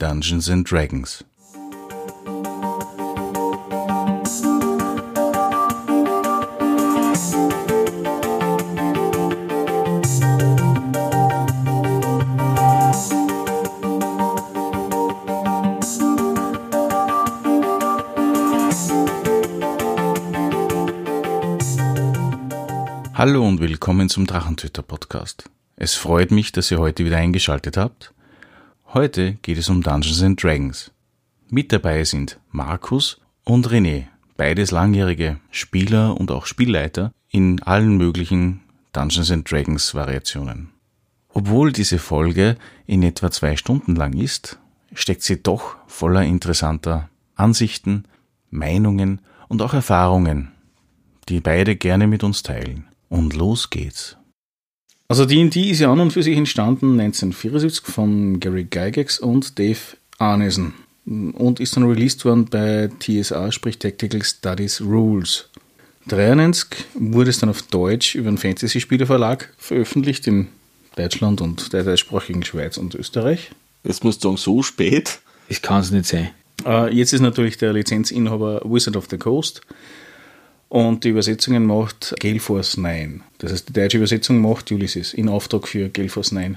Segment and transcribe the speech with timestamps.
[0.00, 1.22] Dungeons and Dragons.
[23.12, 25.50] Hallo und willkommen zum Drachentöter Podcast.
[25.76, 28.14] Es freut mich, dass ihr heute wieder eingeschaltet habt.
[28.92, 30.90] Heute geht es um Dungeons and Dragons.
[31.48, 34.06] Mit dabei sind Markus und René,
[34.36, 40.70] beides langjährige Spieler und auch Spielleiter in allen möglichen Dungeons and Dragons Variationen.
[41.28, 44.58] Obwohl diese Folge in etwa zwei Stunden lang ist,
[44.92, 48.06] steckt sie doch voller interessanter Ansichten,
[48.50, 50.50] Meinungen und auch Erfahrungen,
[51.28, 52.88] die beide gerne mit uns teilen.
[53.08, 54.16] Und los geht's.
[55.10, 59.80] Also D&D ist ja an und für sich entstanden 1974 von Gary Gygax und Dave
[60.18, 60.72] Arneson
[61.04, 65.48] und ist dann released worden bei TSA, sprich Tactical Studies Rules.
[66.06, 70.46] 93 wurde es dann auf Deutsch über einen Fantasy-Spielerverlag veröffentlicht in
[70.94, 73.50] Deutschland und der deutschsprachigen Schweiz und Österreich.
[73.82, 75.18] Jetzt musst du sagen, so spät.
[75.48, 76.30] Das kann es nicht sein.
[76.64, 79.62] Äh, jetzt ist natürlich der Lizenzinhaber Wizard of the Coast
[80.70, 83.22] und die Übersetzungen macht Gale Force 9.
[83.38, 86.56] Das heißt, die deutsche Übersetzung macht Ulysses in Auftrag für Gale Force 9.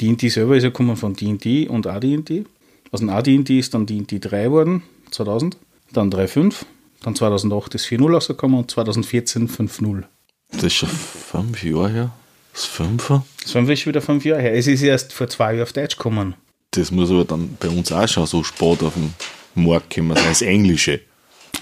[0.00, 2.44] D&D selber ist ja gekommen von D&D und AD&D.
[2.92, 5.56] Aus dem AD&D ist dann D&D 3 geworden, 2000,
[5.92, 6.54] dann 3.5,
[7.02, 10.04] dann 2008 ist 4.0 rausgekommen und 2014 5.0.
[10.52, 12.10] Das ist schon fünf Jahre her.
[12.52, 13.24] Das Fünfer.
[13.42, 14.54] Das 5 ist schon wieder fünf Jahre her.
[14.54, 16.34] Es ist erst vor zwei Jahren auf Deutsch gekommen.
[16.70, 19.14] Das muss aber dann bei uns auch schon so spät auf dem
[19.54, 21.00] Markt kommen, das Englische.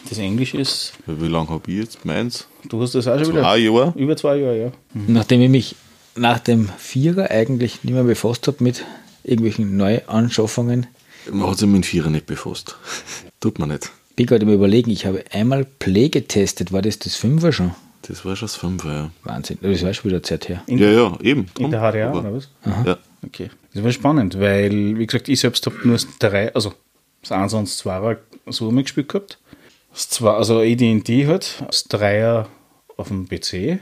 [0.08, 2.46] Das Englisch ist, Wie lange habe ich jetzt meins?
[2.68, 3.42] du hast das auch schon wieder.
[3.42, 3.92] Zwei Jahre?
[3.96, 4.72] Über zwei Jahre, ja.
[5.06, 5.76] Nachdem ich mich
[6.16, 8.84] nach dem Vierer eigentlich nicht mehr befasst habe mit
[9.24, 10.86] irgendwelchen Neuanschaffungen,
[11.30, 12.76] Man hat sich mit dem Vierer nicht befasst.
[13.40, 13.90] Tut man nicht.
[14.16, 17.72] bin gerade mal überlegen, ich habe einmal Play getestet, war das das Fünfer schon?
[18.02, 19.10] Das war schon das Fünfer, ja.
[19.22, 20.62] Wahnsinn, das war schon wieder Zeit her.
[20.66, 21.42] In, Ja, ja, eben.
[21.42, 21.70] in drum.
[21.70, 22.48] der HDA, Aber- oder was?
[22.84, 22.98] Ja.
[23.24, 23.50] Okay.
[23.72, 26.74] Das war spannend, weil, wie gesagt, ich selbst habe nur das drei, also
[27.22, 28.16] das 1 und das 2
[28.48, 29.38] so mitgespielt gehabt.
[29.92, 32.46] Das 2, also AD&D halt, das 3er
[32.96, 33.78] auf dem PC.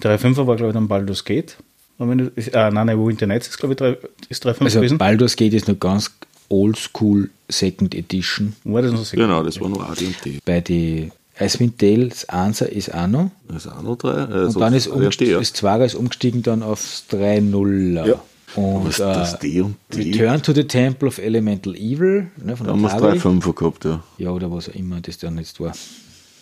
[0.00, 1.56] 3.5er war, glaube ich, dann Baldur's Gate.
[1.98, 3.96] Und wenn du- ist- Äh, nein, nein, wo Internet ist, glaube ich, 3,
[4.28, 4.98] ist 3.5 Also gewesen.
[4.98, 6.10] Baldur's Geht ist noch ganz
[6.48, 8.54] oldschool Second Edition.
[8.64, 9.16] War das noch so?
[9.16, 10.40] Genau, das war nur AD&D.
[10.44, 13.30] Bei die Icewind Dale, das 1er ist auch noch.
[13.48, 14.24] Das ist auch noch drei.
[14.24, 15.38] Und Also dann ist umgestiegen, ja.
[15.38, 18.06] das 2er ist umgestiegen dann aufs 3.0er.
[18.06, 18.22] Ja.
[18.56, 20.12] Und Was das äh, D und D?
[20.12, 23.12] Return to the Temple of Elemental Evil ne, von Da haben wir Atari.
[23.12, 24.02] drei Fünfer gehabt, ja.
[24.18, 25.72] Ja, oder was auch immer das dann jetzt war.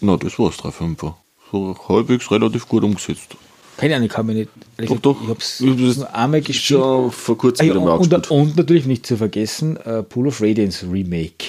[0.00, 1.16] Na, das war es, drei Fünfer.
[1.52, 3.36] So halbwegs relativ gut umgesetzt.
[3.76, 4.50] Keine Ahnung, ich mich nicht.
[4.90, 5.22] Doch, doch.
[5.22, 6.80] Ich habe es Ich das nur einmal gespielt.
[6.80, 10.02] Schon vor Ah, kurzem ja, wieder mal und, und, und natürlich nicht zu vergessen, äh,
[10.02, 11.44] Pool of Radiance Remake.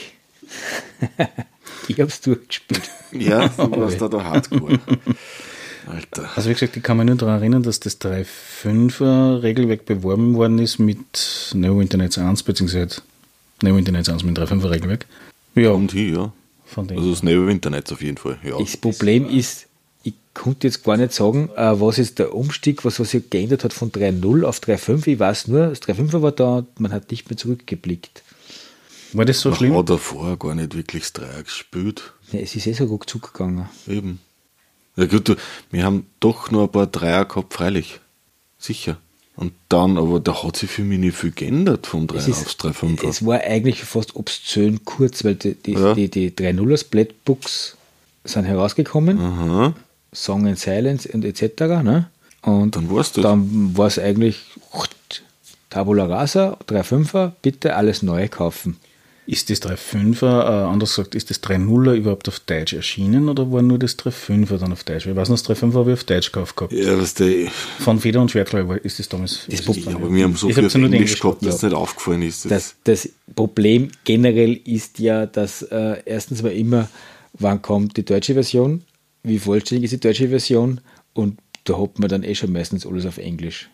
[1.87, 2.89] ich habe es durchgespielt.
[3.11, 4.79] Ja, du warst da der Hardcore.
[5.87, 6.29] Alter.
[6.35, 10.59] Also wie gesagt, ich kann mich nur daran erinnern, dass das 3.5er Regelwerk beworben worden
[10.59, 13.01] ist mit Neo Internet 1, beziehungsweise
[13.61, 15.05] Neo Internet 1 mit 3.5er Regelwerk.
[15.55, 16.33] Ja, Und hier, ja.
[16.65, 16.97] von dem.
[16.97, 18.37] Also das Neo Internet auf jeden Fall.
[18.43, 18.57] Ja.
[18.59, 19.67] Das Problem ist,
[20.03, 23.63] ich konnte jetzt gar nicht sagen, äh, was ist der Umstieg, was, was sich geändert
[23.63, 25.07] hat von 3.0 auf 3.5.
[25.07, 28.23] Ich weiß nur, das 3.5er war da, man hat nicht mehr zurückgeblickt.
[29.13, 29.75] war das so Man schlimm?
[29.77, 32.13] hat davor gar nicht wirklich das Dreier gespielt.
[32.31, 33.67] Ja, es ist eh so ruckzuck gegangen.
[33.87, 34.19] Eben.
[34.95, 35.35] Ja gut, du,
[35.71, 37.99] wir haben doch noch ein paar Dreier gehabt, freilich.
[38.57, 38.97] Sicher.
[39.37, 42.45] Und dann, aber da hat sich für mich nicht viel geändert vom 3 Es, ist,
[42.65, 43.07] aufs 3,5.
[43.07, 45.93] es war eigentlich fast obszön kurz, weil die, die, Ja.
[45.95, 47.77] die, die 3.0er Splatbooks
[48.23, 49.19] sind herausgekommen.
[49.19, 49.73] Aha.
[50.13, 51.61] Song and Silence und etc.
[51.81, 52.09] Ne?
[52.41, 53.23] Und Dann war's das.
[53.23, 54.37] Dann war es eigentlich
[55.69, 58.77] Tabula Rasa, 3.5er, bitte alles Neue kaufen.
[59.27, 63.61] Ist das 3.5er, äh, anders gesagt, ist das 3.0er überhaupt auf Deutsch erschienen oder war
[63.61, 65.05] nur das 3.5er dann auf Deutsch?
[65.05, 66.73] Ich weiß noch, das 3.5er habe ich auf Deutsch gekauft gehabt.
[66.73, 67.47] Ja, was der,
[67.79, 69.45] Von Feder und Schwert, glaube ich, ist das damals.
[69.45, 71.55] Das ist Problem- ja, aber wir haben so Ich viel auf Englisch Englisch gehabt, dass
[71.55, 71.69] es ja.
[71.69, 72.49] nicht aufgefallen ist.
[72.49, 76.89] Das, das Problem generell ist ja, dass äh, erstens mal immer,
[77.33, 78.83] wann kommt die deutsche Version,
[79.23, 80.81] wie vollständig ist die deutsche Version
[81.13, 83.69] und da hat man dann eh schon meistens alles auf Englisch.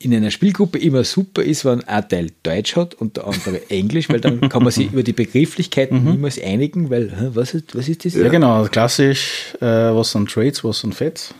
[0.00, 4.08] In einer Spielgruppe immer super ist, wenn ein Teil Deutsch hat und der andere Englisch,
[4.08, 8.04] weil dann kann man sich über die Begrifflichkeiten niemals einigen, weil, was ist, was ist
[8.04, 8.14] das?
[8.14, 11.34] Ja, genau, klassisch, äh, was sind Trades, was sind Fets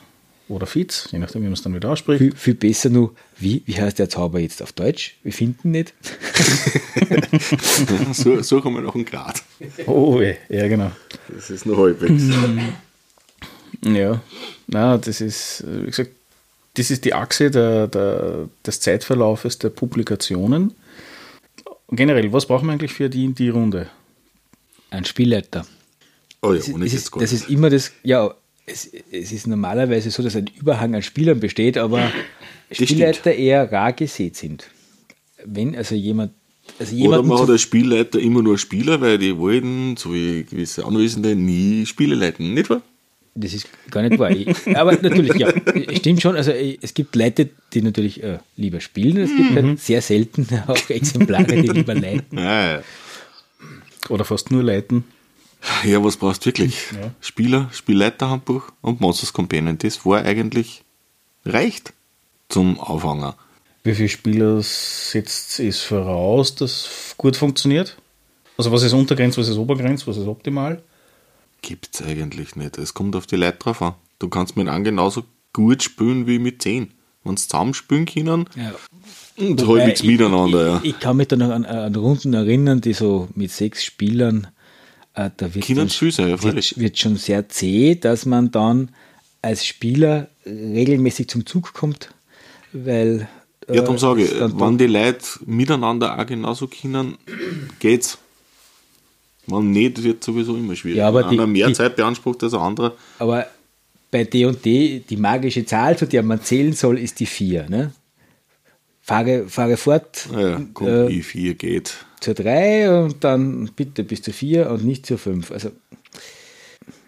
[0.49, 2.19] oder Feeds, je nachdem, wie man es dann wieder ausspricht.
[2.19, 5.17] Viel, viel besser nur, wie, wie heißt der Zauber jetzt auf Deutsch?
[5.23, 5.95] Wir finden nicht.
[8.13, 9.43] So, so kommen wir noch einen Grad.
[9.87, 10.91] Oh, ja, genau.
[11.29, 12.25] Das ist noch halbwegs.
[13.85, 14.21] Ja,
[14.67, 16.11] na, das ist, äh, wie gesagt,
[16.79, 20.75] das ist die Achse der, der, des Zeitverlaufes der Publikationen.
[21.91, 23.89] Generell, was brauchen wir eigentlich für die, die Runde?
[24.91, 25.67] Ein Spielleiter.
[26.43, 28.33] Oh ja, Das, ohne das, ist, das ist immer das, ja,
[28.67, 32.13] es, es ist normalerweise so, dass ein Überhang an Spielern besteht, aber
[32.71, 32.91] stimmt.
[32.91, 34.71] Spielleiter eher rar gesät sind.
[35.45, 36.33] Wenn also jemand,
[36.79, 40.85] also Oder man hat als Spielleiter immer nur Spieler, weil die wollten, so wie gewisse
[40.85, 42.83] Anwesende, nie Spiele leiten, nicht wahr?
[43.35, 44.31] Das ist gar nicht wahr.
[44.31, 45.53] Ich, aber natürlich, ja,
[45.97, 46.37] stimmt schon.
[46.37, 49.17] Also es gibt Leute, die natürlich äh, lieber spielen.
[49.19, 52.39] Es gibt halt sehr selten auch Exemplare, die lieber leiten.
[52.39, 52.83] Ja,
[54.09, 55.05] Oder fast nur leiten?
[55.85, 56.93] ja was brauchst du wirklich?
[56.93, 57.11] Ja.
[57.21, 59.79] Spieler, Spielleiterhandbuch und Monsters Companion.
[59.79, 60.83] Das war eigentlich
[61.45, 61.93] reicht
[62.49, 63.37] zum Aufhanger.
[63.85, 67.97] Wie viele Spieler setzt es voraus, dass gut funktioniert?
[68.57, 70.83] Also was ist Untergrenze, was ist Obergrenze, was ist optimal?
[71.63, 72.79] Gibt's eigentlich nicht.
[72.79, 73.95] Es kommt auf die Leute drauf an.
[74.19, 76.93] Du kannst mit einem genauso gut spielen wie mit zehn.
[77.25, 78.73] Wenn sie zusammen spielen können Ja.
[79.37, 80.81] und Wobei halbwegs ich- miteinander, ja.
[80.83, 84.47] Ich, ich kann mich da noch an, an Runden erinnern, die so mit sechs Spielern,
[85.15, 88.91] äh, da wird, dann- sein, ja, wird, wird schon sehr zäh, dass man dann
[89.43, 92.11] als Spieler regelmäßig zum Zug kommt,
[92.73, 93.29] weil.
[93.67, 97.19] äh, Ja, darum sage es ich, dann wenn die Leute miteinander auch genauso können,
[97.81, 98.19] geht's.
[99.51, 100.99] Wenn nicht, wird sowieso immer schwierig.
[100.99, 103.47] Ja, aber wenn die- einer mehr die- Zeit beansprucht als ein anderer, Aber
[104.11, 107.69] bei D&D, die magische Zahl, zu der man zählen soll, ist die 4.
[107.69, 107.93] Ne?
[109.03, 111.95] Fahre, fahre fort ja, komm, äh, I4 geht.
[112.21, 115.51] zur 3 und dann bitte bis zur 4 und nicht zur 5.
[115.51, 115.71] Also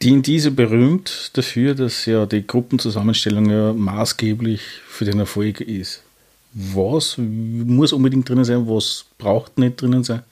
[0.03, 6.03] D&D ist ja berühmt dafür, dass ja die Gruppenzusammenstellung ja maßgeblich für den Erfolg ist.
[6.53, 10.23] Was muss unbedingt drinnen sein, was braucht nicht drinnen sein?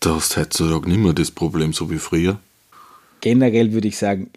[0.00, 2.38] Da hast du heutzutage nicht mehr das Problem, so wie früher.
[3.20, 4.30] generell würde ich sagen,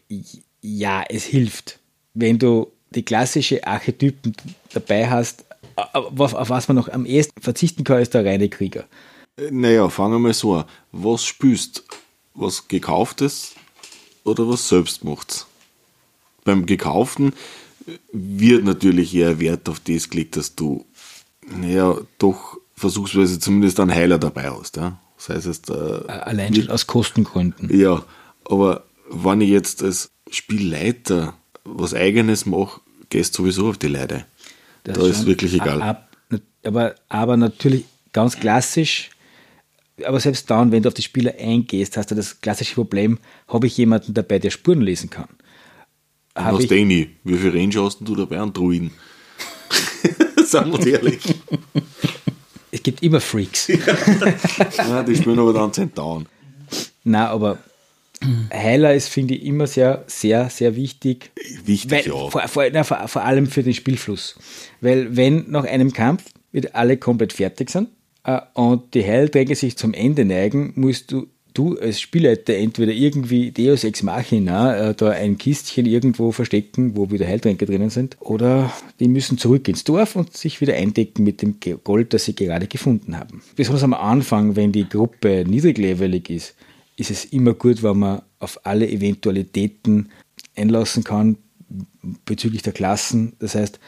[0.61, 1.79] ja, es hilft.
[2.13, 4.35] Wenn du die klassische Archetypen
[4.73, 5.45] dabei hast,
[5.75, 8.83] auf, auf was man noch am ehesten verzichten kann, ist der reine Krieger.
[9.37, 10.65] Äh, Naja, fangen wir mal so an.
[10.91, 11.83] Was spürst
[12.35, 13.55] Was gekauftes
[14.23, 15.47] oder was selbstgemachtes?
[16.43, 17.33] Beim Gekauften
[18.11, 20.85] wird natürlich eher Wert auf das gelegt, dass du,
[21.49, 24.77] naja, doch versuchsweise zumindest einen Heiler dabei hast.
[24.77, 24.99] Ja?
[25.25, 27.75] Das heißt, jetzt, äh, Allein schon aus Kostengründen.
[27.77, 28.03] Ja,
[28.45, 34.25] aber wenn ich jetzt als Spielleiter was Eigenes mache, gehst du sowieso auf die Leute.
[34.83, 35.81] Das da ist wirklich egal.
[35.81, 36.09] Ab,
[36.63, 39.11] aber, aber natürlich ganz klassisch,
[40.03, 43.67] aber selbst dann, wenn du auf die Spieler eingehst, hast du das klassische Problem, habe
[43.67, 45.29] ich jemanden dabei, der Spuren lesen kann?
[46.35, 47.11] Du Habe hast ich, eh nie.
[47.23, 48.91] Wie viel Ranger hast du dabei an Druiden?
[50.45, 51.21] Sagen wir ehrlich.
[52.83, 53.67] es gibt immer Freaks.
[54.77, 56.27] ja, die spielen aber dann Zentauren.
[57.05, 57.57] Na, aber
[58.53, 61.31] Heiler ist, finde ich, immer sehr, sehr, sehr wichtig.
[61.63, 62.29] Wichtig, Weil, ja.
[62.29, 64.35] vor, vor, na, vor, vor allem für den Spielfluss.
[64.81, 66.25] Weil wenn nach einem Kampf
[66.73, 67.87] alle komplett fertig sind
[68.25, 73.51] äh, und die Heilträger sich zum Ende neigen, musst du, du als Spielleiter entweder irgendwie
[73.51, 78.71] Deus Ex Machina äh, da ein Kistchen irgendwo verstecken, wo wieder Heiltränke drinnen sind, oder
[78.99, 82.67] die müssen zurück ins Dorf und sich wieder eindecken mit dem Gold, das sie gerade
[82.67, 83.41] gefunden haben.
[83.55, 86.55] Besonders am Anfang, wenn die Gruppe niedriglevelig ist,
[86.95, 90.09] ist es immer gut, wenn man auf alle Eventualitäten
[90.55, 91.37] einlassen kann
[92.25, 93.33] bezüglich der Klassen.
[93.39, 93.79] Das heißt,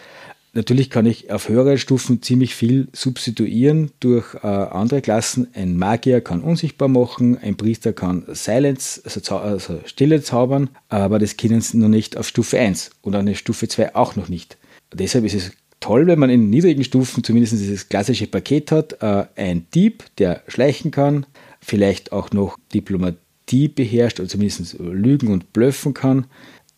[0.55, 5.47] natürlich kann ich auf höheren Stufen ziemlich viel substituieren durch äh, andere Klassen.
[5.53, 11.37] Ein Magier kann unsichtbar machen, ein Priester kann Silence, also, also Stille zaubern, aber das
[11.37, 14.57] können sie noch nicht auf Stufe 1 und eine Stufe 2 auch noch nicht.
[14.93, 19.03] Deshalb ist es toll, wenn man in niedrigen Stufen zumindest dieses klassische Paket hat.
[19.03, 21.25] Äh, ein Dieb, der schleichen kann,
[21.59, 26.25] vielleicht auch noch Diplomatie beherrscht oder zumindest lügen und blöffen kann.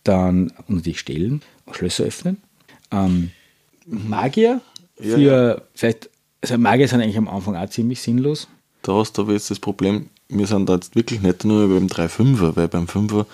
[0.04, 2.38] Dann natürlich stehlen, Schlösser öffnen.
[2.90, 3.30] Ähm,
[3.88, 4.60] Magier
[5.00, 8.48] Ja, für vielleicht, also Magier sind eigentlich am Anfang auch ziemlich sinnlos.
[8.82, 11.86] Da hast du aber jetzt das Problem, wir sind da jetzt wirklich nicht nur beim
[11.86, 13.26] 3-5er, weil beim 5er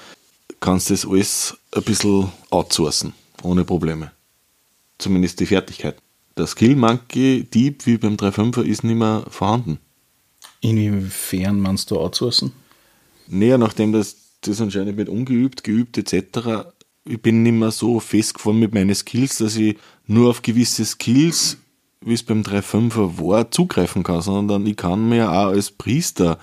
[0.61, 4.13] kannst du das alles ein bisschen outsourcen, ohne Probleme.
[4.99, 5.97] Zumindest die Fertigkeit.
[6.37, 9.79] Der Skill Monkey Dieb wie beim 3-5er ist nicht mehr vorhanden.
[10.61, 12.53] Inwiefern meinst du outsourcen?
[13.27, 16.69] Näher, nachdem das, das anscheinend mit ungeübt, geübt etc.,
[17.07, 21.59] ich bin nicht mehr so festgefahren mit meinen Skills, dass ich nur auf gewisse Skills,
[22.01, 26.39] wie es beim 3-5er war, zugreifen kann, sondern ich kann mir auch als Priester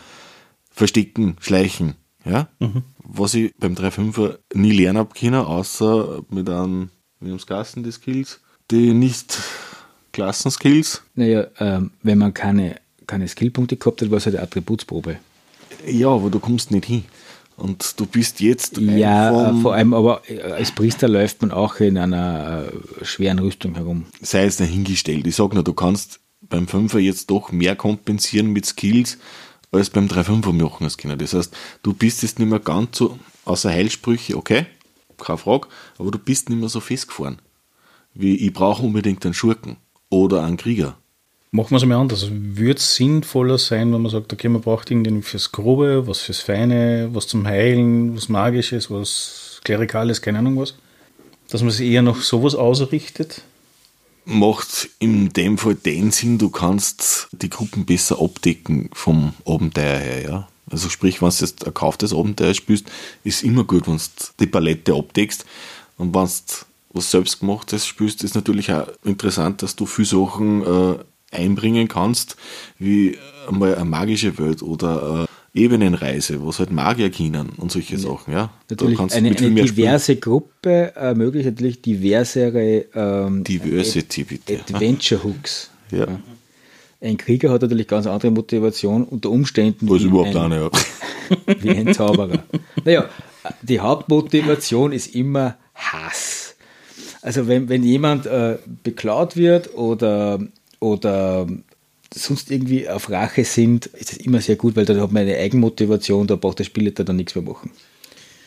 [0.72, 1.96] verstecken, schleichen.
[2.25, 2.50] Ja?
[3.03, 6.89] Was ich beim 3-5er nie lernen habe können, außer mit einem,
[7.20, 8.39] wie haben Gassen die Skills,
[8.72, 9.38] die nicht
[10.12, 11.03] Klassenskills.
[11.15, 12.77] Naja, ähm, wenn man keine,
[13.08, 15.18] keine Skillpunkte gehabt hat, war es halt eine Attributsprobe.
[15.88, 17.06] Ja, aber du kommst nicht hin.
[17.62, 21.98] Und du bist jetzt Ja, vor allem aber äh, als Priester läuft man auch in
[21.98, 24.06] einer äh, schweren Rüstung herum.
[24.20, 25.27] sei es dahingestellt.
[25.27, 29.20] Ich sag nur, du kannst beim Fünfer jetzt doch mehr kompensieren mit Skills,
[29.72, 31.20] als beim 3-5er machen als können.
[31.20, 34.65] Das heißt, du bist jetzt nicht mehr ganz so, außer Heilsprüche, okay,
[35.18, 35.68] keine Frage,
[36.00, 37.39] aber du bist nicht mehr so festgefahren.
[38.15, 39.77] Wie ich brauche unbedingt einen Schurken
[40.10, 40.98] oder einen Krieger.
[41.53, 42.27] Machen wir es einmal anders.
[42.31, 46.39] Würde es sinnvoller sein, wenn man sagt, okay, man braucht irgendwie fürs Grobe, was fürs
[46.39, 50.75] Feine, was zum Heilen, was Magisches, was Klerikales, keine Ahnung was?
[51.50, 53.41] Dass man sich eher noch sowas ausrichtet?
[54.24, 60.22] Macht in dem Fall den Sinn, du kannst die Gruppen besser abdecken vom Abenteuer her,
[60.22, 60.48] ja.
[60.70, 62.86] Also sprich, wenn du jetzt ein kauftes Abenteuer spielst,
[63.25, 64.03] ist immer gut, wenn du
[64.39, 65.43] die Palette abdeckst.
[65.98, 66.29] Und wenn du
[66.93, 70.96] was selbstgemachtes spielst, ist natürlich auch interessant, dass du viele Sachen äh,
[71.31, 72.35] einbringen kannst,
[72.77, 78.33] wie einmal eine magische Welt oder Ebenenreise, was halt Magier kennen und solche Sachen.
[78.33, 78.51] Ja.
[78.69, 80.21] Natürlich eine, eine diverse spielen.
[80.21, 85.69] Gruppe ermöglicht natürlich diversere ähm, Diversity, Adventure Hooks.
[85.91, 86.00] Ja.
[86.00, 86.19] ja.
[87.01, 89.89] Ein Krieger hat natürlich ganz andere Motivation unter Umständen.
[89.89, 90.69] Was überhaupt ein, eine, ja.
[91.61, 92.43] wie ein Zauberer.
[92.85, 93.09] naja,
[93.61, 96.55] die Hauptmotivation ist immer Hass.
[97.21, 100.39] Also wenn, wenn jemand äh, beklaut wird oder
[100.81, 101.47] oder
[102.13, 105.38] sonst irgendwie auf Rache sind, ist das immer sehr gut, weil da hat man eine
[105.38, 107.71] Eigenmotivation, da braucht der Spieler dann nichts mehr machen.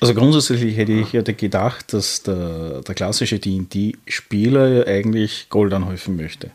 [0.00, 6.50] Also grundsätzlich hätte ich ja gedacht, dass der, der klassische D&D-Spieler eigentlich Gold anhäufen möchte.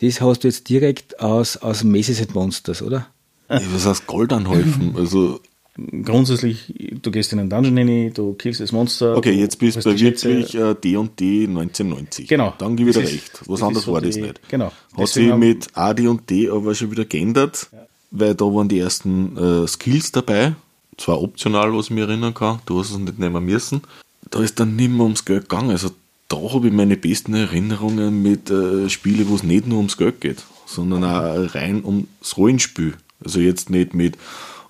[0.00, 3.06] Das hast du jetzt direkt aus, aus Maces and Monsters, oder?
[3.48, 4.94] Was heißt Gold anhäufen?
[4.96, 5.40] Also
[5.76, 9.16] grundsätzlich, du gehst in einen Dungeon rein, du killst das Monster.
[9.16, 12.28] Okay, jetzt bist du wirklich äh, D und D 1990.
[12.28, 12.54] Genau.
[12.58, 13.40] Dann gebe ich dir recht.
[13.46, 14.48] Was anderes war das nicht.
[14.48, 14.72] Genau.
[14.96, 17.78] Hat sich mit AD und D aber schon wieder geändert, ja.
[18.12, 20.54] weil da waren die ersten äh, Skills dabei.
[20.96, 23.82] Zwar optional, was ich mich erinnern kann, du hast es nicht nehmen müssen.
[24.30, 25.70] Da ist dann nicht mehr ums Geld gegangen.
[25.70, 25.90] Also
[26.28, 30.20] da habe ich meine besten Erinnerungen mit äh, Spielen, wo es nicht nur ums Geld
[30.20, 32.94] geht, sondern auch rein ums Rollenspiel.
[33.24, 34.16] Also jetzt nicht mit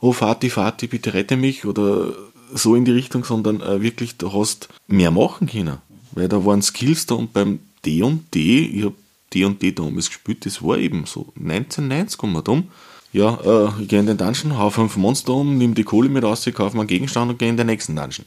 [0.04, 2.12] oh Vati, Vati, bitte rette mich oder
[2.52, 5.78] so in die Richtung, sondern äh, wirklich, du hast mehr machen können.
[6.12, 8.94] Weil da waren Skills da und beim D und D, ich habe
[9.32, 12.68] D und D damals gespielt, das war eben so 1990 kommen wir da um.
[13.12, 16.22] Ja, äh, ich gehe in den Dungeon, hau fünf Monster um, nimm die Kohle mit
[16.22, 18.26] raus, ich kaufe mir einen Gegenstand und gehe in den nächsten Dungeon.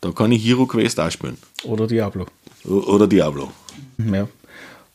[0.00, 1.36] Da kann ich Hero Quest auch spielen.
[1.64, 2.26] Oder Diablo.
[2.64, 3.50] Oder Diablo.
[3.98, 4.26] Ja.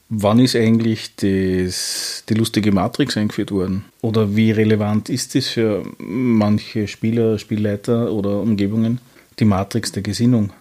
[0.10, 3.86] Wann ist eigentlich das, die lustige Matrix eingeführt worden?
[4.02, 9.00] Oder wie relevant ist das für manche Spieler, Spielleiter oder Umgebungen,
[9.40, 10.52] die Matrix der Gesinnung?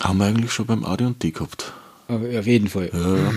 [0.00, 1.72] Haben wir eigentlich schon beim AD&D gehabt.
[2.08, 2.90] Auf jeden Fall.
[2.92, 3.32] Ja.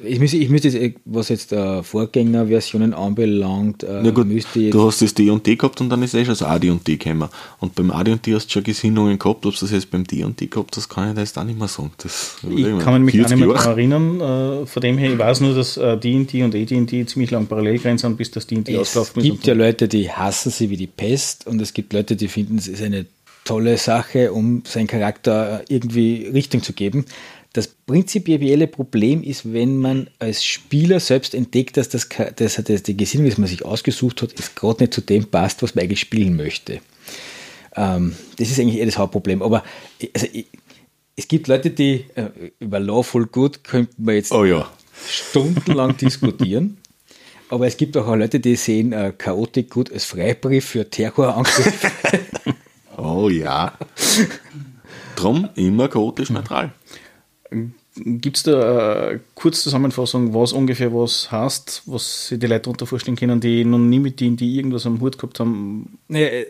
[0.00, 5.02] Ich müsste, ich müsste jetzt, was jetzt äh, Vorgängerversionen anbelangt, äh, Na gut, du hast
[5.02, 7.28] das D&D gehabt und dann ist eh schon das AD&D gekommen.
[7.58, 10.76] Und beim AD&D hast du schon Gesinnungen gehabt, ob du das jetzt beim D&D gehabt
[10.76, 11.90] hast, kann ich jetzt auch nicht mehr sagen.
[11.98, 14.20] Das, ich kann mich gar nicht mehr daran erinnern.
[14.20, 17.98] Äh, von dem her, ich weiß nur, dass D&D äh, und AD&D ziemlich lang parallel
[17.98, 19.26] sind, bis das D&D ausgelaufen ist.
[19.26, 22.28] Es gibt ja Leute, die hassen sie wie die Pest und es gibt Leute, die
[22.28, 23.06] finden, es ist eine
[23.48, 27.06] tolle Sache, um seinen Charakter irgendwie Richtung zu geben.
[27.52, 32.96] Das prinzipielle Problem ist, wenn man als Spieler selbst entdeckt, dass, das, dass, dass die
[32.96, 36.00] Gesinnung, die man sich ausgesucht hat, ist gerade nicht zu dem passt, was man eigentlich
[36.00, 36.80] spielen möchte.
[37.74, 39.42] Ähm, das ist eigentlich eher das Hauptproblem.
[39.42, 39.64] Aber
[40.14, 40.26] also,
[41.16, 42.28] es gibt Leute, die äh,
[42.60, 44.70] über Lawful Good könnten wir jetzt oh ja.
[45.08, 46.78] stundenlang diskutieren.
[47.48, 51.90] Aber es gibt auch Leute, die sehen äh, Chaotic Good als Freibrief für Terrorangriffe.
[52.96, 53.76] oh ja.
[55.16, 56.72] Drum immer chaotisch neutral.
[57.50, 63.16] Gibt es da eine Kurzzusammenfassung, was ungefähr was heißt, was sich die Leute darunter vorstellen
[63.16, 65.98] können, die noch nie mit denen, die irgendwas am Hut gehabt haben?
[66.08, 66.44] Naja,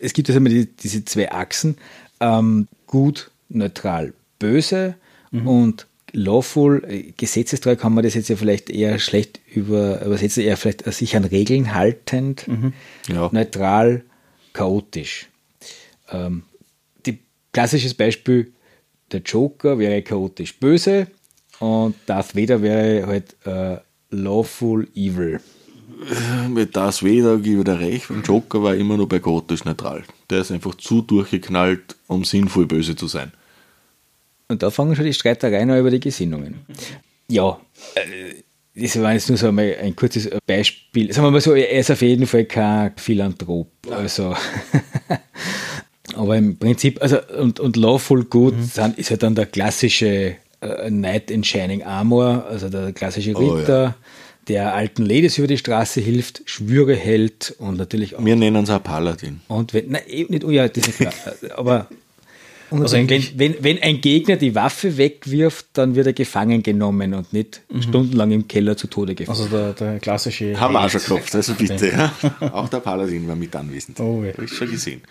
[0.00, 1.76] es gibt also immer die, diese zwei Achsen,
[2.20, 4.94] ähm, gut, neutral, böse
[5.30, 5.48] mhm.
[5.48, 6.82] und lawful,
[7.16, 11.24] gesetzestreu kann man das jetzt ja vielleicht eher schlecht über, übersetzen, eher vielleicht sich an
[11.24, 12.72] Regeln haltend, mhm.
[13.08, 13.28] ja.
[13.32, 14.04] neutral,
[14.52, 15.28] chaotisch.
[16.10, 16.42] Ähm,
[17.06, 17.18] die
[17.52, 18.52] klassisches Beispiel,
[19.12, 21.06] der Joker wäre chaotisch böse
[21.58, 23.78] und Darth Vader wäre halt äh,
[24.10, 25.40] lawful evil.
[26.48, 30.02] Mit Darth Vader gebe ich dir recht, beim Joker war immer nur bei chaotisch neutral.
[30.30, 33.32] Der ist einfach zu durchgeknallt, um sinnvoll böse zu sein.
[34.48, 36.66] Und da fangen schon die Streitereien an über die Gesinnungen.
[37.28, 37.60] Ja,
[37.94, 38.42] äh,
[38.74, 41.12] das war jetzt nur so mal ein kurzes Beispiel.
[41.12, 43.70] Sagen wir mal so, er ist auf jeden Fall kein Philanthrop.
[43.90, 44.34] Also
[46.14, 48.64] Aber im Prinzip, also und, und Lawful Good mhm.
[48.64, 53.82] sind, ist ja dann der klassische äh, Knight in Shining Armor, also der klassische Ritter,
[53.82, 53.94] oh, ja.
[54.48, 58.24] der alten Ladies über die Straße hilft, Schwüre hält und natürlich auch.
[58.24, 59.40] Wir nennen es auch Paladin.
[59.48, 61.12] Und wenn, nein, eh nicht, oh ja, das ist klar.
[61.56, 61.88] aber
[62.72, 67.12] Und Also wenn, wenn, wenn ein Gegner die Waffe wegwirft, dann wird er gefangen genommen
[67.12, 69.38] und nicht stundenlang im Keller zu Tode gefangen.
[69.38, 70.58] Also der, der klassische.
[70.58, 71.92] Haben wir auch schon geklopft, also bitte.
[71.92, 72.12] Ja.
[72.52, 74.00] Auch der Paladin war mit anwesend.
[74.00, 74.32] Oh, ja.
[74.32, 75.02] Habe ich schon gesehen.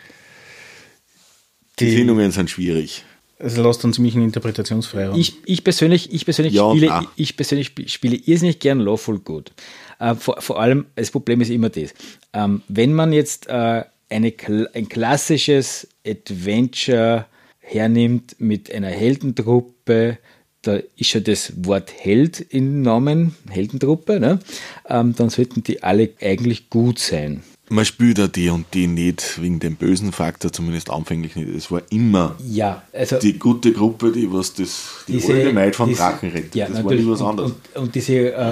[1.81, 3.03] Die Die, Sendungen sind schwierig.
[3.39, 5.19] es lässt dann ziemlich einen Interpretationsfreiraum.
[5.19, 7.07] Ich, ich persönlich, ich persönlich, Ja spiele, nein.
[7.15, 9.51] ich persönlich sp- spiele irrsinnig gern Lawful Good.
[9.99, 11.93] Äh, vor, vor allem, das Problem ist immer das.
[12.33, 14.33] Ähm, wenn man jetzt äh, eine,
[14.73, 17.25] ein klassisches Adventure
[17.59, 20.17] hernimmt mit einer Heldentruppe,
[20.63, 24.39] da ist schon das Wort Held im Namen, Heldentruppe, ne?
[24.87, 27.41] ähm, dann sollten die alle eigentlich gut sein.
[27.73, 31.47] Man spielt da die und die nicht wegen dem bösen Faktor, zumindest anfänglich nicht.
[31.55, 35.87] Es war immer Ja, also die gute Gruppe, die was das, die alte Maid von
[35.87, 36.53] diese- Drachen rettet.
[36.53, 37.53] Ja, das war nie was und, anderes.
[37.75, 38.47] Und, und diese äh,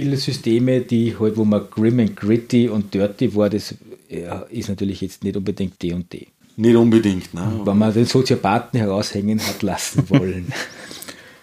[0.00, 3.74] Rollenspielsysteme, die halt, wo man grim and gritty und dirty war, das
[4.08, 6.26] ja, ist natürlich jetzt nicht unbedingt D und D.
[6.56, 7.60] nicht unbedingt, ne?
[7.64, 10.52] Wenn man den Soziopathen heraushängen hat lassen wollen.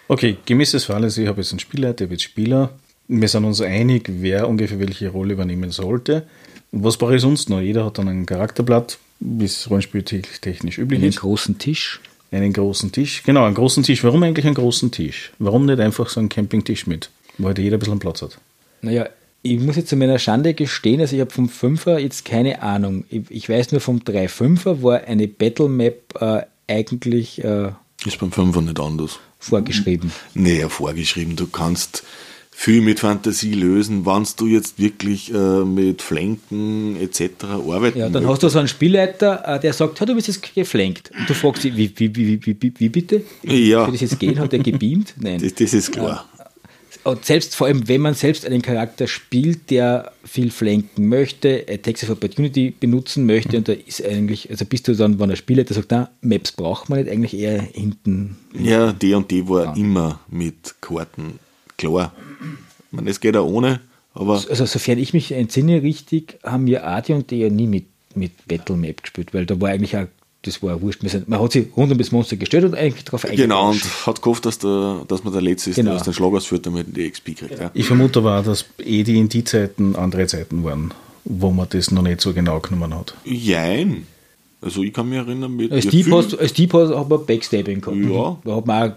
[0.10, 2.72] Okay, gemäß des Falles, ich habe jetzt einen Spieler, der wird Spieler.
[3.08, 6.28] Wir sind uns einig, wer ungefähr welche Rolle übernehmen sollte.
[6.76, 7.62] Was brauche ich sonst noch?
[7.62, 11.20] Jeder hat dann ein Charakterblatt, wie es rollenspieltechnisch üblich Einen ist.
[11.20, 12.02] großen Tisch.
[12.32, 13.22] Einen großen Tisch.
[13.24, 14.04] Genau, einen großen Tisch.
[14.04, 15.32] Warum eigentlich einen großen Tisch?
[15.38, 18.40] Warum nicht einfach so einen Campingtisch mit, wo halt jeder ein bisschen Platz hat?
[18.82, 19.08] Naja,
[19.44, 23.06] ich muss jetzt zu meiner Schande gestehen, also ich habe vom 5er jetzt keine Ahnung.
[23.10, 27.72] Ich, ich weiß nur vom 3.5er war eine Battle Map äh, eigentlich äh,
[28.04, 29.20] Ist beim Fünfer nicht anders.
[29.38, 30.12] vorgeschrieben.
[30.34, 31.36] Näher vorgeschrieben.
[31.36, 32.04] Du kannst
[32.56, 37.44] viel mit Fantasie lösen, wenn du jetzt wirklich äh, mit Flanken etc.
[37.44, 40.54] arbeiten Ja, dann hast du so einen Spielleiter, äh, der sagt, ja, du bist jetzt
[40.54, 41.12] geflankt.
[41.18, 43.24] Und du fragst dich, wie, wie, wie, wie, wie, wie bitte?
[43.44, 43.84] Ja.
[43.84, 44.40] Soll das jetzt gehen?
[44.40, 45.14] Hat der gebeamt?
[45.20, 45.42] Nein.
[45.42, 46.26] Das, das ist klar.
[47.04, 52.04] Und selbst vor allem, wenn man selbst einen Charakter spielt, der viel flanken möchte, Attacks
[52.04, 55.74] of Opportunity benutzen möchte, und da ist eigentlich, also bist du dann, wenn der Spielleiter
[55.74, 58.38] sagt, na, Maps braucht man nicht, eigentlich eher hinten.
[58.58, 61.40] Ja, D und D war immer mit Karten
[61.90, 62.14] klar.
[62.92, 63.80] Ich meine, es geht auch ohne,
[64.14, 67.86] aber Also sofern ich mich entsinne richtig, haben wir AD und D ja nie mit,
[68.16, 70.06] mit Battle Map gespielt, weil da war eigentlich auch,
[70.44, 71.02] das war wurscht.
[71.02, 73.82] Wir sind, man hat sich rund um das Monster gestellt und eigentlich darauf genau, und
[74.06, 75.92] hat gehofft, dass, der, dass man der Letzte ist, Genau.
[75.92, 77.60] der aus den Schlag ausführt, damit man die XP kriegt.
[77.60, 77.72] Ja.
[77.74, 80.94] Ich vermute aber auch, dass eh die in die Zeiten andere Zeiten waren,
[81.24, 83.16] wo man das noch nicht so genau genommen hat.
[83.24, 84.06] Jein.
[84.62, 87.82] Also ich kann mich erinnern, mit Als Dieb hast, als Dieb hast, hat man Backstabbing
[87.82, 87.98] gehabt.
[87.98, 88.38] Ja.
[88.46, 88.96] Da hat man auch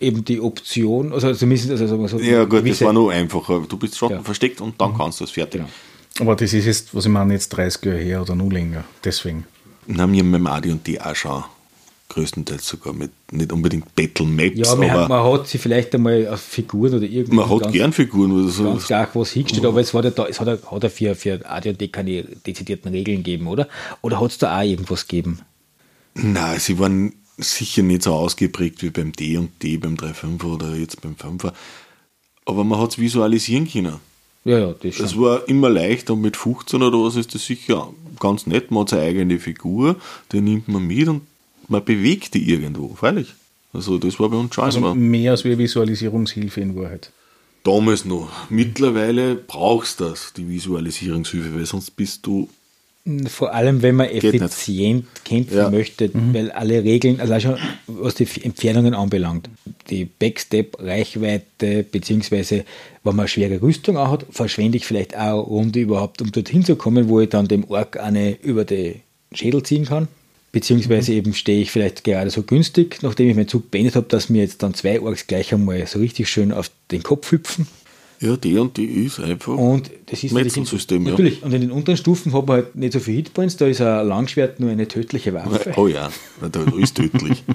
[0.00, 3.12] eben die Option, also zumindest, also sagen wir so, Ja gut, das gewisse- war nur
[3.12, 3.64] einfacher.
[3.68, 4.22] Du bist Schatten Ja.
[4.22, 5.60] versteckt und dann kannst du es fertig.
[5.62, 5.70] Genau.
[6.20, 8.84] Aber das ist jetzt, was ich meine, jetzt 30 Jahre her oder noch länger.
[9.04, 9.44] Deswegen.
[9.86, 11.44] Na, wir haben mit dem Adi und die auch schon
[12.08, 15.92] größtenteils sogar mit nicht unbedingt Battle Maps, Ja, man, hat, aber man hat sie vielleicht
[15.94, 18.32] einmal auf Figuren oder irgendwas man hat ganz, gern Figuren.
[18.32, 18.64] Oder so.
[18.64, 21.14] ganz klar was hingestellt, aber es, war ja da, es hat, ja- hat ja für,
[21.16, 23.68] für AD&D keine dezidierten Regeln gegeben, oder?
[24.02, 25.40] Oder hat es da auch irgendwas gegeben?
[26.14, 30.74] Nein, sie waren sicher nicht so ausgeprägt wie beim D und D, beim 3.5er oder
[30.74, 31.52] jetzt beim 5er.
[32.44, 33.96] Aber man hat es visualisieren können.
[34.44, 35.06] Ja, ja, das schon.
[35.06, 37.88] Es war immer leicht und mit 15 oder was ist das sicher
[38.20, 38.70] ganz nett.
[38.70, 39.96] Man hat seine eigene Figur,
[40.32, 41.22] die nimmt man mit und
[41.68, 43.34] man bewegt die irgendwo, freilich.
[43.72, 44.94] Also das war bei uns schon Also immer.
[44.94, 47.10] mehr als wie Visualisierungshilfe in Wahrheit.
[47.64, 48.30] Damals noch.
[48.48, 52.48] Mittlerweile brauchst du das, die Visualisierungshilfe, weil sonst bist du.
[53.28, 55.70] Vor allem, wenn man effizient kämpfen Ja.
[55.70, 59.48] möchte, weil alle Regeln, also auch schon was die Entfernungen anbelangt,
[59.90, 62.64] die Backstep-Reichweite, beziehungsweise
[63.04, 66.32] wenn man eine schwere Rüstung auch hat, verschwende ich vielleicht auch eine Runde überhaupt, um
[66.32, 68.96] dorthin zu kommen, wo ich dann dem Ork eine über den
[69.32, 70.08] Schädel ziehen kann.
[70.52, 74.30] Beziehungsweise eben stehe ich vielleicht gerade so günstig, nachdem ich meinen Zug beendet habe, dass
[74.30, 77.66] mir jetzt dann zwei Orks gleich einmal so richtig schön auf den Kopf hüpfen.
[78.20, 79.54] Ja, die und die ist einfach.
[79.56, 81.10] Und das ist natürlich, Metzelsystem, ja.
[81.10, 81.42] natürlich.
[81.42, 84.06] Und in den unteren Stufen hat man halt nicht so viel Hitpoints, da ist ein
[84.06, 85.72] Langschwert nur eine tödliche Waffe.
[85.76, 86.10] Oh ja,
[86.50, 87.42] da ist tödlich.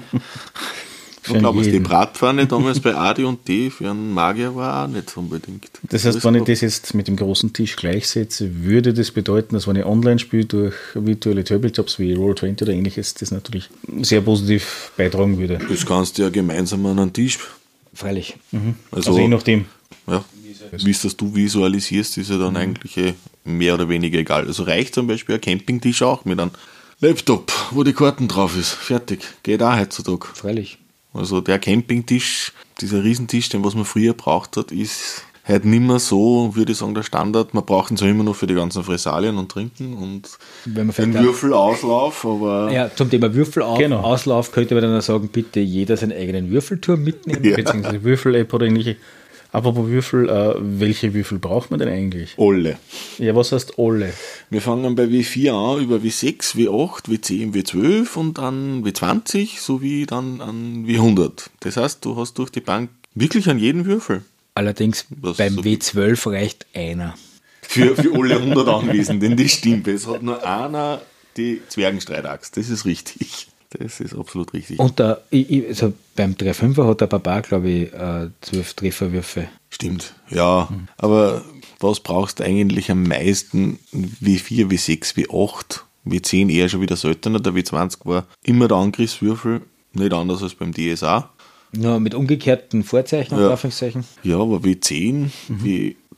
[1.24, 1.84] Ich glaube, die jeden.
[1.84, 5.70] Bratpfanne damals bei AD und D für einen Magier war auch nicht unbedingt.
[5.88, 9.68] Das heißt, wenn ich das jetzt mit dem großen Tisch gleichsetze, würde das bedeuten, dass
[9.68, 13.70] wenn ich online spiele durch virtuelle Tabletops wie Roll20 oder ähnliches, das natürlich
[14.00, 15.60] sehr positiv beitragen würde.
[15.68, 17.38] Das kannst du ja gemeinsam an einen Tisch.
[17.94, 18.36] Freilich.
[18.90, 19.66] Also, Also je nachdem.
[20.08, 20.24] ja,
[20.72, 24.46] wie es das du visualisierst, ist ja dann eigentlich eh mehr oder weniger egal.
[24.46, 26.50] Also reicht zum Beispiel ein Campingtisch auch mit einem
[27.00, 28.70] Laptop, wo die Karten drauf ist.
[28.70, 29.20] Fertig.
[29.42, 30.26] Geht auch heutzutage.
[30.34, 30.78] Freilich.
[31.12, 35.98] Also der Campingtisch, dieser Riesentisch, den was man früher braucht hat, ist halt nicht mehr
[35.98, 37.52] so, würde ich sagen, der Standard.
[37.52, 40.94] Man braucht ihn zwar immer noch für die ganzen Fressalien und Trinken und Wenn man
[40.96, 44.00] den Würfelauslauf, aber Ja, zum Thema Würfelauslauf Genau.
[44.00, 47.44] Auslauf könnte man dann auch sagen, bitte jeder seinen eigenen Würfelturm mitnehmen.
[47.44, 47.56] Ja.
[47.56, 48.96] Beziehungsweise Würfel-App oder ähnliche.
[49.52, 52.34] Apropos Würfel, äh, welche Würfel braucht man denn eigentlich?
[52.38, 52.78] Alle.
[53.18, 54.12] Ja, was heißt alle?
[54.48, 60.40] Wir fangen bei W4 an, über W6, W8, W10, W12 und dann W20 sowie dann
[60.40, 61.50] an W100.
[61.60, 64.22] Das heißt, du hast durch die Bank wirklich an jeden Würfel.
[64.54, 67.14] Allerdings Was beim so- W12 reicht einer.
[67.60, 69.86] Für, für alle 100 Anwesenden, das stimmt.
[69.86, 71.02] Es hat nur einer
[71.36, 72.56] die Zwergenstreitaxt.
[72.56, 73.48] Das ist richtig.
[73.78, 74.78] Das ist absolut richtig.
[74.78, 79.48] Und der, ich, also beim 3-5er hat der Papa, glaube ich, äh, 12 Trefferwürfe.
[79.70, 80.68] Stimmt, ja.
[80.98, 81.42] Aber
[81.80, 83.78] was brauchst du eigentlich am meisten?
[83.94, 87.40] W4, W6, W8, W10 eher schon wieder seltener.
[87.40, 89.62] Der W20 war immer der Angriffswürfel,
[89.94, 91.30] nicht anders als beim DSA.
[91.74, 93.50] Nur mit umgekehrten Vorzeichen und Ja.
[93.50, 94.04] Anführungszeichen.
[94.22, 95.30] Ja, aber W10,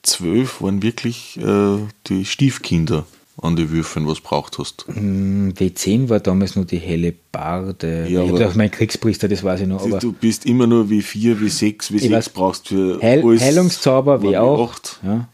[0.05, 3.07] W12 waren wirklich äh, die Stiefkinder
[3.45, 4.87] an die Würfeln, was braucht hast.
[4.89, 8.07] Hm, W10 war damals nur die helle Barde.
[8.09, 9.83] Ja, ich habe auch mein Kriegspriester, das weiß ich noch.
[9.85, 12.29] Aber du bist immer nur W4, W6, W6 weiß.
[12.31, 13.43] brauchst für Heil, alles.
[13.43, 14.69] Heilungszauber, war W8.
[14.69, 14.97] W8.
[15.05, 15.29] Ja.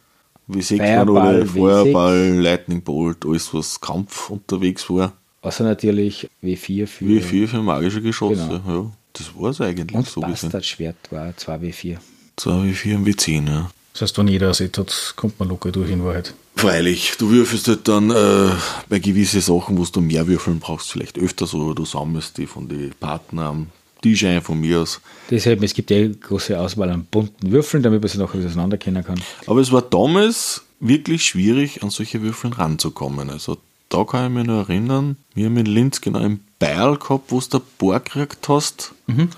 [0.48, 1.48] W6 Feuerball, alle W6.
[1.52, 5.12] Feuerball, Lightning Bolt, alles was Kampf unterwegs war.
[5.42, 7.04] Außer natürlich W4 für.
[7.04, 8.82] W4 für magische Geschosse, Genau.
[8.84, 8.90] ja.
[9.12, 10.32] Das war es eigentlich Und so gesehen.
[10.50, 11.96] Bastardschwert war 2W4.
[12.36, 13.70] 2 W4 und W10, ja.
[13.92, 16.32] Das heißt, wenn jeder ein Set hat, kommt man locker durch in Wahrheit.
[16.56, 18.50] Freilich, du würfelst halt dann äh,
[18.88, 22.68] bei gewissen Sachen, wo du mehr würfeln brauchst, vielleicht öfters oder du sammelst die von
[22.68, 23.66] den Partnern am
[24.02, 25.00] Tisch ein von mir aus.
[25.30, 29.04] Deshalb, es gibt ja eine große Auswahl an bunten Würfeln, damit man sie nachher auseinanderkennen
[29.04, 29.20] kann.
[29.46, 33.30] Aber es war damals wirklich schwierig, an solche Würfeln ranzukommen.
[33.30, 33.58] Also
[33.90, 37.40] da kann ich mich noch erinnern, wir haben in Linz genau einen Beil gehabt, wo
[37.40, 38.92] du ein paar gekriegt hast.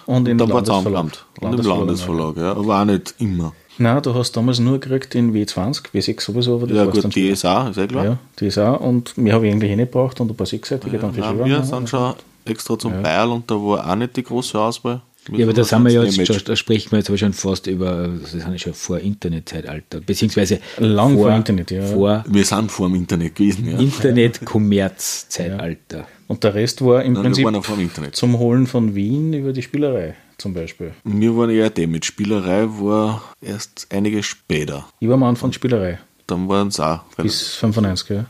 [0.07, 0.69] Und in da der war es.
[0.69, 2.53] Und im Landesverlag, ja.
[2.53, 3.53] Aber auch nicht immer.
[3.79, 7.15] Nein, du hast damals nur gekriegt in W20, W6 sowieso, aber das Ja gut.
[7.15, 8.05] DSA, ist ja klar.
[8.05, 11.15] Ja, DSA und mehr habe ich eigentlich eh nicht gebraucht und ein paar sechsseitige dann
[11.15, 11.45] für Schüler.
[11.45, 15.01] wir sind schon extra zum Beil und da war auch nicht die große Auswahl.
[15.31, 17.69] Ja, aber da sind wir ja jetzt schon, da sprechen wir jetzt aber schon fast
[17.69, 21.87] über, das sind ja schon vor Internetzeitalter, beziehungsweise Lang vor Internet, ja.
[21.87, 23.79] Vor Wir sind vor dem Internet gewesen, ja.
[23.79, 26.07] Internet-Kommerz-Zeitalter.
[26.27, 28.17] Und der Rest war im Nein, wir Prinzip waren auch vor dem Internet.
[28.17, 30.93] zum Holen von Wien über die Spielerei zum Beispiel.
[31.05, 32.05] Wir waren eher Damage.
[32.07, 34.87] Spielerei war erst einige später.
[35.01, 37.01] Ich war am Anfang Spielerei Dann waren es auch.
[37.17, 38.25] bis 95, ja.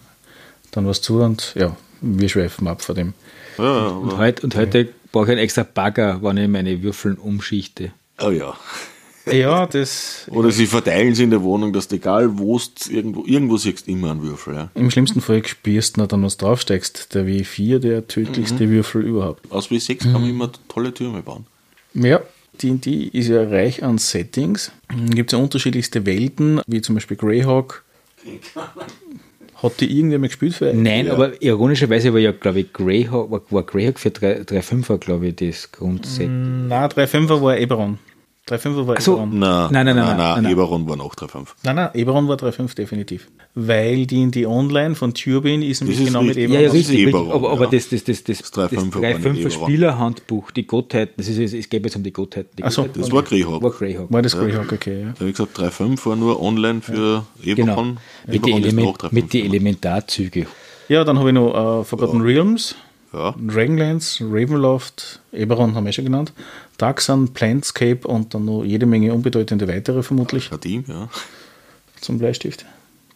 [0.71, 3.15] Dann war es zu und ja, wir schweifen ab von dem.
[3.59, 7.17] Ja, Und, aber, heut, und heute brauche ich einen extra Bagger, wenn ich meine Würfeln
[7.17, 7.93] umschichte.
[8.21, 8.55] oh ja.
[9.31, 13.57] Ja, das Oder sie verteilen sie in der Wohnung, dass du egal wo irgendwo, irgendwo
[13.57, 14.55] siehst, immer einen Würfel.
[14.55, 14.71] Ja.
[14.75, 17.15] im schlimmsten Fall spürst du dann was draufsteigst.
[17.15, 19.51] Der W4, der tödlichste Würfel überhaupt.
[19.53, 21.47] Aus W6 kann man immer tolle Türme bauen.
[21.95, 22.21] Ja,
[22.63, 24.73] D&D ist ja reich an Settings.
[25.11, 27.85] Gibt es ja unterschiedlichste Welten, wie zum Beispiel Greyhawk.
[29.55, 33.43] Hat die irgendwer mal gespielt für Nein, aber ironischerweise war ja, glaube ich, Greyhawk, war,
[33.51, 36.29] war Greyhawk für 3.5er, glaube ich, das Grundset.
[36.29, 37.99] Nein, 3.5er war Eberron.
[38.49, 39.13] 3.5er war so.
[39.13, 39.39] Eberron.
[39.39, 40.53] Nein, Nein, nein, nein, nein, nein, nein.
[40.53, 41.47] Eberron war noch 3,5.
[41.63, 43.29] Nein, nein, Eberron war 3.5 definitiv.
[43.55, 46.45] Weil die in die Online von Turbine ist nämlich ist genau mit richtig.
[46.51, 46.55] Eberron.
[46.55, 47.09] Ja, ja, das ist richtig, richtig.
[47.21, 47.71] Eberron, Aber, aber ja.
[47.71, 49.69] das, das, das, das, Das das 3.5er war nicht 3.5er Eberron.
[49.69, 52.51] Spielerhandbuch, die Gottheiten, das ist, es, es geht jetzt um die Gottheiten.
[52.59, 53.63] Die so, Das war Greyhawk.
[53.63, 54.13] war Greyhawk.
[54.13, 55.07] War das Greyhawk, okay, ja.
[55.09, 57.63] Ja, wie gesagt, 3,5 war nur online für Genau.
[57.73, 57.99] Eberron.
[58.27, 59.43] Mit den Eberron ist Element, nach 3,5 mit die.
[59.45, 60.47] Elementarzüge.
[60.89, 62.75] Ja, dann habe ich noch äh, Forgotten Realms,
[63.13, 66.33] Ja, Dragonlance, Ravenloft, Eberron haben wir schon genannt,
[66.83, 71.09] Darksun, Plantscape und dann noch jede Menge unbedeutende weitere vermutlich Kadim, ja.
[72.01, 72.67] zum Bleistift.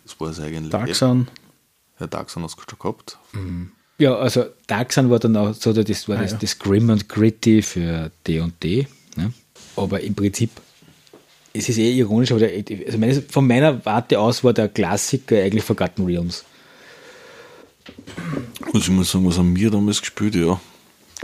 [0.04, 0.70] Das war es eigentlich.
[0.70, 1.26] Darksun,
[1.98, 3.18] Ja, Darksun hast du schon gehabt.
[3.98, 6.38] Ja, also Darksun war dann auch so, das war das, ja.
[6.38, 8.86] das Grim und Gritty für D&D.
[9.16, 9.32] Ne?
[9.74, 10.50] Aber im Prinzip,
[11.52, 15.42] es ist eh ironisch, aber der, also meine, von meiner Warte aus war der Klassiker
[15.42, 16.44] eigentlich Forgotten Realms.
[18.72, 20.36] Muss ich mal sagen, was haben wir damals gespielt?
[20.36, 20.60] Ja.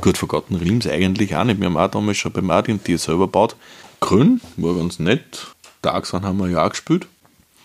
[0.01, 1.61] Gut, Forgotten Realms eigentlich auch nicht.
[1.61, 3.57] Wir haben auch damals schon beim AD&D selber gebaut.
[4.01, 5.47] Grün war ganz nett.
[5.83, 7.07] Darksun haben wir ja auch gespielt.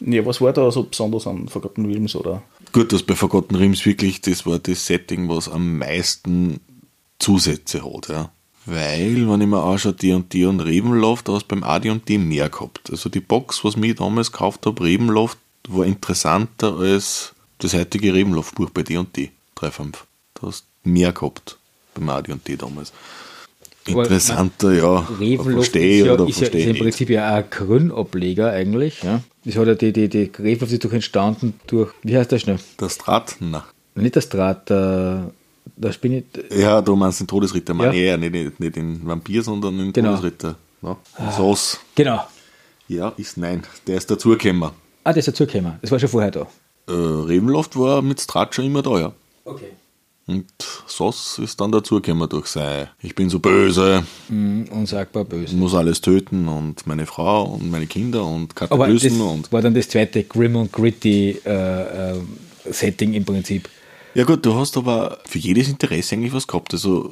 [0.01, 2.43] ja, was war da so besonders an Forgotten Realms oder?
[2.73, 6.59] Gut, dass bei Forgotten Realms wirklich, das war das Setting, was am meisten
[7.19, 8.31] Zusätze hat, ja.
[8.65, 12.91] Weil, wenn ich mir anschaue, D&D und Ravenloft, da hast du beim AD&D mehr gehabt.
[12.91, 15.37] Also die Box, was ich damals gekauft habe, Ravenloft,
[15.69, 19.93] war interessanter als das heutige Ravenloft-Buch bei D&D 3.5.
[20.33, 21.56] Da hast du mehr gehabt
[21.99, 22.91] beim AD&D damals.
[23.85, 24.95] Interessanter, ja.
[24.99, 26.77] Ravenloft Verstehe ist ja, oder ist, ja, ist ja im.
[26.77, 29.01] Prinzip ja ein Grün-Ableger eigentlich.
[29.03, 29.21] Ja?
[29.45, 32.59] Das hat ja die, die, die Ravenloft ist doch entstanden durch, wie heißt der schnell?
[32.79, 33.65] Der Strat, na.
[33.95, 35.31] Nicht das Draht, der,
[35.77, 37.77] der Spinne, Ja, du meinst den Todesritter, Ja.
[37.77, 40.09] meine ich eher, nicht, nicht, nicht den Vampir, sondern den Genau.
[40.09, 40.55] Todesritter.
[40.81, 40.97] Ja.
[41.31, 41.79] Sauce.
[41.95, 42.23] genau.
[42.89, 43.63] Ja, ist nein.
[43.87, 44.69] Der ist dazugekommen.
[45.03, 45.73] Ah, der ist dazugekommen.
[45.81, 46.41] Das war schon vorher da.
[46.87, 49.11] Äh, Ravenloft war mit Strat schon immer da, ja.
[49.45, 49.71] Okay.
[50.27, 50.45] Und
[50.87, 55.55] Sos ist dann dazugekommen durch sein, ich bin so böse, Mhm, unsagbar böse.
[55.55, 59.51] muss alles töten und meine Frau und meine Kinder und Katalysen und.
[59.53, 62.21] war dann das zweite Grim und Gritty äh, äh,
[62.69, 63.69] Setting im Prinzip.
[64.15, 66.73] Ja gut, du hast aber für jedes Interesse eigentlich was gehabt.
[66.73, 67.09] Also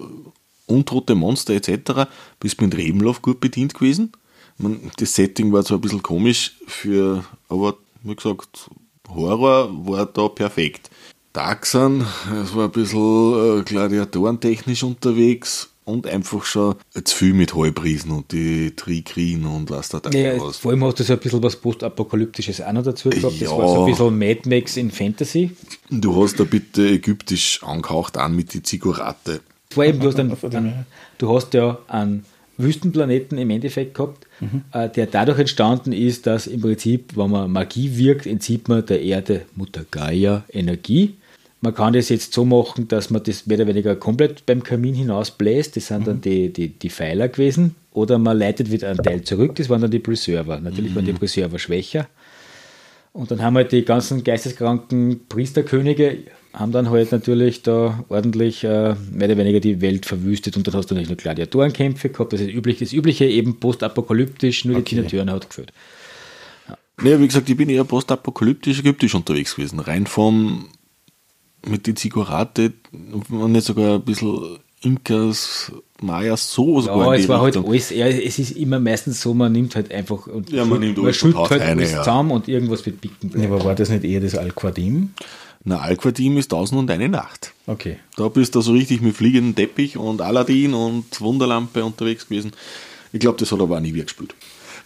[0.65, 2.09] untote Monster etc.
[2.41, 4.11] bist mit Rebenlauf gut bedient gewesen.
[4.57, 8.69] Man, das Setting war zwar ein bisschen komisch, für, aber wie gesagt,
[9.07, 10.89] Horror war da perfekt.
[11.35, 12.05] Darksun,
[12.43, 18.31] es war ein bisschen äh, gladiatorentechnisch unterwegs und einfach schon zu viel mit Halbriesen und
[18.31, 20.57] die Trikrien und was da da Ja, was.
[20.57, 23.25] vor allem hast du so ein bisschen was Postapokalyptisches auch noch dazu gehabt.
[23.25, 23.57] Das Ja.
[23.57, 25.51] war so ein bisschen Mad Max in Fantasy.
[25.89, 29.41] Du hast da bitte ägyptisch angehaucht an mit die Zigurate.
[29.71, 30.85] Vor allem, du hast, einen, her.
[31.17, 32.23] du hast ja einen
[32.57, 34.25] Wüstenplaneten im Endeffekt gehabt,
[34.71, 39.01] äh, der dadurch entstanden ist, dass im Prinzip, wenn man Magie wirkt, entzieht man der
[39.01, 41.15] Erde Mutter Gaia Energie.
[41.65, 44.93] Man kann das jetzt so machen, dass man das mehr oder weniger komplett beim Kamin
[44.93, 45.75] hinausbläst.
[45.75, 47.73] Das sind dann die, die, die Pfeiler gewesen.
[47.91, 49.55] Oder man leitet wieder einen Teil zurück.
[49.55, 50.59] Das waren dann die Preserver.
[50.59, 52.07] Natürlich waren die Preserver schwächer.
[53.13, 56.17] Und dann haben halt die ganzen geisteskranken Priesterkönige,
[56.53, 60.57] haben dann halt natürlich da ordentlich äh, mehr oder weniger die Welt verwüstet.
[60.57, 64.65] Und dann hast du nicht nur Gladiatorenkämpfe gehabt, das ist üblich, das Übliche eben postapokalyptisch,
[64.65, 65.73] nur die Tina Turner hat geführt.
[67.01, 69.79] Naja, wie gesagt, ich bin eher postapokalyptisch ägyptisch unterwegs gewesen.
[69.79, 70.67] Rein vom
[71.67, 72.73] mit die Zigurate
[73.29, 77.55] und nicht sogar ein bisschen Inkas, Mayas, so sogar Ja, in die es war halt
[77.55, 77.71] Richtung.
[77.71, 80.99] alles, ja, es ist immer meistens so, man nimmt halt einfach und Ja, man nimmt
[80.99, 81.99] alles und schüttet halt rein, alles ja.
[82.03, 85.11] zusammen und irgendwas wird bicken Ja, aber war das nicht eher das Al-Qadim?
[85.63, 87.53] Na, Al-Qadim ist tausend und eine Nacht.
[87.65, 87.97] Okay.
[88.17, 92.51] Da bist du so richtig mit fliegenden Teppich und Aladdin und Wunderlampe unterwegs gewesen.
[93.11, 94.35] Ich glaube, das hat aber auch nie wieder gespielt.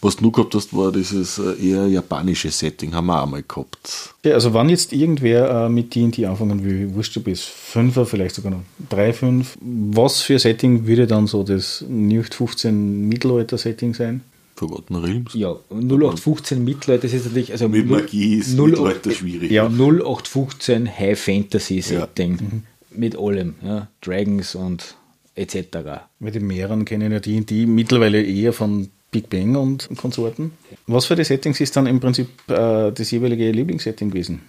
[0.02, 4.14] Was du gehabt hast, war dieses äh, eher japanische Setting, haben wir auch mal gehabt.
[4.24, 8.36] Ja, also wenn jetzt irgendwer äh, mit D&D anfangen will, wurscht du bist, Fünfer, vielleicht
[8.36, 14.22] sogar noch drei, fünf, was für Setting würde dann so das 0815 Mittelalter-Setting sein?
[14.56, 15.34] Forgotten Realms.
[15.34, 19.52] Ja, 0815 Mittelalter, das ist natürlich, also Mit Magie ist 08 Mittelalter schwierig.
[19.52, 19.68] Ja.
[19.68, 24.96] 0815 High Fantasy Setting mit allem, ja, Dragons und
[25.36, 25.78] etc.
[26.20, 30.52] Weil die mehreren kennen ja D&D mittlerweile eher von Big Bang und Konsorten.
[30.88, 34.42] Was für die Settings ist dann im Prinzip äh, das jeweilige Lieblingssetting gewesen?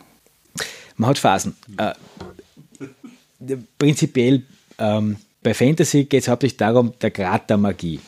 [0.97, 1.57] Man hat Phasen.
[1.79, 1.93] Äh,
[3.79, 4.43] prinzipiell
[4.79, 8.01] ähm, bei Fantasy geht es hauptsächlich darum, der Grad der Magie.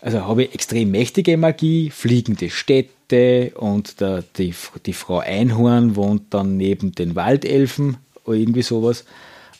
[0.00, 6.32] Also habe ich extrem mächtige Magie, fliegende Städte und der, die, die Frau Einhorn wohnt
[6.32, 9.04] dann neben den Waldelfen oder irgendwie sowas.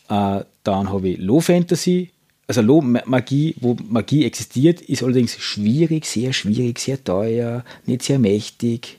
[0.08, 2.10] Äh, dann habe ich Low Fantasy,
[2.46, 8.02] also Low Ma- Magie, wo Magie existiert, ist allerdings schwierig, sehr schwierig, sehr teuer, nicht
[8.02, 8.98] sehr mächtig.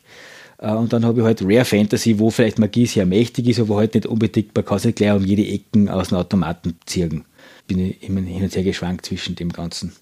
[0.59, 3.77] Äh, Und dann habe ich halt Rare Fantasy, wo vielleicht Magie sehr mächtig ist, aber
[3.77, 7.23] halt nicht unbedingt, man kann es gleich um jede Ecken aus dem Automaten ziehen.
[7.67, 9.93] Bin ich immer hin und her geschwankt zwischen dem Ganzen.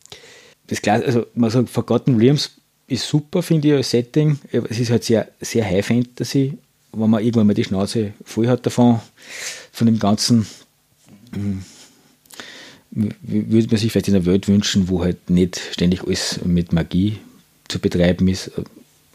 [0.67, 2.51] Das Klar, also man sagt, Forgotten Realms
[2.87, 4.39] ist super, finde ich, als Setting.
[4.51, 6.53] Es ist halt sehr, sehr High Fantasy,
[6.93, 8.99] wenn man irgendwann mal die Schnauze voll hat davon,
[9.71, 10.45] von dem Ganzen.
[11.33, 11.74] hm, w-
[12.95, 17.17] Würde man sich vielleicht in einer Welt wünschen, wo halt nicht ständig alles mit Magie
[17.67, 18.51] zu betreiben ist.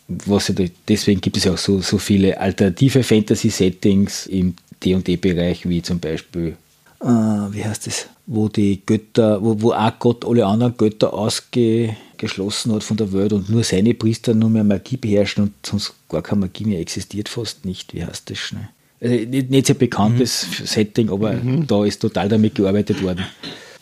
[0.09, 0.55] Was ja,
[0.89, 6.57] deswegen gibt es ja auch so, so viele alternative Fantasy-Settings im D&D-Bereich, wie zum Beispiel,
[7.01, 12.73] äh, wie heißt das, wo die Götter, wo, wo ein Gott alle anderen Götter ausgeschlossen
[12.73, 16.23] hat von der Welt und nur seine Priester nur mehr Magie beherrschen und sonst gar
[16.23, 17.95] keine Magie mehr existiert fast nicht.
[17.95, 18.69] Wie heißt das schnell?
[19.01, 21.35] Also nicht, nicht sehr bekanntes Setting, aber
[21.67, 23.25] da ist total damit gearbeitet worden.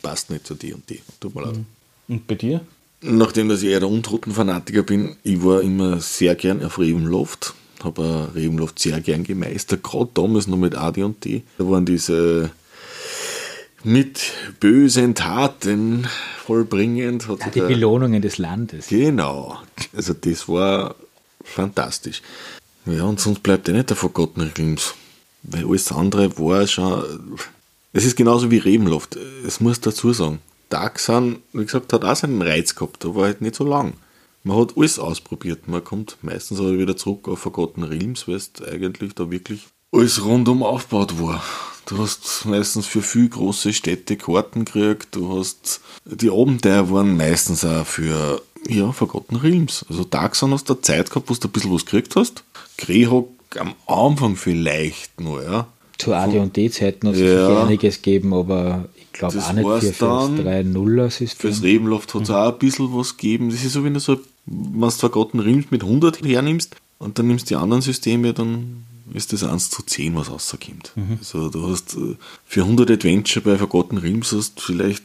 [0.09, 1.03] Passt nicht zu dir und die.
[1.21, 1.59] Tut mir leid.
[2.09, 2.63] Und bei dir?
[3.03, 7.53] Nachdem dass ich eher der Untoten-Fanatiker bin, ich war immer sehr gern auf Ravenloft.
[7.85, 11.43] Habe Ravenloft sehr gern gemeistert, gerade damals noch mit AD&D.
[11.59, 12.51] Da waren diese
[13.85, 16.07] mit bösen Taten
[16.43, 17.29] vollbringend.
[17.29, 18.89] Hat sich Die Belohnungen des Landes.
[18.89, 19.59] Genau.
[19.95, 20.95] Also das war
[21.45, 22.23] fantastisch.
[22.87, 24.95] Ja, und sonst bleibt ja nicht der Forgotten Realms.
[25.43, 27.05] Weil alles andere war schon.
[27.93, 29.17] Es ist genauso wie Rebenloft.
[29.47, 30.41] Es muss dazu sagen.
[30.69, 33.95] Dark Sun, wie gesagt, hat auch seinen Reiz gehabt, aber halt nicht so lang.
[34.45, 35.67] Man hat alles ausprobiert.
[35.69, 40.25] Man kommt meistens aber wieder zurück auf Forgotten Realms, weil es eigentlich da wirklich alles
[40.25, 41.43] rundum aufgebaut war.
[41.87, 47.65] Du hast meistens für viel große Städte Karten gekriegt, du hast, die Abenteuer waren meistens
[47.65, 49.87] auch für, ja, Forgotten Realms.
[49.89, 52.45] Also Dark Sun hast du Zeit gehabt, wo du ein bisschen was gekriegt hast.
[52.77, 55.69] Greyhawk am Anfang vielleicht nur, ja.
[55.99, 57.65] Zu AD&D-Zeiten hat es Ja.
[57.65, 60.39] einiges gegeben, aber ich glaube auch nicht war's für, das dann.
[60.47, 61.41] 3-0er-System.
[61.41, 63.51] Fürs Rebenloft hat es auch ein bisschen was gegeben.
[63.51, 67.27] Das ist so, wenn du so, wenn du Forgotten Realms mit 100 hernimmst und dann
[67.27, 70.93] nimmst du die anderen Systeme, dann ist das 1 zu 10, was rauskommt.
[71.19, 75.03] Also du hast äh, für 100 Adventure bei Forgotten Realms hast vielleicht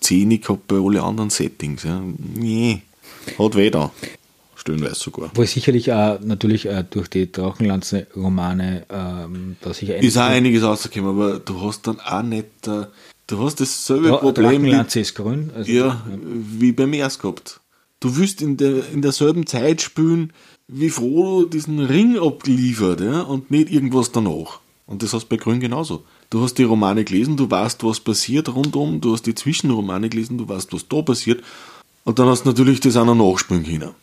[0.00, 1.82] 10 gehabt bei allen anderen Settings.
[1.82, 2.00] Ja.
[2.34, 2.82] Nee,
[3.38, 3.90] hat weh da.
[4.66, 5.30] Stellenweise sogar.
[5.34, 11.10] Wo sicherlich auch natürlich äh, durch die Drachenlanze-Romane ähm, da sicher Ist auch einiges rausgekommen,
[11.10, 12.86] aber du hast dann auch nicht, äh,
[13.28, 15.50] du hast dasselbe ja, Problem wie, Drachenlanze ist grün.
[15.54, 17.60] Also, ja, wie beim Ers gehabt.
[18.00, 20.32] Du willst in, der, in derselben Zeit spielen,
[20.66, 24.60] wie Frodo diesen Ring abgeliefert ja, und nicht irgendwas danach.
[24.86, 26.04] Und das hast du bei Grün genauso.
[26.30, 30.38] Du hast die Romane gelesen, du weißt, was passiert rundum, du hast die Zwischenromane gelesen,
[30.38, 31.42] du weißt, was da passiert.
[32.04, 33.94] Und dann hast du natürlich das auch noch nachspielen können.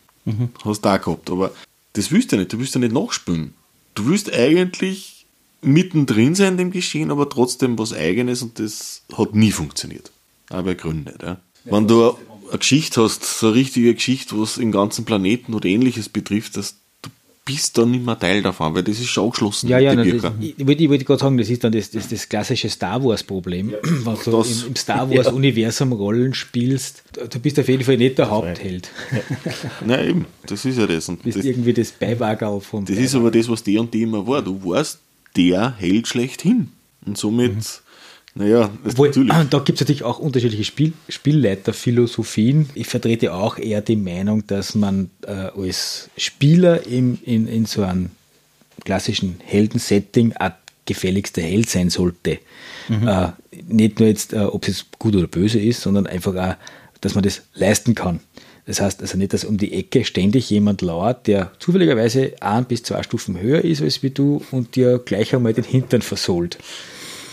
[0.63, 1.29] Hast du auch gehabt.
[1.29, 1.51] Aber
[1.93, 3.53] das willst du ja nicht, du willst ja nicht nachspielen.
[3.95, 5.25] Du willst eigentlich
[5.61, 10.11] mittendrin sein in dem Geschehen, aber trotzdem was Eigenes und das hat nie funktioniert.
[10.49, 11.21] Auch bei Grün nicht.
[11.23, 11.39] Ja.
[11.65, 12.15] Wenn du
[12.49, 16.75] eine Geschichte hast, so eine richtige Geschichte, was den ganzen Planeten oder ähnliches betrifft, dass
[17.45, 19.67] bist dann nicht mehr Teil davon, weil das ist schon angeschlossen.
[19.67, 22.29] Ja, ja, den das, ich, ich wollte gerade sagen, das ist dann das, das, das
[22.29, 23.73] klassische Star Wars-Problem.
[23.83, 28.17] Wenn du Das- im, im Star Wars-Universum Rollen spielst, du bist auf jeden Fall nicht
[28.17, 28.89] der Hauptheld.
[29.85, 31.09] Nein, eben, das ist ja das.
[31.09, 32.85] Und Du bist das, irgendwie das Beiwagerl von.
[32.85, 34.41] das ist aber das, was der und die immer war.
[34.41, 34.99] Du warst
[35.35, 36.69] der Held schlechthin.
[37.05, 37.81] Und somit,
[38.35, 39.49] naja, Obwohl, natürlich.
[39.49, 42.69] da gibt es natürlich auch unterschiedliche Spiel, Spielleiterphilosophien.
[42.73, 47.83] Ich vertrete auch eher die Meinung, dass man äh, als Spieler im, in, in so
[47.83, 48.09] einem
[48.85, 50.51] klassischen Heldensetting auch
[50.85, 52.39] gefälligster Held sein sollte.
[52.89, 53.27] Äh,
[53.67, 56.55] nicht nur jetzt, äh, ob es jetzt gut oder böse ist, sondern einfach auch,
[57.01, 58.19] dass man das leisten kann.
[58.65, 62.83] Das heißt also nicht, dass um die Ecke ständig jemand lauert, der zufälligerweise ein bis
[62.83, 66.57] zwei Stufen höher ist als wie du und dir gleich einmal den Hintern versohlt.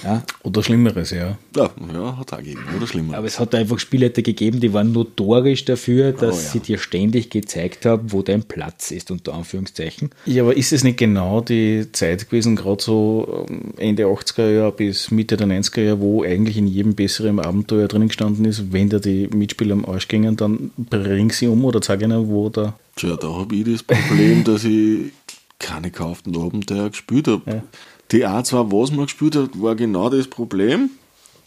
[0.02, 1.36] Ja, Oder Schlimmeres, ja.
[1.54, 3.16] Ja, ja hat auch gegeben, oder schlimmer.
[3.18, 6.48] aber es hat einfach Spielleiter gegeben, die waren notorisch dafür, dass Oh ja.
[6.52, 10.10] sie dir ständig gezeigt haben, wo dein Platz ist, unter Anführungszeichen.
[10.26, 14.72] Ja, aber ist es nicht genau die Zeit gewesen, gerade so ähm, Ende 80er Jahre
[14.72, 18.88] bis Mitte der 90er Jahre, wo eigentlich in jedem besseren Abenteuer drinnen gestanden ist, wenn
[18.88, 22.78] da die Mitspieler am Arsch gingen, dann bring sie um oder zeig ihnen, wo da.
[22.96, 25.12] Tja, da habe ich das Problem, dass ich
[25.58, 27.62] keine gekauften Abenteuer gespielt habe.
[28.12, 30.90] Die A2, was man gespielt hat, war genau das Problem.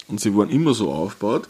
[0.08, 1.48] Und sie waren immer so aufgebaut.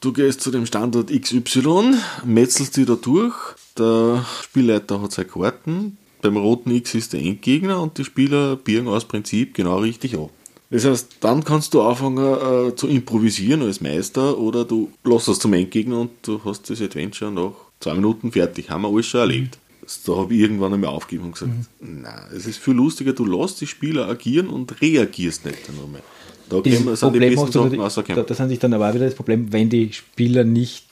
[0.00, 3.34] Du gehst zu dem Standort XY, metzelst dich da durch.
[3.76, 5.98] Der Spielleiter hat seine Karten.
[6.22, 10.30] Beim roten X ist der Endgegner und die Spieler biegen aus Prinzip genau richtig an.
[10.70, 15.38] Das heißt, dann kannst du anfangen äh, zu improvisieren als Meister oder du lässt es
[15.38, 18.70] zum Endgegner und du hast das Adventure nach zwei Minuten fertig.
[18.70, 19.58] Haben wir alles schon erlebt.
[20.06, 23.60] Da habe ich irgendwann einmal aufgegeben und gesagt, nein, es ist viel lustiger, du lässt
[23.60, 26.02] die Spieler agieren und reagierst nicht dann nochmal.
[26.48, 28.26] Da gehen- sind die Problem besten hast du Sachen da, rausgekommen.
[28.26, 30.86] das sind sich dann aber auch wieder das Problem, wenn die Spieler nicht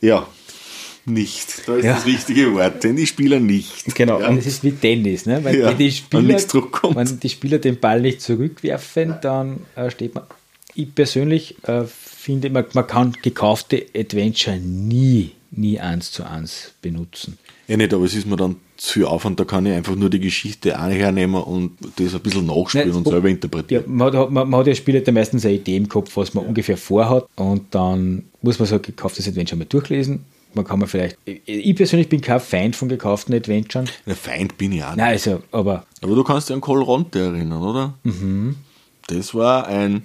[0.00, 0.26] Ja,
[1.04, 1.66] nicht.
[1.66, 1.94] Da ist Ja.
[1.94, 3.94] das richtige Wort, denn die Spieler nicht.
[3.94, 4.20] Genau.
[4.20, 4.28] Ja.
[4.28, 5.42] Und es ist wie Tennis, ne?
[5.44, 5.92] Weil Ja, wenn, die wenn
[6.38, 10.24] Spieler, wenn die Spieler den Ball nicht zurückwerfen, dann äh, steht man.
[10.74, 17.36] Ich persönlich äh, finde, man, man kann gekaufte Adventure nie, nie eins zu eins benutzen.
[17.68, 20.10] Ja, nicht, aber es ist mir dann zu viel Aufwand, da kann ich einfach nur
[20.10, 23.84] die Geschichte hernehmen und das ein bisschen nachspielen Nein, und selber Ja, interpretieren.
[23.86, 26.76] man, hat, man, man hat ja Spieler meistens eine Idee im Kopf, was man ungefähr
[26.76, 30.24] vorhat und dann muss man so ein gekauftes Adventure mal durchlesen.
[30.54, 33.88] Man kann man vielleicht, ich, ich persönlich bin kein Feind von gekauften Adventuren.
[34.04, 34.98] Ein Feind bin ich auch nicht.
[34.98, 37.94] Nein, also, aber Aber du kannst dich an Colronte erinnern, oder?
[38.02, 38.56] Mhm.
[39.06, 40.02] Das war ein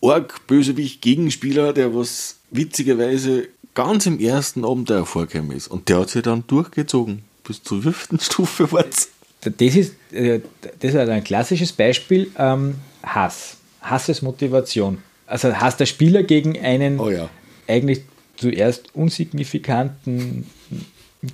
[0.00, 5.68] Org-Bösewicht-Gegenspieler, der was witzigerweise ganz im ersten Abenteuer vorgekommen ist.
[5.68, 7.22] Und der hat sich dann durchgezogen.
[7.44, 9.10] Bis zur fünften Stufe war's.
[9.42, 10.40] Das ist, äh,
[10.80, 12.32] das ist ein klassisches Beispiel.
[12.36, 13.58] Ähm, Hass.
[13.82, 14.98] Hass ist Motivation.
[15.28, 17.28] Also Hass der Spieler gegen einen Oh ja.
[17.68, 18.00] eigentlich
[18.36, 20.46] zuerst unsignifikanten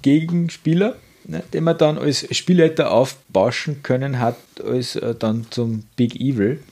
[0.02, 6.16] Gegenspieler, ne, den man dann als Spielleiter aufbauschen können hat, als äh, dann zum Big
[6.16, 6.62] Evil.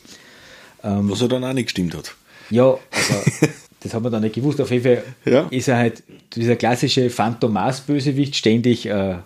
[0.82, 2.14] Was er dann auch nicht gestimmt hat.
[2.48, 2.78] Ja, aber
[3.80, 4.60] das haben wir dann nicht gewusst.
[4.60, 5.46] Auf jeden Fall Ja.
[5.50, 6.02] ist er halt
[6.34, 9.16] dieser klassische Phantomas-Bösewicht ständig äh,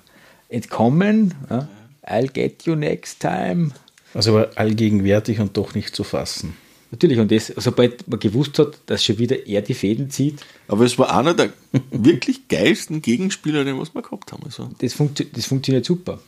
[0.49, 1.35] entkommen.
[1.51, 1.69] Ja?
[2.07, 3.71] I'll get you next time.
[4.13, 6.57] Also war allgegenwärtig und doch nicht zu fassen.
[6.95, 10.85] Natürlich, und das, sobald man gewusst hat, dass schon wieder er die Fäden zieht, Aber
[10.85, 11.53] es war einer der
[11.91, 14.45] wirklich geilsten Gegenspieler, den was wir gehabt haben.
[14.45, 16.21] Also, das, funktio das funktioniert super.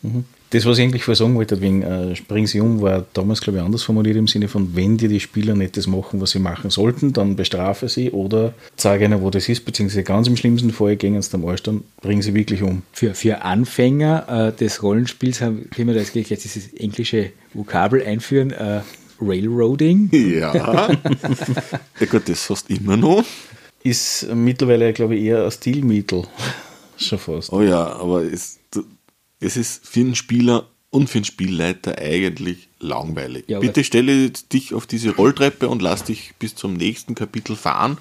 [0.51, 3.61] Das, was ich eigentlich vorher sagen wollte, wegen äh, Spring sie um, war damals, glaube
[3.61, 6.41] ich, anders formuliert im Sinne von, wenn dir die Spieler nicht das machen, was sie
[6.41, 10.73] machen sollten, dann bestrafe sie oder zeige ihnen, wo das ist, beziehungsweise ganz im schlimmsten
[10.73, 12.83] Fall gehen sie am Arsch, dann bringen sie wirklich um.
[12.91, 18.03] Für, für Anfänger äh, des Rollenspiels haben, können wir das gleich jetzt dieses englische Vokabel
[18.03, 18.81] einführen, äh,
[19.21, 20.11] Railroading.
[20.13, 20.55] ja.
[22.01, 23.25] ja gut, das hast du immer noch.
[23.83, 26.25] Ist mittlerweile, glaube ich, eher ein Stilmittel.
[26.97, 27.53] Schon fast.
[27.53, 28.59] Oh ja, aber es,
[29.41, 33.45] es ist für einen Spieler und für einen Spielleiter eigentlich langweilig.
[33.49, 37.99] Ja, Bitte stelle dich auf diese Rolltreppe und lass dich bis zum nächsten Kapitel fahren.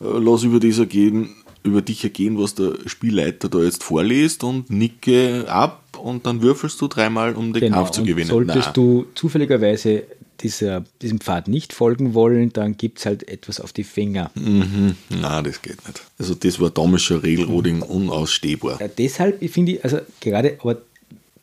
[0.00, 1.30] Äh, Lass über das ergehen,
[1.62, 6.80] über dich ergehen, was der Spielleiter da jetzt vorliest und nicke ab und dann würfelst
[6.80, 8.12] du dreimal, um den Kampf zu Genau.
[8.14, 8.28] gewinnen.
[8.30, 8.74] Solltest Nein.
[8.74, 10.04] du zufälligerweise
[10.42, 14.30] dieser, diesem Pfad nicht folgen wollen, dann gibt es halt etwas auf die Finger.
[14.34, 14.96] Mhm.
[15.08, 16.02] Nein, das geht nicht.
[16.18, 18.80] Also das war damals schon Regelroding unausstehbar.
[18.80, 20.78] Ja, deshalb finde ich, also gerade, aber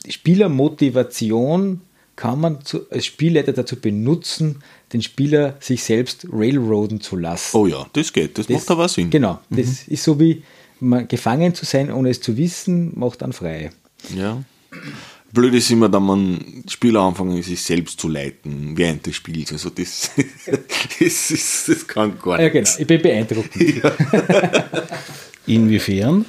[0.08, 1.82] Spielermotivation
[2.16, 7.58] kann man zu, als Spielleiter dazu benutzen, den Spieler sich selbst railroaden zu lassen.
[7.58, 8.38] Oh ja, das geht.
[8.38, 9.10] Das, macht aber Sinn.
[9.10, 10.44] Genau, das ist so wie
[10.80, 13.72] man gefangen zu sein, ohne es zu wissen, macht dann frei.
[14.16, 14.44] Ja.
[15.34, 19.52] Blöd ist immer, dann man Spieler anfangen, sich selbst zu leiten während des Spiels.
[19.52, 20.12] Also das,
[21.00, 22.54] das, ist, das kann gar Ja, nicht.
[22.54, 23.50] genau, ich bin beeindruckt.
[25.48, 26.26] Inwiefern?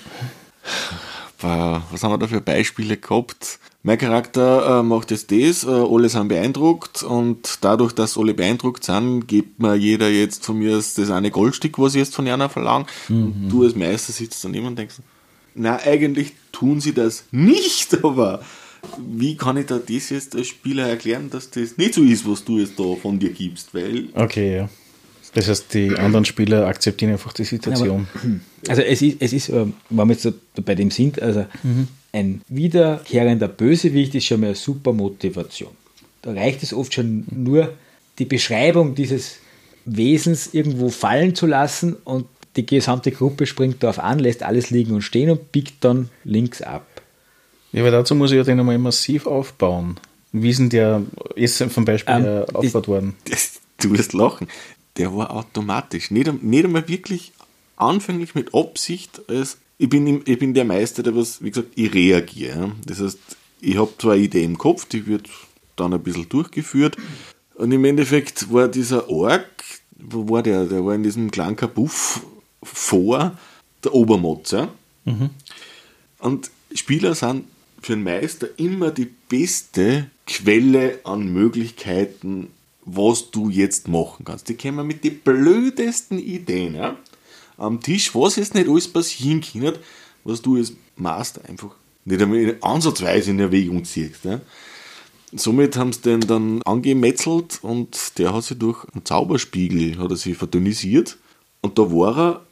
[1.43, 3.59] Äh, Was haben wir da für Beispiele gehabt?
[3.83, 8.85] Mein Charakter äh, macht jetzt das, äh, alle sind beeindruckt und dadurch, dass alle beeindruckt
[8.85, 12.49] sind, gibt mir jeder jetzt von mir das eine Goldstück, was ich jetzt von einer
[12.49, 12.87] verlange.
[13.11, 14.95] Und du als Meister sitzt daneben und denkst,
[15.55, 18.43] na eigentlich tun sie das nicht, aber
[18.99, 22.45] wie kann ich da das jetzt als Spieler erklären, dass das nicht so ist, was
[22.45, 23.75] du jetzt da von dir gibst?
[23.75, 24.69] Weil Okay, ja.
[25.35, 28.07] Das heißt, die anderen Spieler akzeptieren einfach die Situation.
[28.69, 30.33] Also es ist, es ist, ähm, wenn wir jetzt so
[30.65, 31.45] bei dem sind, also
[32.13, 35.73] ein wiederkehrender Bösewicht ist schon mal eine super Motivation.
[36.23, 37.75] Da reicht es oft schon nur,
[38.21, 39.39] die Beschreibung dieses
[39.85, 42.27] Wesens irgendwo fallen zu lassen und
[42.57, 46.63] die gesamte Gruppe springt darauf an, lässt alles liegen und stehen und biegt dann links
[46.63, 46.87] ab.
[47.75, 49.99] Ja, aber dazu muss ich ja den einmal massiv aufbauen.
[50.33, 51.03] Wie ist denn der,
[51.35, 53.17] ist zum Beispiel Ähm, äh, aufgebaut worden?
[53.29, 54.49] das, du wirst lachen.
[54.97, 56.11] Der war automatisch.
[56.13, 57.33] Nicht, nicht einmal wirklich
[57.77, 59.21] anfänglich mit Absicht.
[59.29, 62.71] Als, ich, bin, im- ich bin der Meister, der was, wie gesagt, ich reagiere.
[62.87, 63.19] Das heißt,
[63.61, 65.29] ich habe zwar eine Idee im Kopf, die wird
[65.77, 66.97] dann ein bisschen durchgeführt.
[67.57, 69.49] Und im Endeffekt war dieser Ork,
[69.99, 70.67] wo war der?
[70.67, 72.21] Der war in diesem kleinen Kabuff
[72.63, 73.37] vor
[73.83, 74.69] der Obermotze.
[76.19, 77.45] Und Spieler sind
[77.85, 82.49] für einen Meister immer die beste Quelle an Möglichkeiten,
[82.85, 84.49] was du jetzt machen kannst.
[84.49, 86.97] Die kommen mit den blödesten Ideen ja,
[87.59, 89.75] am Tisch, was jetzt nicht alles passieren kann,
[90.25, 91.75] was du als Master einfach
[92.05, 94.25] nicht einmal ansatzweise in Erwägung ziehst.
[94.25, 94.41] Ja.
[95.33, 100.17] Somit haben sie den dann angemetzelt und der hat sich durch einen Zauberspiegel hat er
[100.17, 101.19] sich verdünnisiert.
[101.61, 102.47] Und da war er,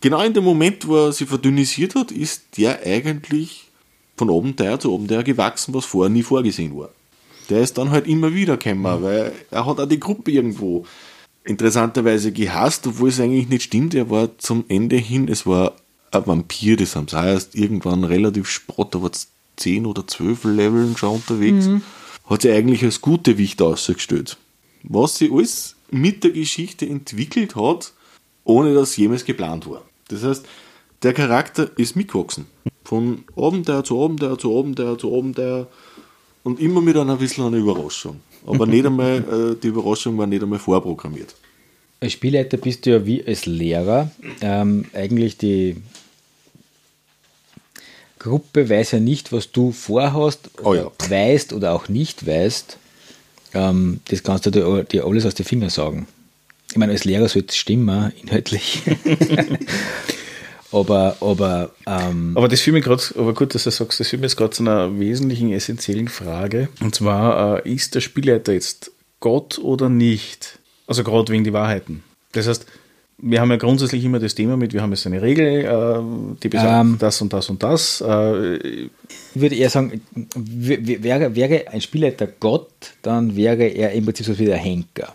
[0.00, 3.65] genau in dem Moment, wo er sich verdünnisiert hat, ist der eigentlich
[4.16, 6.90] von Abenteuer zu Abenteuer gewachsen, was vorher nie vorgesehen war.
[7.48, 10.84] Der ist dann halt immer wieder gekommen, weil er hat auch die Gruppe irgendwo
[11.44, 13.94] interessanterweise gehasst, obwohl es eigentlich nicht stimmt.
[13.94, 15.76] Er war zum Ende hin, es war
[16.10, 20.06] ein Vampir, das haben sie auch erst irgendwann relativ spät, da war es 10 oder
[20.06, 21.68] 12 Leveln schon unterwegs,
[22.28, 24.36] hat sich eigentlich als gute Wicht ausgestellt.
[24.82, 27.92] Was sie alles mit der Geschichte entwickelt hat,
[28.44, 29.82] ohne dass jemals geplant war.
[30.08, 30.46] Das heißt,
[31.02, 32.46] der Charakter ist mitgewachsen.
[32.84, 35.66] Von Abenteuer zu Abenteuer zu Abenteuer zu Abenteuer
[36.42, 38.20] und immer mit einer bisschen einer Überraschung.
[38.46, 41.34] Aber nicht einmal, äh, die Überraschung war nicht einmal vorprogrammiert.
[42.00, 44.10] Als Spielleiter bist du ja wie als Lehrer.
[44.40, 45.76] Ähm, eigentlich die
[48.18, 50.90] Gruppe weiß ja nicht, was du vorhast, Oh ja.
[51.08, 52.78] weißt oder auch nicht weißt.
[53.54, 56.06] Ähm, das kannst du dir, dir alles aus den Fingern sagen.
[56.70, 58.82] Ich meine, als Lehrer sollte es stimmen, inhaltlich.
[60.72, 64.20] aber aber ähm, Aber das führt mich gerade, aber gut, dass du sagst, das führt
[64.22, 66.68] mich jetzt gerade zu einer wesentlichen, essentiellen Frage.
[66.80, 70.58] Und zwar, äh, ist der Spielleiter jetzt Gott oder nicht?
[70.86, 72.02] Also gerade wegen die Wahrheiten.
[72.32, 72.66] Das heißt,
[73.18, 76.48] wir haben ja grundsätzlich immer das Thema mit, wir haben jetzt eine Regel, äh, die
[76.48, 76.96] besagt Ähm.
[76.98, 78.04] das und das und das.
[78.06, 78.90] Äh, ich
[79.34, 80.02] würde eher sagen,
[80.34, 82.70] wäre, wäre ein Spielleiter Gott,
[83.02, 85.14] dann wäre er im Prinzip so wie der Henker.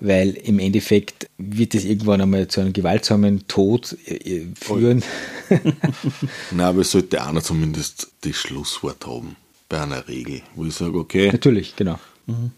[0.00, 5.02] Weil im Endeffekt wird es irgendwann einmal zu einem gewaltsamen Tod äh, führen.
[6.50, 9.36] Nein, aber es sollte einer zumindest das Schlusswort haben
[9.68, 11.98] bei einer Regel, wo ich sage, okay, Natürlich, genau.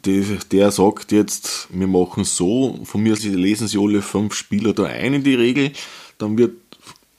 [0.05, 4.75] der, der sagt jetzt, wir machen es so, von mir lesen sie alle fünf Spieler
[4.75, 5.73] da ein in die Regel,
[6.19, 6.53] dann wird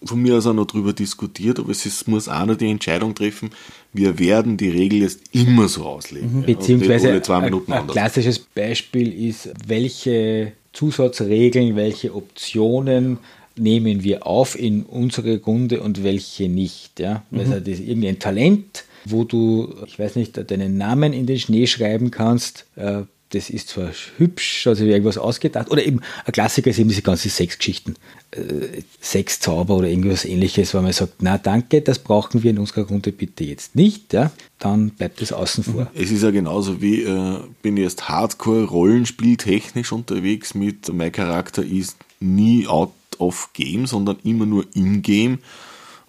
[0.03, 3.51] von mir aus auch noch drüber diskutiert, aber es ist, muss einer die Entscheidung treffen,
[3.91, 6.29] wir werden die Regel jetzt immer so auslegen.
[6.29, 13.17] ja, und nicht Beziehungsweise zwei ein, ein klassisches Beispiel ist, welche Zusatzregeln, welche Optionen
[13.55, 16.99] nehmen wir auf in unsere Runde und welche nicht.
[16.99, 17.23] Ja?
[17.31, 21.67] Also das ist irgendein Talent, wo du, ich weiß nicht, deinen Namen in den Schnee
[21.67, 26.79] schreiben kannst, äh, das ist zwar hübsch, also irgendwas ausgedacht, oder eben ein Klassiker ist
[26.79, 27.95] eben diese ganzen Sexgeschichten,
[28.31, 32.87] äh, Sexzauber oder irgendwas ähnliches, wo man sagt, na danke, das brauchen wir in unserer
[32.87, 35.91] Runde bitte jetzt nicht, ja, dann bleibt es außen vor.
[35.93, 41.97] Es ist ja genauso wie, äh, bin ich jetzt Hardcore-Rollenspieltechnisch unterwegs mit, mein Charakter ist
[42.19, 45.39] nie out of game, sondern immer nur in game.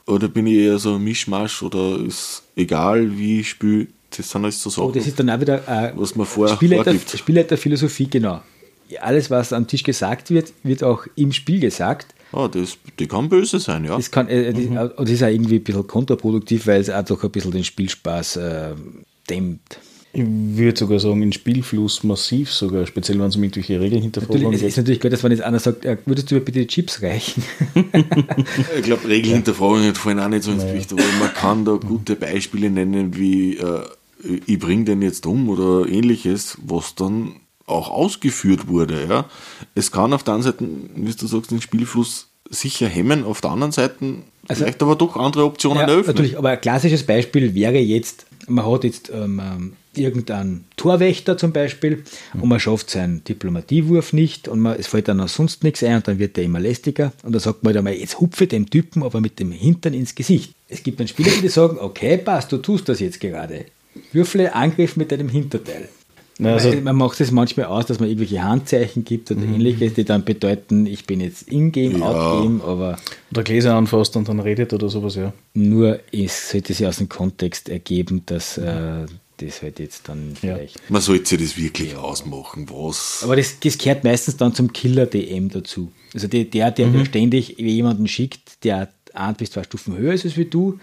[0.06, 4.44] Oder bin ich eher so ein Mischmasch oder ist egal, wie ich spiele, das sind
[4.44, 7.10] alles so Sachen, Oh, das ist dann auch wieder äh, was man vor, Spielleiter, vorgibt.
[7.18, 8.42] Spielleiterphilosophie, genau.
[9.00, 12.14] Alles, was am Tisch gesagt wird, wird auch im Spiel gesagt.
[12.32, 13.96] Ah, das, die kann böse sein, ja.
[13.96, 17.04] Das, kann, äh, das, und das ist auch irgendwie ein bisschen kontraproduktiv, weil es auch
[17.04, 18.74] doch ein bisschen den Spielspaß äh,
[19.28, 19.78] dämmt.
[20.12, 24.42] Ich würde sogar sagen, in Spielfluss massiv sogar, speziell wenn es um irgendwelche Regeln hinterfragen
[24.42, 26.58] Natürlich, es ist natürlich gut, dass wenn jetzt einer sagt, äh, würdest du mir bitte
[26.58, 27.44] die Chips reichen?
[28.76, 32.16] Ich glaube, Regeln hinterfragen fallen auch nicht so ins Gewicht, aber man kann da gute
[32.16, 33.82] Beispiele nennen, wie äh,
[34.46, 39.06] ich bringe den jetzt um oder ähnliches, was dann auch ausgeführt wurde.
[39.08, 39.24] Ja.
[39.74, 40.66] Es kann auf der einen Seite,
[40.96, 44.16] wie du sagst, den Spielfluss sicher hemmen, auf der anderen Seite
[44.48, 46.06] Also- vielleicht aber doch andere Optionen Ja, eröffnen.
[46.16, 51.52] natürlich, aber ein klassisches Beispiel wäre jetzt, man hat jetzt ähm, ähm, irgendeinen Torwächter zum
[51.52, 52.02] Beispiel
[52.34, 55.96] und man schafft seinen Diplomatiewurf nicht und man, es fällt dann noch sonst nichts ein
[55.96, 58.68] und dann wird der immer lästiger und dann sagt man halt einmal, jetzt hupfe dem
[58.68, 60.52] Typen aber mit dem Hintern ins Gesicht.
[60.68, 63.66] Es gibt dann Spieler, die sagen, okay, passt, du tust das jetzt gerade.
[64.12, 65.88] Würfle Angriff mit deinem Hinterteil.
[66.38, 70.04] Na, also- man macht es manchmal aus, dass man irgendwelche Handzeichen gibt oder ähnliches, die
[70.04, 72.06] dann bedeuten, ich bin jetzt in-game, Ja.
[72.06, 72.98] out-game, aber
[73.30, 75.34] Oder Gläser anfasst und dann redet oder sowas, ja.
[75.54, 79.04] nur es sollte sich aus dem Kontext ergeben, dass äh,
[79.36, 80.54] das halt jetzt dann Ja.
[80.54, 80.90] vielleicht.
[80.90, 83.20] Man sollte sich das wirklich ausmachen, was.
[83.22, 85.92] Aber das, das gehört meistens dann zum Killer-DM dazu.
[86.14, 87.04] Also der, der, der Mhm.
[87.04, 90.78] ständig jemanden schickt, der ein bis zwei Stufen höher ist als wie du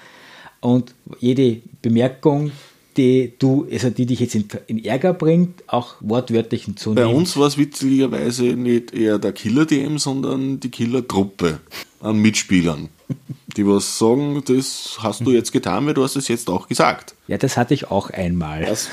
[0.60, 2.52] und jede Bemerkung,
[2.98, 7.14] die du, also die dich jetzt in, in Ärger bringt, auch wortwörtlich Bei hinzunehmen.
[7.14, 11.60] uns war es witzigerweise nicht eher der Killer-DM, sondern die Killer-Truppe
[12.00, 12.90] an Mitspielern,
[13.58, 17.16] die was sagen, das hast du jetzt getan, weil du hast es jetzt auch gesagt.
[17.28, 18.66] Ja, das hatte ich auch einmal.
[18.66, 18.90] Das,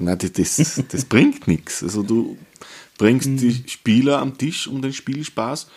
[0.00, 1.82] nein, das, das, bringt nichts.
[1.82, 2.36] Also du
[2.98, 5.68] bringst die Spieler am Tisch um den Spielspaß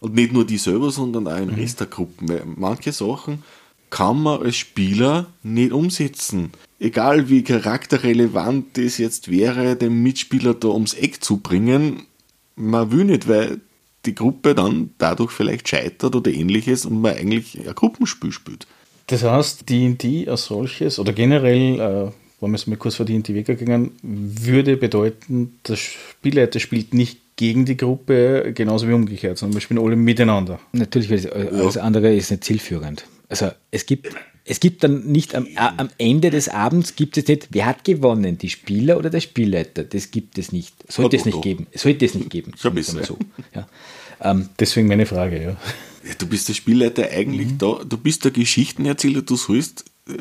[0.00, 2.28] und nicht nur die selber, sondern auch in Rest der Gruppen.
[2.28, 3.42] Weil manche Sachen
[3.90, 6.52] kann man als Spieler nicht umsetzen.
[6.78, 12.02] Egal wie charakterrelevant das jetzt wäre, den Mitspieler da ums Eck zu bringen,
[12.54, 13.60] man will nicht, weil
[14.06, 18.66] die Gruppe dann dadurch vielleicht scheitert oder ähnliches und man eigentlich ein Gruppenspiel spielt.
[19.08, 23.34] Das heißt, D&D als solches oder generell, äh, wenn wir es mal kurz vor D&D
[23.34, 29.60] weggegangen, würde bedeuten, der Spielleiter spielt nicht gegen die Gruppe, genauso wie umgekehrt, sondern wir
[29.60, 30.58] spielen alle miteinander.
[30.72, 33.06] Natürlich, weil das, alles andere ist nicht zielführend.
[33.28, 34.08] Also es gibt,
[34.44, 37.84] es gibt dann nicht am, a- am Ende des Abends gibt es nicht, wer hat
[37.84, 39.84] gewonnen, die Spieler oder der Spielleiter.
[39.84, 40.74] Das gibt es nicht.
[40.90, 41.66] Sollte es nicht geben.
[41.74, 42.52] Sollte es nicht geben.
[42.60, 43.04] Wir besser.
[43.04, 43.18] So.
[43.54, 43.68] Ja.
[44.20, 45.50] Ähm, Deswegen meine Frage, ja.
[45.50, 50.12] Ja, du bist der Spielleiter eigentlich da, du bist der Geschichtenerzähler, du sollst äh,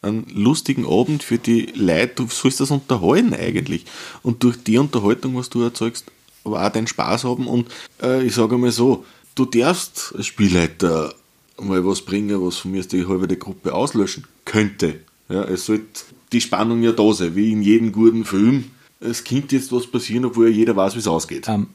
[0.00, 3.84] einen lustigen Abend für die Leute, du sollst das unterhalten eigentlich.
[4.22, 6.06] Und durch die Unterhaltung, was du erzeugst,
[6.44, 7.46] aber auch deinen Spaß haben.
[7.48, 7.68] Und
[8.02, 9.04] äh, ich sage mal so,
[9.34, 11.14] du darfst als Spielleiter
[11.60, 15.00] mal was bringen, was von mir die halbe Gruppe auslöschen könnte.
[15.28, 16.02] Ja, es sollte
[16.32, 18.70] die Spannung ja da sein, wie in jedem guten Film.
[19.00, 21.48] Es könnte jetzt was passieren, obwohl ja jeder weiß, wie es ausgeht.
[21.48, 21.68] ähm,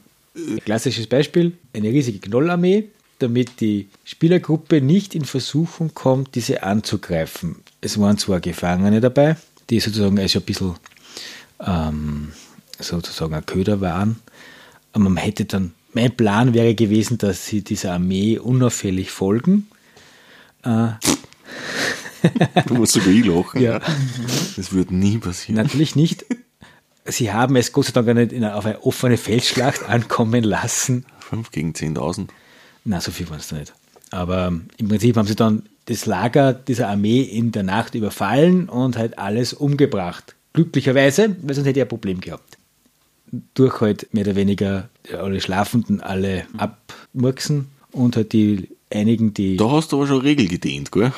[0.64, 7.56] klassisches Beispiel, eine riesige Knollarmee, damit die Spielergruppe nicht in Versuchung kommt, diese anzugreifen.
[7.80, 9.36] Es waren zwar Gefangene dabei,
[9.70, 10.74] die sozusagen also ein bisschen
[11.60, 12.32] ähm,
[12.78, 14.16] sozusagen ein Köder waren,
[14.92, 19.68] aber man hätte dann, mein Plan wäre gewesen, dass sie dieser Armee unauffällig folgen.
[20.62, 20.94] Du
[22.74, 23.60] musst sogar ich lachen.
[23.60, 23.80] Ja.
[24.56, 25.62] Das wird nie passieren.
[25.62, 26.24] Natürlich nicht.
[27.04, 31.04] Sie haben es Gott sei Dank nicht in eine, auf eine offene Feldschlacht ankommen lassen.
[31.30, 32.28] 5 gegen 10.000.
[32.84, 33.72] Na, so viel waren es da nicht.
[34.10, 38.68] Aber ähm, im Prinzip haben sie dann das Lager dieser Armee in der Nacht überfallen
[38.68, 40.36] und halt alles umgebracht.
[40.52, 42.58] Glücklicherweise, weil sonst hätte ich ein Problem gehabt.
[43.54, 49.56] Durch halt mehr oder weniger alle Schlafenden alle abmurksen und halt die einigen, die.
[49.56, 51.12] Da hast du aber schon Regel gedehnt, gell?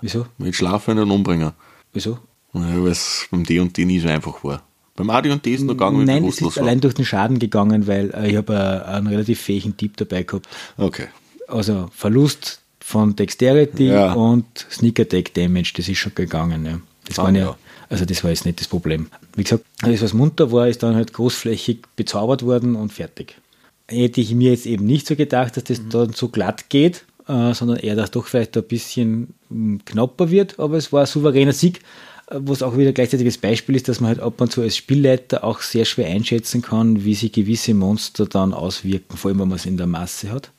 [0.00, 0.26] Wieso?
[0.38, 1.52] Mit Schlafen und Umbringen.
[1.92, 2.18] Wieso?
[2.52, 4.62] Ja, weil es beim D&D nie so einfach war.
[4.94, 7.86] Beim AD&D ist es noch gegangen, wenn Nein, es ist allein durch den Schaden gegangen,
[7.86, 10.48] weil äh, ich habe äh, einen relativ fähigen Typ dabei gehabt.
[10.78, 11.08] Okay.
[11.48, 14.12] Also Verlust von Dexterity Ja.
[14.14, 16.64] und Sneak Attack Damage, das ist schon gegangen.
[16.64, 16.78] Ja.
[17.06, 17.56] Das Ah, waren ja, ja.
[17.88, 19.08] Also das war jetzt nicht das Problem.
[19.36, 23.36] Wie gesagt, alles was munter war, ist dann halt großflächig bezaubert worden und fertig.
[23.88, 25.90] Hätte ich mir jetzt eben nicht so gedacht, dass das Mhm.
[25.90, 30.58] dann so glatt geht, äh, sondern eher, dass doch vielleicht ein bisschen mh, knapper wird,
[30.58, 31.80] aber es war ein souveräner Sieg.
[32.28, 35.44] was auch wieder gleichzeitig das Beispiel ist, dass man halt ab und zu als Spielleiter
[35.44, 39.58] auch sehr schwer einschätzen kann, wie sich gewisse Monster dann auswirken, vor allem wenn man
[39.58, 40.50] es in der Masse hat.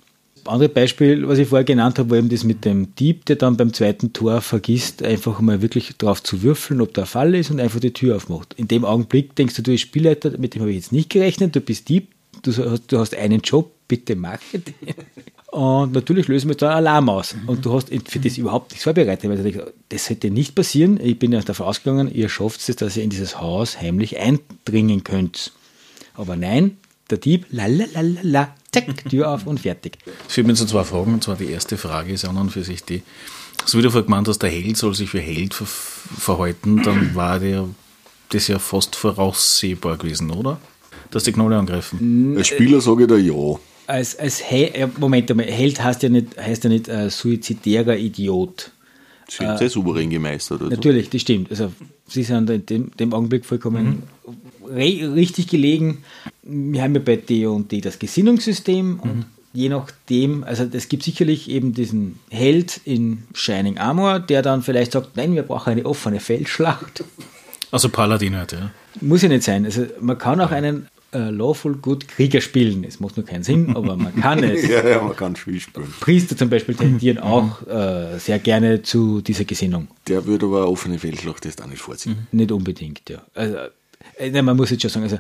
[0.48, 3.58] Andere Beispiel, was ich vorher genannt habe, war eben das mit dem Dieb, der dann
[3.58, 7.60] beim zweiten Tor vergisst, einfach mal wirklich drauf zu würfeln, ob der Fall ist und
[7.60, 8.54] einfach die Tür aufmacht.
[8.56, 11.56] In dem Augenblick denkst du, du bist Spielleiter, mit dem habe ich jetzt nicht gerechnet,
[11.56, 12.10] du bist Dieb,
[12.42, 14.64] du hast, du hast einen Job, bitte mach den.
[15.52, 17.36] Und natürlich lösen wir da Alarm aus.
[17.48, 21.00] Und du hast für das überhaupt nichts vorbereitet, weil du denkst, das hätte nicht passieren.
[21.02, 25.04] Ich bin ja davon ausgegangen, ihr schafft es, dass ihr in dieses Haus heimlich eindringen
[25.04, 25.54] könnt.
[26.16, 26.78] Aber nein,
[27.10, 28.54] der Dieb, lalalala,
[28.86, 29.98] zack, Tür auf und fertig.
[30.28, 31.14] Es führt mir zu zwei Fragen.
[31.14, 33.04] Und zwar die erste Frage ist an und für sich die,
[33.66, 37.12] so wie du vorhin gemeint hast, der Held soll sich wie Held ver verhalten, dann
[37.16, 37.68] war der,
[38.30, 40.60] das ja fast voraussehbar gewesen, oder?
[41.12, 42.36] Dass die Knolle angreifen.
[42.38, 43.60] Als Spieler sage ich da ja.
[43.88, 47.96] Als, als He ja, Moment einmal, Held heißt ja nicht, heißt ja nicht äh, suizidärer
[47.98, 48.72] Idiot.
[49.30, 50.62] Sie sind sehr souverän gemeistert.
[50.62, 50.74] Also.
[50.74, 51.50] Natürlich, das stimmt.
[51.52, 51.72] Also
[52.08, 54.04] sie sind in dem, dem Augenblick vollkommen
[54.66, 56.04] re- richtig gelegen.
[56.44, 61.74] Wir haben ja bei D&D das Gesinnungssystem und je nachdem, also es gibt sicherlich eben
[61.74, 67.04] diesen Held in Shining Armor, der dann vielleicht sagt, nein, wir brauchen eine offene Feldschlacht.
[67.72, 68.72] Also Paladin halt, ja.
[69.02, 69.66] Muss ja nicht sein.
[69.66, 72.84] Also man kann auch einen äh, Lawful Good Krieger spielen.
[72.84, 74.68] Es macht nur keinen Sinn, aber man kann es.
[74.68, 75.94] Ja, ja, man kann Spiel spielen.
[76.00, 79.88] Priester zum Beispiel tendieren auch äh, sehr gerne zu dieser Gesinnung.
[80.08, 82.28] Der würde aber offene Feldschlacht jetzt auch nicht vorziehen.
[82.32, 83.22] Nicht unbedingt, ja.
[83.34, 83.58] Also,
[84.18, 85.20] äh, nein, man muss jetzt schon sagen, also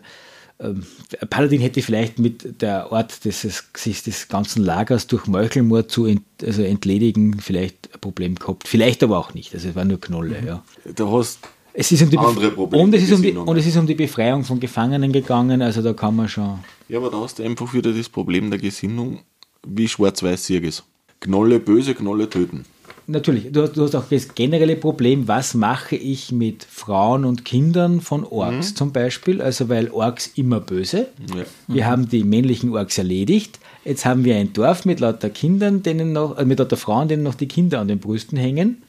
[0.59, 0.83] ähm,
[1.29, 6.23] Paladin hätte vielleicht mit der Art des, des, des ganzen Lagers durch Meuchelmord zu ent,
[6.43, 8.67] also entledigen vielleicht ein Problem gehabt.
[8.67, 9.53] Vielleicht aber auch nicht.
[9.53, 10.63] Also es war nur Knolle, ja.
[10.95, 11.39] Da hast
[11.79, 13.85] Es ist um die Andere Probleme, und, es ist um die, und es ist um
[13.85, 16.57] die Befreiung von Gefangenen gegangen, also da kann man schon.
[16.89, 19.19] Ja, aber da hast du einfach wieder das Problem der Gesinnung,
[19.63, 20.83] wie schwarz-weiß Sieg ist.
[21.19, 22.65] Knolle böse, Knolle töten.
[23.05, 27.45] Natürlich, du hast, du hast auch das generelle Problem, was mache ich mit Frauen und
[27.45, 29.39] Kindern von Orks zum Beispiel?
[29.39, 31.09] Also, weil Orks immer böse.
[31.35, 31.43] Ja.
[31.67, 33.59] Wir haben die männlichen Orks erledigt.
[33.85, 37.21] Jetzt haben wir ein Dorf mit lauter Kindern, denen noch, äh, mit lauter Frauen, denen
[37.21, 38.81] noch die Kinder an den Brüsten hängen.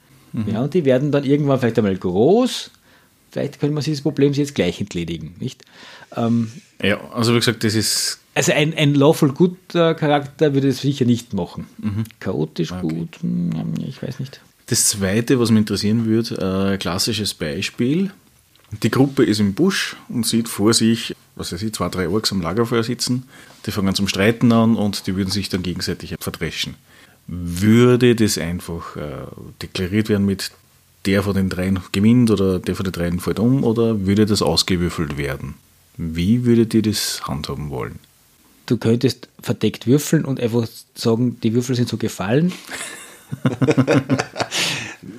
[0.51, 2.71] Ja, und die werden dann irgendwann vielleicht einmal groß.
[3.31, 5.63] Vielleicht können wir sich das Problem jetzt gleich entledigen, nicht?
[6.15, 6.51] Ähm,
[6.81, 10.79] Ja, also wie gesagt, das ist also ein, ein Lawful Good äh, Charakter würde das
[10.79, 11.67] sicher nicht machen.
[12.21, 14.39] Chaotisch gut, hm, ich weiß nicht.
[14.67, 18.11] Das zweite, was mich interessieren würde, äh, klassisches Beispiel.
[18.83, 22.31] Die Gruppe ist im Busch und sieht vor sich, was weiß ich, zwei, drei Orks
[22.31, 23.23] am Lagerfeuer sitzen.
[23.65, 26.75] Die fangen zum Streiten an und die würden sich dann gegenseitig verdreschen.
[27.27, 29.25] Würde das einfach äh,
[29.61, 30.51] deklariert werden mit
[31.05, 34.41] der von den dreien gewinnt oder der von den dreien fällt um oder würde das
[34.41, 35.55] ausgewürfelt werden?
[35.97, 37.99] Wie würdet ihr das handhaben wollen?
[38.65, 42.53] Du könntest verdeckt würfeln und einfach sagen, die Würfel sind so gefallen.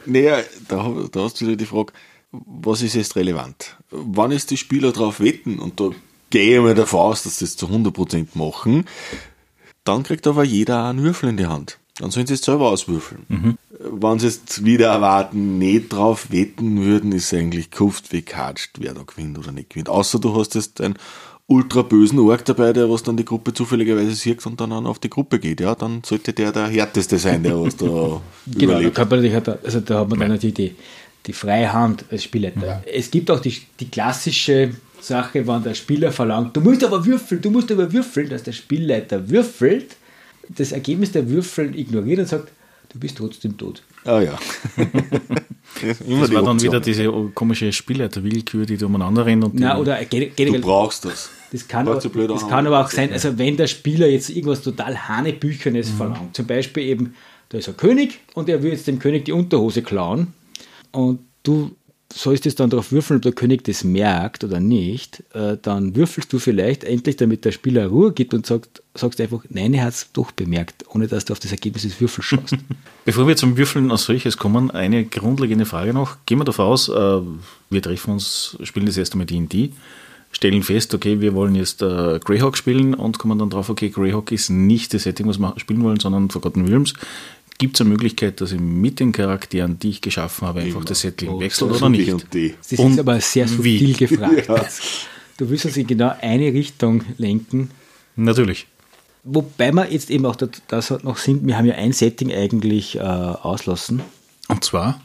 [0.06, 1.92] Naja, da, da hast du wieder die Frage,
[2.32, 3.76] was ist jetzt relevant?
[3.90, 5.58] Wann ist die Spieler drauf wetten?
[5.58, 5.90] Und da
[6.30, 8.86] gehe ich mal davon aus, dass sie das zu 100% machen.
[9.84, 11.78] Dann kriegt aber jeder einen Würfel in die Hand.
[12.00, 13.56] Dann sollen sie es selber auswürfeln.
[13.78, 18.94] Wenn sie jetzt wieder erwarten, nicht drauf wetten würden, ist eigentlich Kuft wie katscht, wer
[18.94, 19.88] da gewinnt oder nicht gewinnt.
[19.88, 20.94] Außer du hast jetzt einen
[21.46, 25.10] ultra bösen Ork dabei, der was dann die Gruppe zufälligerweise sieht und dann auf die
[25.10, 25.60] Gruppe geht.
[25.60, 28.96] Ja, dann sollte der der härteste sein, der was da Genau, überlebt.
[28.98, 30.74] natürlich, halt- also da hat man dann natürlich die,
[31.26, 32.82] die freie Hand als Spielleiter.
[32.92, 34.70] Es gibt auch die, die klassische
[35.00, 38.52] Sache, wenn der Spieler verlangt, du musst aber würfeln, du musst aber würfeln, dass der
[38.52, 39.96] Spielleiter würfelt,
[40.56, 42.52] das Ergebnis der Würfel ignoriert und sagt,
[42.92, 43.82] du bist trotzdem tot.
[44.04, 44.38] Ah ja.
[46.06, 49.78] Immer Das die war dann wieder diese komische Spielleiterwillkür, die da umeinander rennen und Na,
[49.78, 51.30] oder Du brauchst das.
[51.52, 55.08] Das kann, das an, kann aber auch sein, also wenn der Spieler jetzt irgendwas total
[55.08, 57.14] Hanebüchernes verlangt, zum Beispiel eben,
[57.48, 60.28] da ist ein König und er will jetzt dem König die Unterhose klauen
[60.92, 61.72] und du
[62.12, 66.32] sollst jetzt dann darauf würfeln, ob der König das merkt oder nicht, äh, dann würfelst
[66.32, 69.94] du vielleicht endlich, damit der Spieler Ruhe gibt und sagt, sagst einfach, nein, er hat
[69.94, 72.56] es doch bemerkt, ohne dass du auf das Ergebnis des Würfels schaust.
[73.04, 76.16] Bevor wir zum Würfeln als solches kommen, eine grundlegende Frage noch.
[76.26, 77.20] Gehen wir davon aus, äh,
[77.70, 79.70] wir treffen uns, spielen das erste Mal D&D,
[80.32, 84.32] stellen fest, okay, wir wollen jetzt äh, Greyhawk spielen und kommen dann drauf, okay, Greyhawk
[84.32, 86.94] ist nicht das Setting, was wir spielen wollen, sondern Forgotten Realms.
[87.60, 91.02] Gibt es eine Möglichkeit, dass ich mit den Charakteren, die ich geschaffen habe, einfach das
[91.02, 92.10] Setting wechselt oder nicht?
[92.10, 92.54] Und die.
[92.70, 93.78] Das Und ist aber sehr wie?
[93.78, 94.48] subtil gefragt.
[94.48, 94.66] Ja.
[95.36, 97.70] Du willst uns in genau eine Richtung lenken,
[98.16, 98.66] Natürlich.
[99.24, 102.96] Wobei wir jetzt eben auch das, hat noch sind, wir haben ja ein Setting eigentlich
[102.96, 104.00] äh, auslassen.
[104.48, 105.00] Und zwar,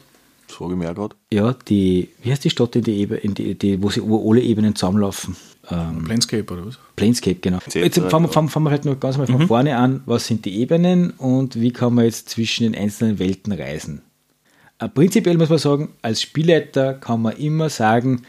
[0.47, 1.15] Das frage ich mir auch gerade.
[1.33, 4.41] Ja, die, wie heißt die Stadt, in die, in die, die wo sie wo alle
[4.41, 5.35] Ebenen zusammenlaufen?
[5.71, 6.77] Ähm, Planescape oder was?
[6.95, 7.57] Planescape, genau.
[7.73, 8.27] Jetzt fangen, wir- ja.
[8.33, 10.01] fangen, fangen wir halt noch ganz mal von vorne an.
[10.05, 14.01] Was sind die Ebenen und wie kann man jetzt zwischen den einzelnen Welten reisen?
[14.79, 18.23] Äh, prinzipiell muss man sagen, als Spielleiter kann man immer sagen,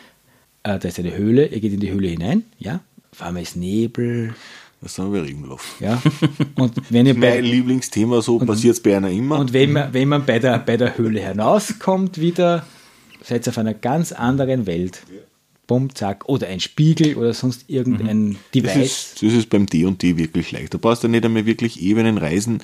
[0.63, 2.81] äh, da ist eine Höhle, ihr geht in die Höhle hinein, ja,
[3.13, 4.35] auf einmal ist Nebel,
[4.81, 5.81] Das sind wir Regenluft.
[5.81, 6.01] ja.
[6.55, 9.39] Und wenn ihr Mein bei, Lieblingsthema, so passiert es bei einer immer.
[9.41, 12.65] und wenn man, wenn man bei, der, bei der Höhle hinauskommt wieder,
[13.23, 15.03] seid ihr auf einer ganz anderen Welt.
[15.67, 16.29] Bumm, zack.
[16.29, 18.77] Oder ein Spiegel oder sonst irgendein das, Device.
[18.85, 20.75] ist, das ist beim D&D wirklich leicht.
[20.75, 22.63] Da brauchst du nicht einmal wirklich Ebenen reisen.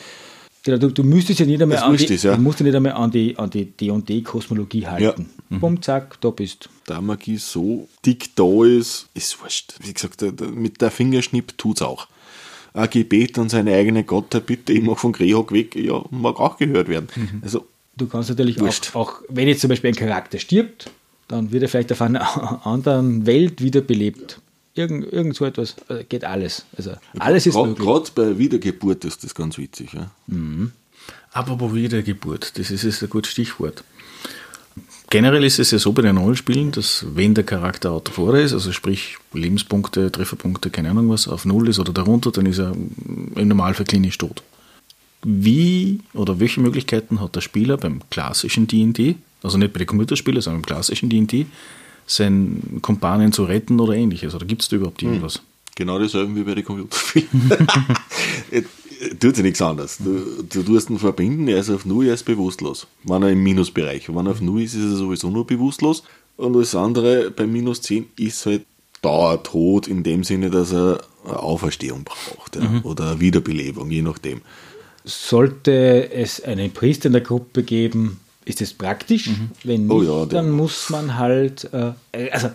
[0.64, 2.36] Genau, du, du müsstest ja nicht einmal Das an die, ja.
[2.36, 5.30] du musst ja nicht einmal an die an die D&D-Kosmologie halten.
[5.50, 9.74] Bumm, zack, da bist Da Magie so dick da ist, ist wurscht.
[9.80, 10.22] Wie gesagt,
[10.54, 12.06] mit der Fingerschnipp tut's auch.
[12.74, 16.56] Ein Gebet an seine eigene Gottheit, bitte, ich mag von Greyhawk weg, ja, mag auch
[16.56, 17.08] gehört werden.
[17.42, 20.90] Also, Du kannst natürlich auch, auch, wenn jetzt zum Beispiel ein Charakter stirbt,
[21.32, 24.40] dann wird er vielleicht auf einer anderen Welt wiederbelebt.
[24.74, 26.64] Irgend, irgend so etwas, äh, geht alles.
[26.76, 27.78] Also alles ist möglich.
[27.78, 29.92] Gerade bei Wiedergeburt ist das ganz witzig.
[29.92, 30.10] Ja.
[31.32, 33.82] Apropos Wiedergeburt, das ist jetzt ein gutes Stichwort.
[35.10, 38.54] Generell ist es ja so bei den Rollenspielen, dass wenn der Charakter außer vor ist,
[38.54, 42.72] also sprich Lebenspunkte, Trefferpunkte, keine Ahnung was, auf Null ist oder darunter, dann ist er
[42.72, 44.42] im Normalfall klinisch tot.
[45.22, 50.40] Wie oder welche Möglichkeiten hat der Spieler beim klassischen D&D, also nicht bei den Computerspielen,
[50.40, 51.46] sondern beim klassischen D&D,
[52.06, 54.34] seinen Kumpanen zu retten oder ähnliches?
[54.34, 55.42] Oder gibt es da überhaupt irgendwas?
[55.74, 57.28] Genau dasselbe wie bei den Computerspielen.
[58.50, 58.62] Äh,
[59.18, 59.98] Tut sich nichts anderes.
[59.98, 62.86] Du, du tust ihn verbinden, er ist auf Null, er ist bewusstlos.
[63.02, 64.08] Wenn er im Minusbereich.
[64.08, 66.04] Wenn er auf Null ist, ist er sowieso nur bewusstlos.
[66.36, 68.62] Und das andere bei minus 10 ist halt
[69.00, 74.40] dauertot in dem Sinne, dass er eine Auferstehung braucht ja, oder eine Wiederbelebung, je nachdem.
[75.04, 79.30] Sollte es einen Priester in der Gruppe geben, ist es praktisch.
[79.64, 81.92] Wenn nicht, Oh ja, dann muss man halt, äh,
[82.30, 82.50] also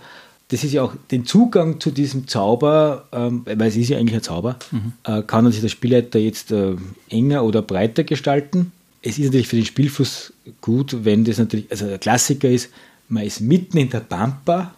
[0.50, 4.16] das ist ja auch den Zugang zu diesem Zauber, ähm, weil es ist ja eigentlich
[4.16, 4.58] ein Zauber,
[5.04, 6.76] äh, kann sich der Spielleiter jetzt äh,
[7.10, 8.72] enger oder breiter gestalten.
[9.02, 12.70] Es ist natürlich für den Spielfluss gut, wenn das natürlich, also der Klassiker ist,
[13.10, 14.74] man ist mitten in der Pampa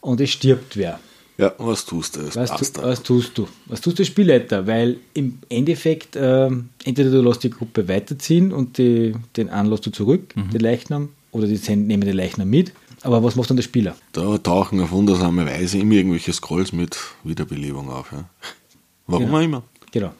[0.00, 0.98] und es stirbt wer.
[1.42, 2.20] Ja, was tust du?
[2.34, 3.48] Was, tu, was tust du?
[3.66, 4.64] Was tust du als Spielleiter?
[4.64, 9.90] Weil im Endeffekt, ähm, entweder du lässt die Gruppe weiterziehen und die, den lässt du
[9.90, 12.72] zurück, den Leichnam, oder die nehmen den Leichnam mit.
[13.02, 13.96] Aber was macht dann der Spieler?
[14.12, 18.12] Da tauchen auf wundersame Weise immer irgendwelche Scrolls mit Wiederbelebung auf.
[18.12, 18.24] Ja.
[19.08, 19.38] Warum Genau.
[19.38, 19.62] auch immer.
[19.90, 20.12] Genau.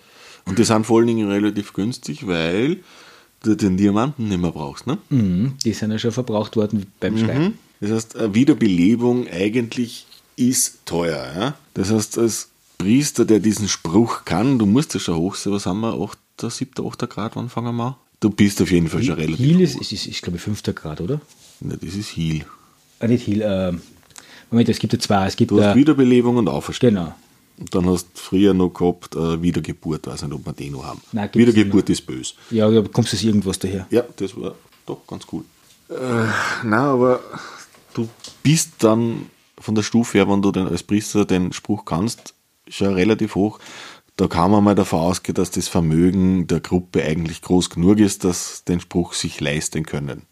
[0.45, 2.79] Und die sind vor allen Dingen relativ günstig, weil
[3.45, 4.89] du den Diamanten nicht mehr brauchst.
[4.89, 4.99] Ne?
[5.11, 7.59] Mhm, die sind ja schon verbraucht worden beim Schreiben.
[7.81, 10.07] Das heißt, eine Wiederbelebung eigentlich
[10.37, 11.33] ist teuer.
[11.37, 11.55] Ja?
[11.75, 15.67] Das heißt, als Priester, der diesen Spruch kann, du musst ja schon hoch sein, was
[15.67, 16.19] haben wir, 8.,
[16.51, 17.09] 7., 8.
[17.09, 17.95] Grad, wann fangen wir an?
[18.21, 19.81] Du bist auf jeden Fall schon relativ Heal ist, hoch.
[19.81, 21.21] ist, ist, ist glaube ich, fünfter Grad, oder?
[21.61, 22.45] Ja, das ist Heal.
[23.01, 23.73] Ah, nicht Heal, äh,
[24.51, 25.27] Moment, es gibt ja zwei.
[25.27, 26.95] Es gibt Du hast äh, Wiederbelebung und Auferstehung.
[26.95, 27.15] genau.
[27.59, 30.85] Und dann hast du früher noch gehabt äh, Wiedergeburt, weiß nicht, ob wir den noch
[30.85, 31.01] haben.
[31.13, 32.35] Nein, gibt's Wiedergeburt ist böse.
[32.51, 33.87] Ja, da kommst du aus irgendwas daher.
[33.91, 34.55] Ja, das war
[34.87, 35.45] doch ganz cool.
[35.89, 35.95] Äh,
[36.65, 37.21] nein, aber
[37.95, 38.09] du
[38.43, 39.27] bist dann
[39.63, 42.35] von der Stufe her, wenn du dann als Priester den Spruch kannst,
[42.69, 43.59] schon relativ hoch.
[44.17, 48.25] Da kann man mal davon ausgehen, dass das Vermögen der Gruppe eigentlich groß genug ist,
[48.25, 50.23] dass den Spruch sich leisten können.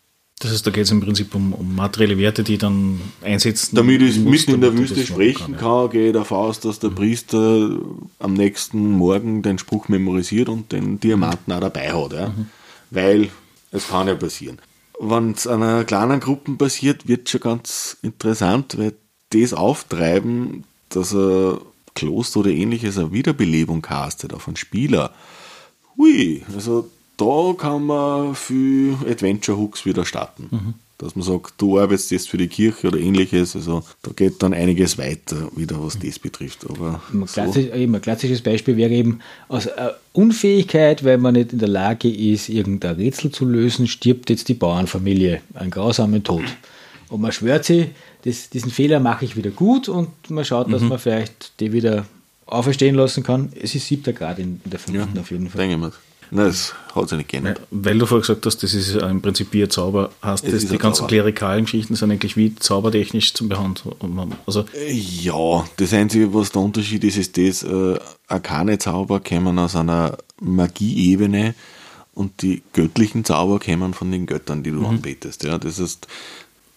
[0.40, 3.76] Das heißt, da geht es im Prinzip um, um materielle Werte, die dann einsetzen.
[3.76, 5.58] Damit ich mitten in der Wüste sprechen ja.
[5.58, 7.78] kann, gehe ich davon aus, dass der Priester
[8.18, 12.12] am nächsten Morgen den Spruch memorisiert und den Diamanten auch dabei hat.
[12.14, 12.34] Ja?
[12.90, 13.28] Weil
[13.70, 14.58] es kann ja passieren.
[14.98, 18.94] Wenn es einer kleinen Gruppe passiert, wird schon ganz interessant, weil
[19.30, 21.58] das Auftreiben, dass ein
[21.94, 25.12] Kloster oder ähnliches eine Wiederbelebung castet auf einen Spieler,
[25.96, 30.74] hui, also da kann man viel Adventure-Hooks wieder starten.
[30.96, 33.56] Dass man sagt, du arbeitest jetzt für die Kirche oder ähnliches.
[33.56, 36.68] Also da geht dann einiges weiter, wieder was das betrifft.
[36.68, 41.34] Aber Ein, so, klassisch, eben ein klassisches Beispiel wäre eben aus äh, Unfähigkeit, weil man
[41.34, 46.22] nicht in der Lage ist, irgendein Rätsel zu lösen, stirbt jetzt die Bauernfamilie einen grausamen
[46.22, 46.44] Tod.
[47.10, 47.88] Und man schwört sich,
[48.24, 52.06] das, diesen Fehler mache ich wieder gut und man schaut, dass man vielleicht die wieder
[52.46, 53.52] auferstehen lassen kann.
[53.60, 55.58] Es ist siebter Grad in, in der fünften auf jeden Fall.
[55.60, 55.92] denke ich mir.
[56.32, 57.60] Nein, das hat sich nicht geändert.
[57.72, 60.52] Weil du vorher gesagt hast, das ist ja im Prinzip wie ein Zauber, heißt Es
[60.62, 61.08] das, die ganzen Zauber.
[61.08, 64.34] klerikalen Geschichten sind eigentlich wie zaubertechnisch zum Behandeln.
[64.46, 67.98] Also Ja, das Einzige, was der Unterschied ist, ist das, äh,
[68.28, 71.54] arkane Zauber kämen aus einer Magieebene
[72.14, 75.42] und die göttlichen Zauber kämen von den Göttern, die du anbetest.
[75.42, 76.06] Ja, das heißt,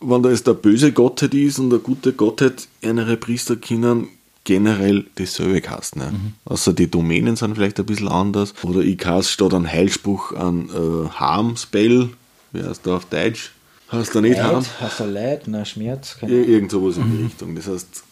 [0.04, 4.08] wenn da jetzt eine böse Gottheit ist und eine gute Gottheit, andere Priester können
[4.44, 6.00] generell dasselbe kasten.
[6.00, 6.12] Ne?
[6.46, 8.54] Außer die Domänen sind vielleicht ein bisschen anders.
[8.64, 12.10] Oder ich cast statt ein Heilspruch an äh, Harm-Spell.
[12.52, 13.52] Wie heißt der auf Deutsch?
[13.88, 14.56] Hast du nicht Harm?
[14.56, 16.18] Leid, hast du Leid, na Schmerz?
[16.22, 17.56] Ir- Irgend sowas in die Richtung.
[17.56, 18.04] Das heißt,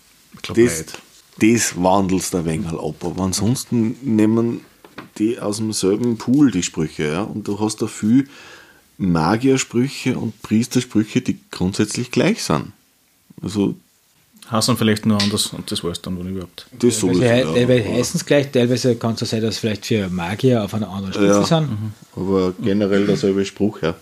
[0.41, 0.93] glaub, das, Leid.
[1.39, 2.95] das wandelst ein wenig ab.
[3.03, 4.61] Aber ansonsten nehmen
[5.17, 7.07] die aus demselben Pool die Sprüche.
[7.07, 7.23] Ja?
[7.23, 8.27] Und du hast da viel
[9.01, 12.71] Magiersprüche und Priestersprüche, die grundsätzlich gleich sind.
[13.41, 13.75] Also
[14.47, 16.67] Hassen vielleicht nur anders und das war es dann wohl überhaupt.
[16.77, 17.21] das sowieso.
[17.21, 17.53] Teilweise, ja.
[17.67, 20.89] teilweise heißen es gleich, teilweise kann es auch sein, dass vielleicht für Magier auf einer
[20.89, 21.43] anderen Stufe Ja.
[21.45, 21.69] sind.
[22.15, 23.95] Aber generell derselbe Spruch, ja.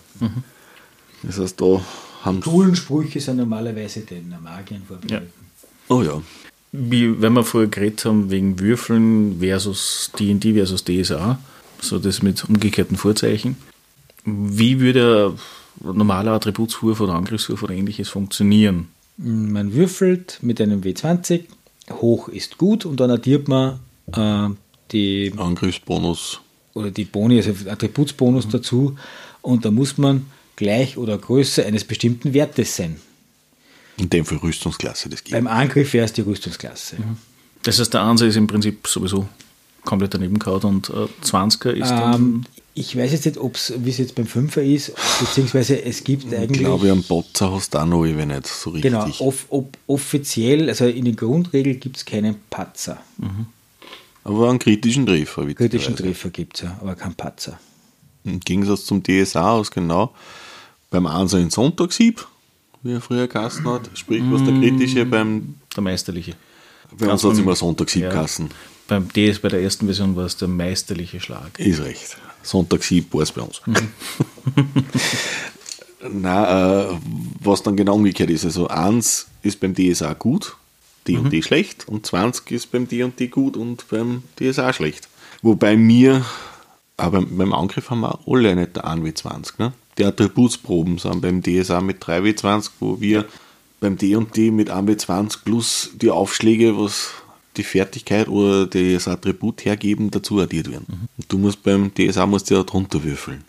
[1.22, 1.80] Das heißt, da
[2.22, 5.32] haben Coolen Sprüche sind normalerweise den Magiern vorbehalten.
[5.88, 6.20] Oh ja.
[6.72, 11.38] Wie, wenn wir vorher geredet haben, wegen Würfeln versus D&D versus DSA,
[11.80, 13.56] so das mit umgekehrten Vorzeichen.
[14.24, 15.34] Wie würde
[15.82, 18.88] ein normaler Attributswurf oder Angriffswurf oder ähnliches funktionieren?
[19.16, 21.44] Man würfelt mit einem W20,
[21.90, 23.80] hoch ist gut und dann addiert man
[24.12, 24.48] äh,
[24.92, 26.40] die, Angriffsbonus.
[26.74, 28.96] oder die Boni, also Attributsbonus dazu
[29.42, 32.96] und da muss man gleich oder größer eines bestimmten Wertes sein.
[33.96, 35.52] In dem Fall Rüstungsklasse des Beim Gegners.
[35.52, 36.96] Angriff wäre es die Rüstungsklasse.
[37.62, 39.28] Das heißt, der Anser ist im Prinzip sowieso
[39.84, 42.14] komplett daneben gehauen und äh, 20er ist dann...
[42.14, 42.44] Ähm,
[42.74, 46.38] ich weiß jetzt nicht, ob's, wie es jetzt beim Fünfer ist, beziehungsweise es gibt Ich
[46.38, 46.60] eigentlich.
[46.60, 48.92] glaube, am Botzer hast du auch noch wenn nicht so richtig.
[48.92, 52.98] Genau, off, ob, offiziell, also in den Grundregeln gibt es keinen Patzer.
[54.24, 55.46] Aber einen kritischen Treffer.
[55.54, 55.96] Kritischen.
[55.96, 57.58] Treffer gibt es ja, aber keinen Patzer.
[58.24, 60.14] Im Gegensatz zum DSA aus, genau.
[60.90, 62.26] Beim Einser in Sonntagshieb,
[62.82, 63.90] wie er früher geheißen hat.
[63.94, 66.34] Sprich, was der kritische beim, der Meisterliche.
[66.90, 68.10] bei uns Ganz hat es immer Sonntagshieb Ja.
[68.10, 68.50] geheißen.
[68.88, 71.58] Beim DS, bei der ersten Version war es der meisterliche Schlag.
[71.58, 72.16] Ist recht.
[72.42, 73.60] Sonntagshieb war es bei uns.
[76.02, 76.98] Nein, äh,
[77.40, 78.44] was dann genau umgekehrt ist.
[78.44, 80.56] Also 1 ist beim DSA gut,
[81.06, 84.72] D und D schlecht und 20 ist beim D und D gut und beim DSA
[84.72, 85.08] schlecht.
[85.42, 86.24] Wobei mir,
[86.96, 89.52] aber beim Angriff haben wir alle nicht der 1W20.
[89.58, 89.72] Ne?
[89.98, 93.26] Die Attributsproben sind beim DSA mit 3W20, wo wir
[93.80, 97.12] beim D und D mit 1W20 plus die Aufschläge, was
[97.60, 101.08] die Fertigkeit oder das Attribut hergeben, dazu addiert werden.
[101.16, 103.44] Und du musst beim DSA musst du ja drunter würfeln.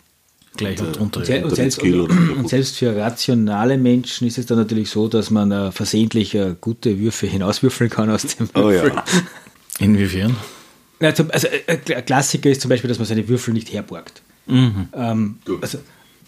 [0.56, 1.20] Gleich und drunter.
[1.20, 5.50] Und, und, selbst, und, selbst für rationale Menschen ist es dann natürlich so, dass man
[5.50, 8.92] äh, versehentlich äh, gute Würfe hinauswürfeln kann aus dem Oh Würfel.
[8.94, 9.04] ja.
[9.78, 10.36] Inwiefern?
[11.00, 14.22] Ja, zum, also, äh, ein Klassiker ist zum Beispiel, dass man seine Würfel nicht herborgt.
[14.46, 15.78] Ähm, also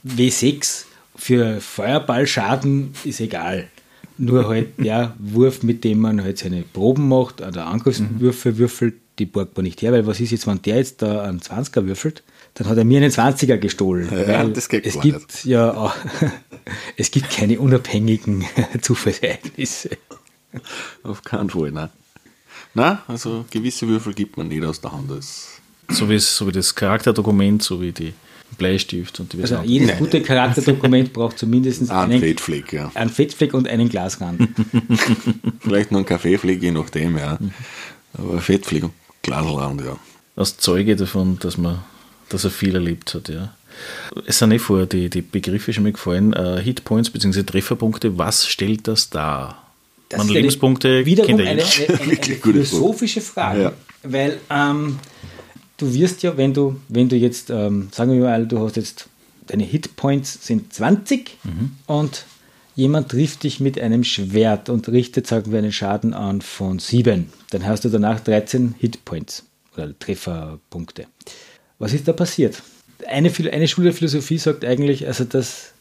[0.07, 0.85] W6
[1.17, 3.69] für Feuerballschaden ist egal.
[4.19, 9.27] Nur halt der Wurf, mit dem man halt seine Proben macht, oder Angriffswürfe würfelt, die
[9.27, 12.23] borgt man nicht her, weil was ist jetzt, wenn der jetzt da einen 20er würfelt,
[12.55, 14.09] dann hat er mir einen 20er gestohlen.
[14.11, 15.95] Ja, weil das geht es gar gibt ja auch,
[16.97, 18.45] es gibt keine unabhängigen
[18.81, 19.91] Zufallsereignisse.
[21.03, 21.91] Auf keinen Fall, nein.
[22.75, 25.11] Nein, also gewisse Würfel gibt man nicht aus der Hand.
[25.11, 25.61] Das
[25.91, 28.15] So wie, es- so wie das Charakterdokument, so wie die
[28.59, 29.73] Bleistift und die Also Version.
[29.73, 32.91] jedes gute Charakterdokument braucht zumindest ein einen, Fettfleck, ja.
[32.95, 34.49] einen Fettfleck und einen Glasrand.
[35.61, 37.39] Vielleicht noch ein Kaffeefleck, je nachdem, ja.
[38.17, 38.93] Aber Fettfleck und
[39.23, 39.97] Glaselrand, ja.
[40.37, 41.81] als Zeuge davon, dass man,
[42.29, 43.53] dass er viel erlebt hat, ja.
[44.27, 47.43] Es sind eh vorher die, die Begriffe schon mal gefallen, äh, Hitpoints bzw.
[47.43, 49.63] Trefferpunkte, was stellt das dar?
[50.11, 52.67] Das Man ist eine- Lebenspunkte Wiederum kennt eine, eine, eine, eine Wirklich gute Frage.
[52.67, 53.63] philosophische Frage.
[53.63, 53.73] Ja.
[54.05, 54.99] Weil ähm,
[55.77, 59.09] du wirst ja, wenn du, wenn du jetzt, ähm, sagen wir mal, du hast jetzt,
[59.47, 61.73] deine Hitpoints sind 20 Mhm.
[61.87, 62.25] und
[62.77, 67.31] jemand trifft dich mit einem Schwert und richtet, sagen wir, einen Schaden an von 7.
[67.51, 69.45] Dann hast du danach 13 Hitpoints
[69.77, 71.07] oder Trefferpunkte.
[71.79, 72.63] Was ist da passiert?
[73.09, 75.73] Eine, eine Schule der Philosophie sagt eigentlich, also dass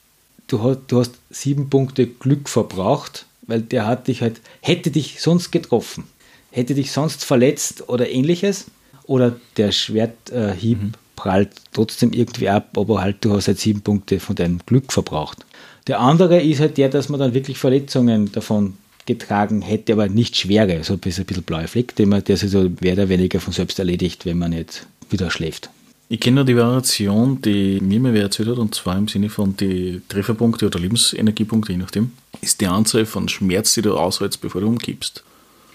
[0.47, 5.21] du hast, du hast sieben Punkte Glück verbraucht, weil der hat dich halt, hätte dich
[5.21, 6.05] sonst getroffen,
[6.51, 8.65] hätte dich sonst verletzt oder ähnliches,
[9.05, 10.79] oder der Schwerthieb
[11.15, 15.45] prallt trotzdem irgendwie ab, aber halt du hast halt sieben Punkte von deinem Glück verbraucht.
[15.87, 20.37] Der andere ist halt der, dass man dann wirklich Verletzungen davon getragen hätte, aber nicht
[20.37, 23.09] schwere, so ein bisschen, ein bisschen blaue Fleck, den man, der sich so mehr oder
[23.09, 25.69] weniger von selbst erledigt, wenn man nicht wieder schläft.
[26.09, 29.29] Ich kenne nur die Variation, die mir mal wer erzählt hat, und zwar im Sinne
[29.29, 34.39] von die Trefferpunkte oder Lebensenergiepunkte, je nachdem, ist die Anzahl von Schmerz, die du aushältst,
[34.39, 35.23] bevor du umkippst.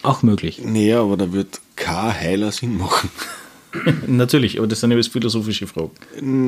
[0.09, 0.61] Auch möglich.
[0.65, 3.11] Naja, aber da wird kein Heiler Sinn machen.
[4.07, 5.91] Natürlich, aber das sind ja jetzt philosophische Fragen.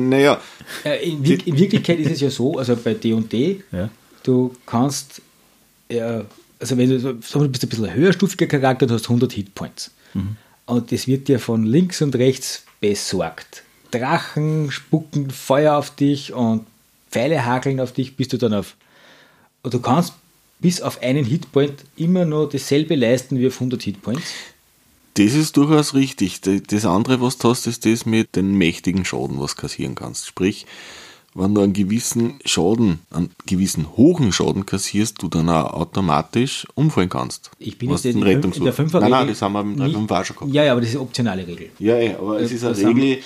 [0.09, 0.39] Naja,
[0.83, 3.89] Äh, In, Wir- in Wirklichkeit ist es ja so, also bei D&D, Ja.
[4.23, 5.21] du kannst,
[5.89, 6.23] äh,
[6.59, 9.07] also wenn du, so- sagen wir, du bist ein bisschen ein höherstufiger Charakter, du hast
[9.09, 9.91] 100 Hitpoints.
[10.65, 13.63] Und das wird dir von links und rechts besorgt.
[13.91, 16.65] Drachen spucken Feuer auf dich und
[17.09, 18.75] Pfeile hakeln auf dich, bis du dann auf.
[19.63, 20.13] Und du kannst
[20.61, 24.23] bis auf einen Hitpoint immer noch dasselbe leisten wie auf 100 Hitpoints.
[25.15, 26.39] das ist durchaus richtig.
[26.41, 30.27] Das andere, was du hast, ist das mit den mächtigen Schaden, was du kassieren kannst.
[30.27, 30.65] Sprich,
[31.33, 37.09] wenn du einen gewissen Schaden, einen gewissen hohen Schaden kassierst, du dann auch automatisch umfallen
[37.09, 37.51] kannst.
[37.57, 39.95] Ich bin jetzt in, der in der Fünfer Nein, nein, das haben wir im nicht-
[39.95, 40.53] 3.5 auch schon gehabt.
[40.53, 41.69] Ja, ja, aber das ist eine optionale Regel.
[41.79, 43.19] Ja, ey, aber es ist eine das Regel,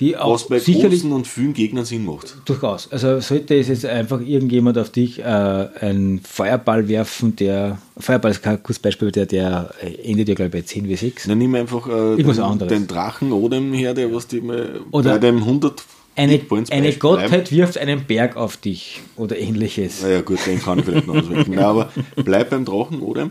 [0.00, 2.36] die auch Was bei sicherlich großen und vielen Gegnern Sinn macht.
[2.44, 2.90] durchaus.
[2.90, 8.42] Also sollte es jetzt einfach irgendjemand auf dich äh, einen Feuerball werfen, der Feuerball ist
[8.42, 9.72] kein gutes Beispiel, der, der
[10.02, 11.28] endet ja glaube ich bei 10 wie 6.
[11.28, 15.18] Dann nimm einfach äh, den, den Drachen Odem her, der was die mal Oder bei
[15.18, 15.84] dem 100
[16.16, 16.40] Eine,
[16.70, 17.52] eine Gottheit bleibt.
[17.52, 20.02] wirft einen Berg auf dich oder ähnliches.
[20.02, 21.50] Naja, gut, den kann ich vielleicht noch ausweichen.
[21.54, 23.30] Nein, aber bleib beim Drachen, oder?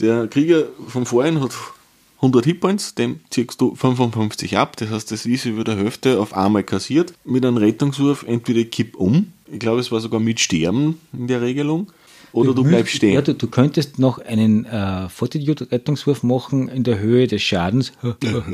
[0.00, 1.52] Der Krieger von vorhin hat
[2.22, 4.76] 100 Hitpoints, dem ziehst du 55 ab.
[4.76, 7.12] Das heißt, das ist über der Hälfte auf einmal kassiert.
[7.24, 11.42] Mit einem Rettungswurf entweder kipp um, ich glaube, es war sogar mit Sterben in der
[11.42, 11.88] Regelung,
[12.32, 13.14] oder du bleibst stehen.
[13.14, 17.92] Ja, du, du könntest noch einen äh, Fortitude-Rettungswurf machen in der Höhe des Schadens.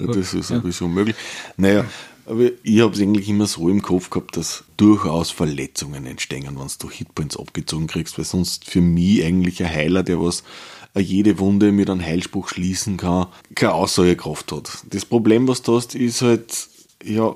[0.09, 1.15] Das ist sowieso möglich.
[1.57, 1.85] Naja,
[2.27, 6.69] aber ich habe es eigentlich immer so im Kopf gehabt, dass durchaus Verletzungen entstehen, wenn
[6.79, 10.43] du Hitpoints abgezogen kriegst, weil sonst für mich eigentlich ein Heiler, der was
[10.97, 14.71] jede Wunde mit einem Heilspruch schließen kann, keine Aussagekraft hat.
[14.91, 16.69] Das Problem, was du hast, ist halt,
[17.05, 17.35] ja,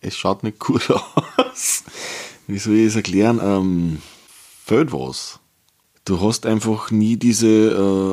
[0.00, 0.90] es schaut nicht gut
[1.36, 1.84] aus.
[2.46, 3.40] Wie soll ich es erklären?
[3.42, 4.02] Ähm,
[4.64, 5.38] fehlt was.
[6.04, 7.46] Du hast einfach nie diese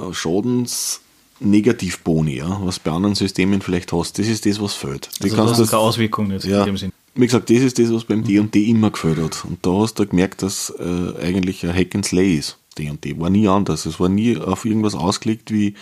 [0.10, 1.00] äh, Schadens-
[1.40, 4.18] Negativboni, ja, was bei anderen Systemen vielleicht hast.
[4.18, 5.10] Das ist das, was fehlt.
[5.20, 6.92] Die Also kannst das hat keine Auswirkung jetzt ja, in dem Sinn.
[7.14, 9.46] wie gesagt, das ist das, was beim D&D immer gefällt hat.
[9.46, 12.58] Und da hast du gemerkt, dass äh, eigentlich ein Hack and Slay ist.
[12.78, 13.86] D&D war nie anders.
[13.86, 15.74] Es war nie auf irgendwas ausgelegt wie,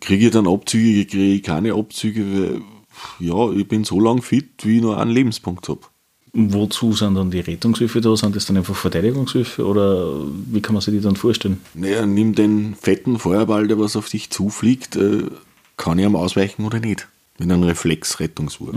[0.00, 2.24] kriege ich dann Abzüge, kriege ich keine Abzüge.
[2.24, 2.62] weil,
[3.18, 5.80] Ja, ich bin so lang fit, wie ich nur einen Lebenspunkt habe.
[6.32, 8.14] Wozu sind dann die Rettungshilfe da?
[8.16, 10.12] Sind das dann einfach Verteidigungshilfe oder
[10.50, 11.60] wie kann man sich die dann vorstellen?
[11.74, 15.22] Naja, nimm den fetten Feuerball, der was auf dich zufliegt, äh,
[15.76, 17.08] kann ich am ausweichen oder nicht?
[17.38, 18.74] Mit einem Reflexrettungswurf.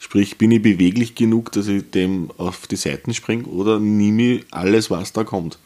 [0.00, 4.44] Sprich, bin ich beweglich genug, dass ich dem auf die Seiten springe oder nehme ich
[4.50, 5.58] alles, was da kommt?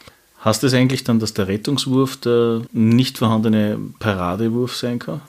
[0.47, 5.21] Heißt das eigentlich dann, dass der Rettungswurf der nicht vorhandene Paradewurf sein kann?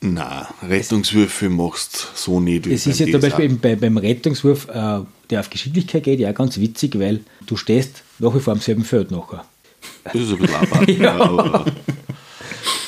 [0.00, 2.66] Na, Rettungswürfe machst so nicht.
[2.68, 3.20] wie Es ist ja zum.
[3.20, 5.00] Beispiel eben bei, beim Rettungswurf, äh,
[5.30, 8.84] der auf Geschicklichkeit geht, ja ganz witzig, weil du stehst nach wie vor am selben
[8.84, 9.44] Feld nachher.
[10.04, 10.88] Das ist ein bisschen labert.
[11.00, 11.14] Ja.
[11.20, 11.64] aber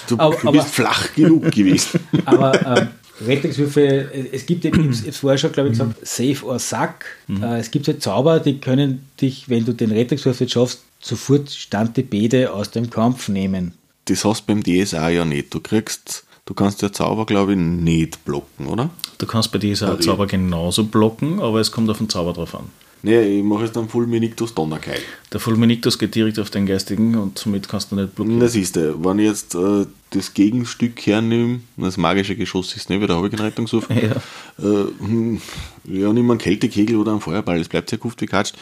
[0.08, 1.98] du, Aber- du aber- bist flach genug gewesen.
[2.26, 2.88] Aber ähm,
[3.26, 7.06] Rettungswürfe, es gibt eben, ich habe es vorher schon, glaube ich, gesagt, Save or Suck.
[7.42, 11.50] Äh, es gibt halt Zauber, die können dich, wenn du den Rettungswurf nicht schaffst, sofort
[11.50, 13.74] Stand die Bede aus dem Kampf nehmen.
[14.06, 15.52] Das hast du beim DSA ja nicht.
[15.52, 18.90] Du kriegst, du kannst ja Zauber, glaube ich, nicht blocken, oder?
[19.18, 20.02] Du kannst bei dieser Parieren.
[20.02, 22.66] Zauber genauso blocken, aber es kommt auf den Zauber drauf an.
[23.02, 24.98] Nee, ich mache jetzt dann Fulminictus Donnerkeil.
[25.32, 28.40] Der Fulminictus geht direkt auf den geistigen und somit kannst du nicht blockieren.
[28.40, 29.04] Das ist der.
[29.04, 33.28] Wenn ich jetzt äh, das Gegenstück hernehme, das magische Geschoss ist nicht, weil da habe
[33.28, 33.88] ich keinen Rettungswurf.
[33.96, 34.12] Ja.
[34.58, 35.40] Äh, hm,
[35.84, 38.56] ja, nimm einen Kältekegel oder einen Feuerball, es bleibt sehr gut wie katscht.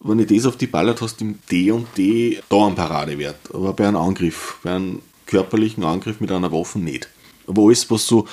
[0.00, 3.36] Wenn ich das auf die ballert, hast du im D und D Paradewert.
[3.52, 7.08] Aber bei einem Angriff, bei einem körperlichen Angriff mit einer Waffe nicht.
[7.46, 8.26] Aber alles, was so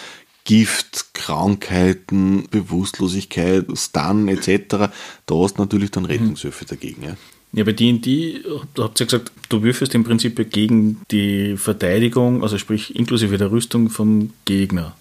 [0.44, 4.92] Gift, Krankheiten, Bewusstlosigkeit, Stun etc.,
[5.26, 7.04] da hast du natürlich dann Rettungshilfe dagegen.
[7.04, 7.18] Ja.
[7.54, 8.44] Ja, bei D&D
[8.74, 13.38] da habt ihr ja gesagt, du würfelst im Prinzip gegen die Verteidigung, also sprich inklusive
[13.38, 14.96] der Rüstung vom Gegner.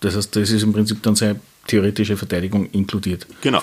[0.00, 3.26] Das heißt, das ist im Prinzip dann seine theoretische Verteidigung inkludiert.
[3.42, 3.62] Genau.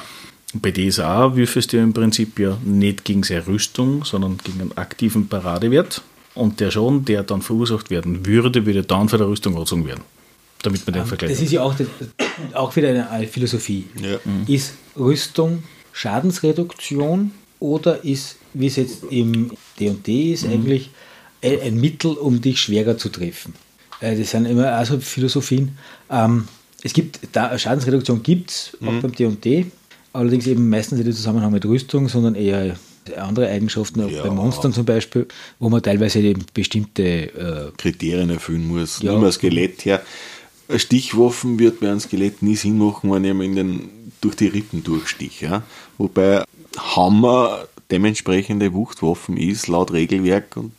[0.54, 4.62] Und bei DSA würfelst du ja im Prinzip ja nicht gegen seine Rüstung, sondern gegen
[4.62, 6.02] einen aktiven Paradewert.
[6.36, 10.02] Und der Schaden, der dann verursacht werden würde, würde dann von der Rüstung angezogen werden.
[10.62, 11.46] Damit man den Vergleich Das hat.
[11.46, 11.88] ist ja auch, das,
[12.54, 13.86] auch wieder eine, Philosophie.
[14.02, 14.18] Ja.
[14.48, 20.90] Ist Rüstung Schadensreduktion oder ist, wie es jetzt im D&D ist, eigentlich
[21.42, 23.54] ein, ein Mittel, um dich schwerer zu treffen?
[24.00, 25.78] Äh, Das sind immer also Philosophien.
[26.10, 26.48] Ähm,
[26.82, 29.68] es gibt, da, Schadensreduktion gibt es, auch beim D&D,
[30.14, 32.78] allerdings eben meistens nicht im Zusammenhang mit Rüstung, sondern eher
[33.18, 34.24] andere Eigenschaften, auch Ja.
[34.24, 35.28] bei Monstern zum Beispiel,
[35.60, 39.02] wo man teilweise eben bestimmte äh, Kriterien erfüllen muss.
[39.02, 39.18] Ja.
[39.18, 40.02] Ein Skelett her.
[40.78, 43.90] Stichwaffen wird bei einem Skelett nie Sinn machen, wenn ich in den,
[44.22, 45.42] durch die Rippen durchstich.
[45.42, 45.64] Ja?
[45.98, 46.44] Wobei
[46.78, 50.72] Hammer dementsprechende Wuchtwaffen ist, laut Regelwerk und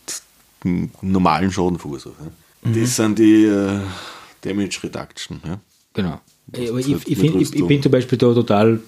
[1.03, 2.15] normalen Schaden verursacht.
[2.65, 2.71] Ja?
[2.73, 3.81] Das sind die äh,
[4.41, 5.41] Damage Reduction.
[5.47, 5.61] Ja?
[5.93, 6.21] Genau.
[6.53, 8.81] Ist ich, ich, find, ich, ich bin zum Beispiel da total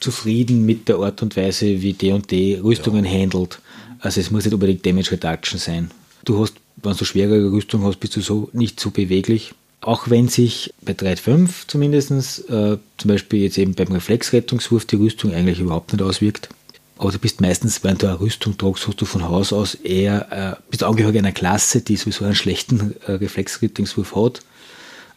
[0.00, 3.60] zufrieden mit der Art und Weise, wie D&D Rüstungen handelt.
[4.00, 5.90] Also es muss nicht unbedingt Damage Reduction sein.
[6.24, 9.52] Du hast, wenn du schwerere Rüstung hast, bist du so nicht so beweglich.
[9.82, 12.10] Auch wenn sich bei 3.5 zumindest,
[12.50, 16.50] äh, zum Beispiel jetzt eben beim Reflexrettungswurf die Rüstung eigentlich überhaupt nicht auswirkt.
[16.98, 20.58] Aber du bist meistens, wenn du eine Rüstung tragst, hast du von Haus aus eher,
[20.58, 24.42] äh, bist Angehöriger einer Klasse, die sowieso einen schlechten äh, Reflexrettungswurf hat.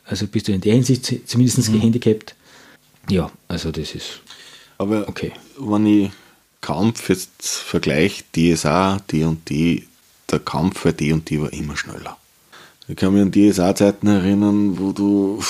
[0.06, 2.36] Also bist du in der Hinsicht zumindest gehandicapt.
[3.10, 4.22] Ja, also das ist
[4.78, 5.32] Aber Okay.
[5.58, 6.12] wenn ich
[6.62, 9.84] Kampf jetzt vergleiche, DSA, D&D,
[10.32, 12.18] der Kampf für D&D war immer schneller.
[12.88, 15.42] Ich kann mich an DSA-Zeiten erinnern, wo du,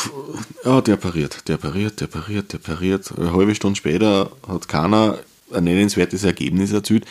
[0.64, 3.12] ja, der pariert, der pariert, der pariert, der pariert.
[3.18, 5.18] Eine halbe Stunde später hat keiner
[5.52, 7.06] ein nennenswertes Ergebnis erzielt.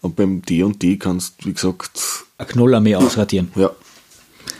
[0.00, 3.50] Und beim D&D kannst du, wie gesagt, Ein Knollarmee ausradieren.
[3.54, 3.70] ja,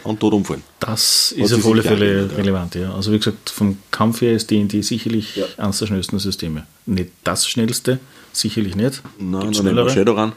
[0.04, 0.62] und tot umfallen.
[0.80, 2.36] Das ist sich auf alle Fälle ja.
[2.36, 2.94] relevant, ja.
[2.94, 5.44] Also wie gesagt, vom Kampf her ist D&D sicherlich Ja.
[5.56, 6.66] eines der schnellsten Systeme.
[6.86, 7.98] Nicht das schnellste,
[8.32, 9.02] sicherlich nicht.
[9.18, 9.90] Nein, Gibt's schnellere.
[9.90, 10.32] Shadowrun.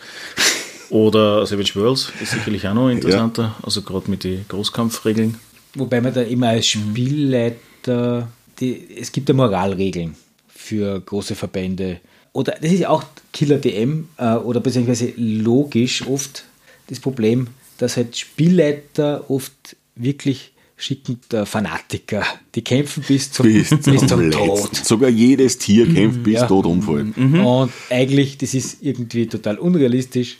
[0.89, 5.38] Oder Savage Worlds ist sicherlich auch noch interessanter, also gerade mit den Großkampfregeln.
[5.76, 10.15] Wobei man da immer als Spielleiter, die, es gibt ja Moralregeln
[10.47, 11.99] für große Verbände.
[12.32, 13.03] Oder das ist ja auch
[13.34, 16.45] Killer DM äh, oder beziehungsweise logisch oft
[16.88, 17.47] das Problem,
[17.78, 22.23] dass halt Spielleiter oft wirklich schicken der Fanatiker.
[22.53, 24.32] Die kämpfen bis zum, Bis zum, bis zum Letzten.
[24.32, 24.75] Tod.
[24.75, 26.47] Sogar jedes Tier kämpft bis ja.
[26.47, 27.13] tot umfallen.
[27.13, 30.38] Und eigentlich, das ist irgendwie total unrealistisch.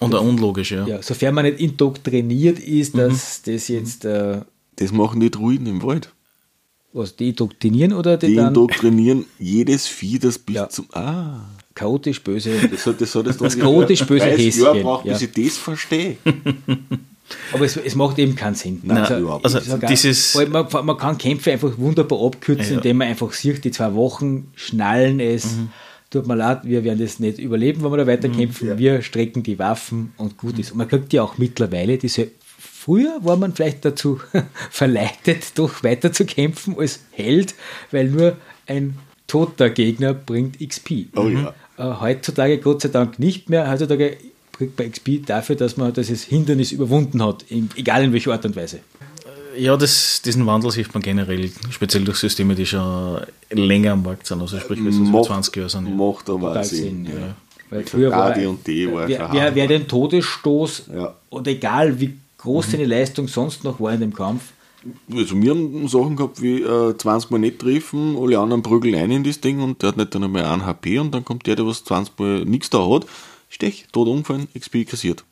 [0.00, 0.86] Und auch unlogisch, ja.
[0.86, 4.40] Ja, sofern man nicht indoktriniert ist, dass das jetzt äh,
[4.74, 6.12] Das machen die Druiden im Wald.
[6.92, 10.68] was die indoktrinieren oder die, Die dann indoktrinieren jedes Vieh, das bis Ja.
[10.68, 10.86] zum.
[10.92, 11.40] Ah,
[11.76, 12.50] chaotisch böse.
[12.68, 15.28] das hat das, hat das, Das chaotisch böse Jahr Häschen, braucht, bis ja.
[15.34, 16.16] ich das verstehe.
[17.52, 18.80] Aber es, es macht eben keinen Sinn.
[18.84, 22.76] Nein, überhaupt also sag auch, dieses- weil man, man kann Kämpfe einfach wunderbar abkürzen, Ja.
[22.78, 25.44] indem man einfach sieht, die zwei Wochen schnallen es.
[25.56, 25.68] Mhm.
[26.10, 28.78] Tut mir leid, wir werden das nicht überleben, wenn wir da weiter kämpfen.
[28.78, 30.70] Wir strecken die Waffen und gut ist.
[30.70, 32.28] Und man kriegt ja auch mittlerweile diese.
[32.58, 34.20] Früher war man vielleicht dazu
[34.70, 37.56] verleitet, doch weiter zu kämpfen als Held,
[37.90, 38.36] weil nur
[38.68, 38.96] ein
[39.26, 41.06] toter Gegner bringt XP.
[41.16, 41.52] Oh ja.
[41.78, 43.70] Äh, heutzutage Gott sei Dank nicht mehr.
[43.70, 44.16] Heutzutage
[44.52, 47.44] kriegt man XP dafür, dass man dieses Hindernis überwunden hat,
[47.76, 48.80] egal in welcher Art und Weise.
[49.58, 53.20] Ja, das, diesen Wandel sieht man generell, speziell durch Systeme, die schon
[53.50, 55.88] länger am Markt sind, also sprich, bis so 20 Jahre sind.
[55.88, 55.94] Ja.
[55.94, 56.78] macht aber Total Sinn.
[56.78, 57.12] Sinn, ja.
[57.12, 57.34] ja.
[57.70, 61.14] Weil gesagt, früher war, AD und D war wer, wer, wer den Todesstoß Ja.
[61.30, 64.42] oder egal wie groß seine Leistung sonst noch war in dem Kampf,
[65.14, 69.10] Also wir haben Sachen gehabt wie äh, 20 Mal nicht treffen, alle anderen prügeln ein
[69.10, 71.56] in das Ding und der hat nicht dann einmal ein HP und dann kommt der,
[71.56, 73.06] der was 20 Mal nichts da hat,
[73.48, 75.24] stech, tot umfallen, XP kassiert.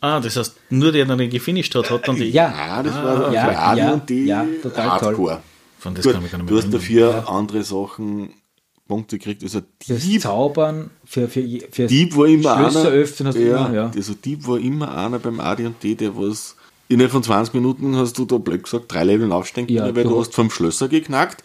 [0.00, 2.30] Ah, das heißt, nur der, der den gefinisht hat, hat dann die.
[2.30, 5.40] ja, Ah, das war ja, für AD ja, und D ja, total Hardcore.
[5.78, 6.80] Von das Gut, kann ich gar nicht du mehr hast erinnern.
[6.80, 8.30] dafür andere Sachen
[8.86, 9.42] Punkte gekriegt.
[9.42, 12.90] Also Dieb, Zaubern, für, für, für Dieb war immer Schlösser einer.
[12.90, 13.90] öffnen hast du ja, immer, ja.
[13.94, 16.56] Also Dieb war immer einer beim AD&D, der was
[16.88, 20.04] innerhalb von 20 Minuten hast du da blöd gesagt drei Leveln aufsteigen Ja, können, weil
[20.04, 21.42] du du hast- fünf Schlösser geknackt,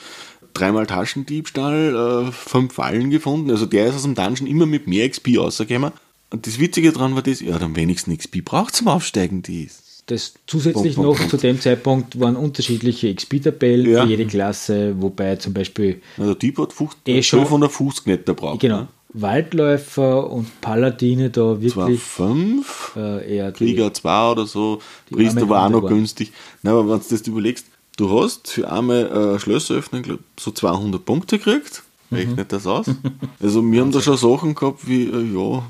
[0.53, 3.49] dreimal Taschendiebstahl, äh, fünf Fallen gefunden.
[3.51, 5.91] Also der ist aus dem Dungeon immer mit mehr XP rausgekommen.
[6.29, 9.69] Und das Witzige daran war das, ja, am wenigsten XP braucht zum Aufsteigen die.
[10.07, 14.03] Das zusätzlich Punkt, noch Punkt, zu dem Zeitpunkt waren unterschiedliche XP-Tabellen Ja.
[14.03, 17.39] für jede Klasse, wobei zum Beispiel Also Dieb hat 50, Eh schon.
[17.39, 18.59] 1250 nicht gebraucht.
[18.59, 18.87] genau, Ne?
[19.13, 22.93] Waldläufer und Paladine da wirklich fünf.
[22.95, 24.79] äh, eher Krieger 2 oder so,
[25.11, 25.95] Priester war auch noch waren.
[25.95, 26.31] günstig.
[26.61, 27.65] Nein, aber wenn du das überlegst,
[27.97, 32.17] du hast für einmal äh, Schlösser öffnen glaub, so 200 Punkte gekriegt, Mhm.
[32.17, 32.85] rechnet das aus.
[33.41, 35.63] Also wir haben da schon Sachen gehabt wie, äh, ja,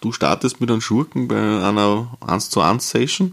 [0.00, 3.32] du startest mit einem Schurken bei einer 1 zu 1 Session,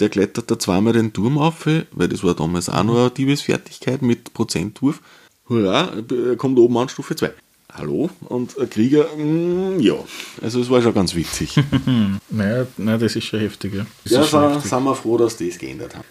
[0.00, 4.02] der klettert da zweimal den Turm auf, weil das war damals auch noch eine Diebesfertigkeit
[4.02, 5.00] mit Prozentwurf.
[5.48, 5.92] Hurra,
[6.28, 7.32] er kommt oben an Stufe 2.
[7.74, 8.08] Hallo?
[8.28, 9.94] Und ein Krieger, mm, ja.
[10.40, 11.54] Also es war schon ganz witzig.
[12.30, 13.86] Naja, nein, das ist schon heftig, ja.
[14.04, 14.70] Das Ja, sind, heftig.
[14.70, 16.04] sind wir froh, dass das geändert haben.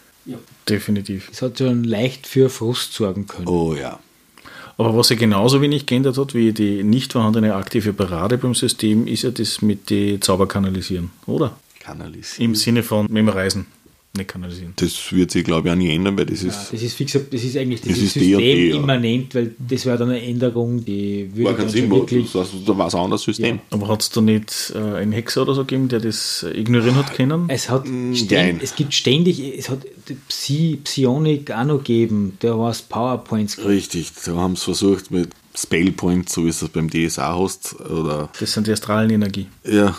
[0.69, 1.29] Definitiv.
[1.31, 3.47] Es hat schon leicht für Frust sorgen können.
[3.47, 3.99] Oh ja.
[4.77, 9.05] Aber was sich genauso wenig geändert hat wie die nicht vorhandene aktive Parade beim System,
[9.07, 11.57] ist ja das mit den Zauber kanalisieren, oder?
[11.79, 12.51] Kanalisieren.
[12.51, 13.67] Im Sinne von mit dem Reisen,
[14.15, 14.73] nicht kanalisieren.
[14.75, 16.71] Das wird sich, glaube ich, auch nicht ändern, weil das Ja, ist.
[16.71, 18.75] das ist fix, das ist eigentlich Das das ist System D&D, ja.
[18.75, 22.31] immanent, weil das wäre dann eine Änderung, die würde War kein dann Sinn, war- wirklich.
[22.31, 23.59] das, da war es ein anderes System.
[23.71, 26.95] Aber hat es da nicht äh, einen Hexer oder so gegeben, der das äh, ignorieren
[26.95, 27.45] hat können?
[27.49, 28.15] Es hat nein.
[28.15, 29.79] ständig, es gibt ständig, es hat
[30.29, 33.65] Psi, Psionic auch noch gegeben, der was PowerPoints.
[33.65, 38.53] Richtig, da haben sie versucht mit Spellpoint, so wie es beim DSA hast, oder Das
[38.53, 39.47] sind die Astralenenergie.
[39.63, 39.95] ja,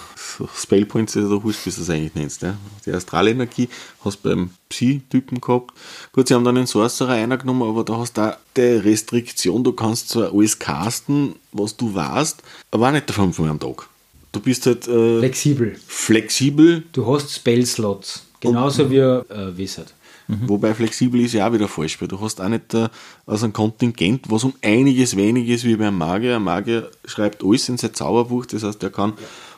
[0.57, 2.42] Spellpoints ist der Husch, wie du es eigentlich nennst.
[2.42, 2.57] Ja.
[2.84, 3.68] Die Astralenergie
[4.05, 5.72] hast du beim Psi-Typen gehabt.
[6.12, 9.72] Gut, sie haben dann den Sorcerer eingenommen, aber da hast du auch die Restriktion, du
[9.72, 13.89] kannst zwar alles casten, was du weißt, aber auch nicht fünfmal am Tag.
[14.32, 15.76] Du bist halt äh, Flexibel.
[15.86, 19.94] flexibel, Du hast Spellslots, genauso wie ein äh, Wizard.
[20.28, 22.88] Wobei flexibel ist ja auch wieder falsch, weil du hast auch nicht äh,
[23.26, 26.36] aus einem Kontingent, was um einiges weniger ist wie beim Magier.
[26.36, 29.12] Ein Magier schreibt alles in sein Zauberbuch, das heißt, er kann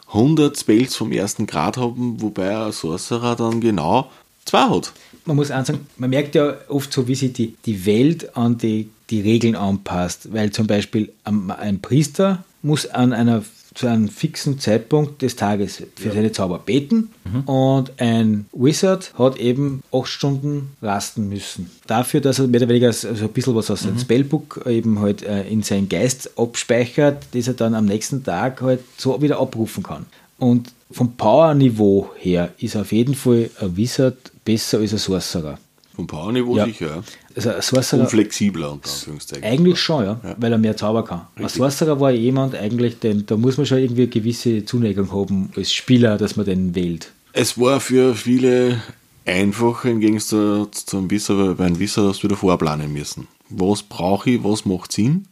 [0.09, 4.11] 100 Spells vom ersten Grad haben, wobei ein Sorcerer dann genau
[4.45, 4.93] zwei hat.
[5.25, 8.59] Man muss eins sagen, man merkt ja oft so, wie sich die, die Welt an
[8.59, 13.45] die, die Regeln anpasst, weil zum Beispiel ein, ein Priester muss an einer
[13.77, 17.11] zu einem fixen Zeitpunkt des Tages für seine Zauber beten
[17.45, 21.71] und ein Wizard hat eben acht Stunden rasten müssen.
[21.87, 25.23] Dafür, dass er mehr oder weniger so ein bisschen was aus seinem Spellbook eben halt
[25.23, 29.83] äh, in seinen Geist abspeichert, das er dann am nächsten Tag halt so wieder abrufen
[29.83, 30.07] kann.
[30.39, 35.59] Und vom Power-Niveau her ist auf jeden Fall ein Wizard besser als ein Sorcerer.
[35.95, 36.65] Vom Powerniveau Ja.
[36.67, 37.03] sicher, ja.
[37.37, 39.45] Also ein Sorcerer Unflexibler, unter Anführungszeichen.
[39.45, 41.27] eigentlich schon, ja, weil er mehr Zauber kann.
[41.37, 45.51] Ein Sorcerer war jemand eigentlich, den, da muss man schon irgendwie eine gewisse Zuneigung haben
[45.55, 47.13] als Spieler, dass man den wählt.
[47.35, 48.81] Es war für viele
[49.27, 53.29] einfacher im Gegensatz zu einem Wisser, weil einem Wisser hast du wieder vorplanen müssen.
[53.51, 55.27] Was brauche ich, was macht Sinn?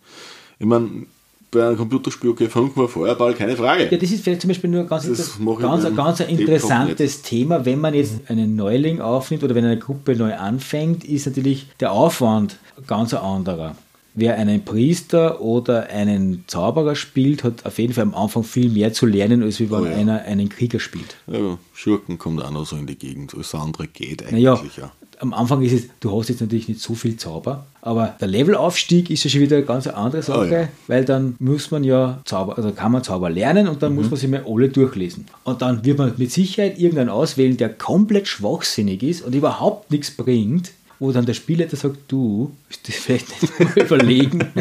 [0.59, 1.07] Ich meine,
[1.55, 3.89] bei einem Computerspiel, okay, fünfmal Feuerball, keine Frage.
[3.91, 7.23] Ja, das ist vielleicht zum Beispiel nur ein ganz, Das ganz, ganz ein Tabletop interessantes
[7.23, 7.65] Thema.
[7.65, 11.93] Wenn man jetzt einen Neuling aufnimmt oder wenn eine Gruppe neu anfängt, ist natürlich der
[11.93, 13.77] Aufwand ganz ein anderer.
[14.17, 18.93] Wer einen Priester oder einen Zauberer spielt, hat auf jeden Fall am Anfang viel mehr
[18.93, 19.97] zu lernen, als wenn Oh ja.
[19.97, 21.17] einer einen Krieger spielt.
[21.27, 23.35] Ja, Schurken kommt auch noch so in die Gegend.
[23.35, 24.93] Alles andere geht eigentlich Naja, ja.
[25.21, 29.11] Am Anfang ist es, du hast jetzt natürlich nicht so viel Zauber, aber der Levelaufstieg
[29.11, 30.69] ist ja schon wieder eine ganz andere Sache, Oh ja.
[30.87, 33.99] weil dann muss man ja Zauber, also kann man Zauber lernen und dann Mhm.
[34.01, 35.27] muss man sich mal alle durchlesen.
[35.45, 40.11] Und dann wird man mit Sicherheit irgendeinen auswählen, der komplett schwachsinnig ist und überhaupt nichts
[40.11, 44.45] bringt, wo dann der Spielleiter sagt, du, musst das vielleicht nicht mal überlegen.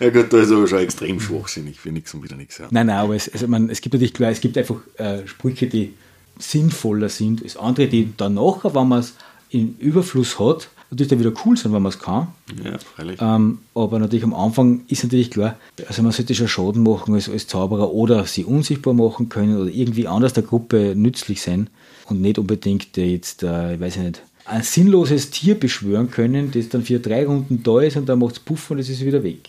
[0.00, 2.58] Ja gut, da ist aber schon extrem schwachsinnig für nichts und wieder nichts.
[2.58, 2.66] Ja.
[2.70, 5.68] Nein, nein, aber es, also man, es gibt natürlich klar, es gibt einfach äh, Sprüche,
[5.68, 5.94] die
[6.38, 9.14] sinnvoller sind als andere, die dann nachher, wenn man es
[9.50, 12.28] in Überfluss hat, natürlich dann wieder cool sind, wenn man es kann.
[12.62, 13.18] ja, freilich.
[13.20, 15.56] Ähm, aber natürlich am Anfang ist natürlich klar,
[15.86, 19.70] also man sollte schon Schaden machen als, als Zauberer oder sie unsichtbar machen können oder
[19.70, 21.70] irgendwie anders der Gruppe nützlich sein
[22.06, 26.68] und nicht unbedingt jetzt, äh, ich weiß ich nicht, ein sinnloses Tier beschwören können, das
[26.68, 29.22] dann für drei Runden da ist und dann macht es Puff und es ist wieder
[29.22, 29.48] weg.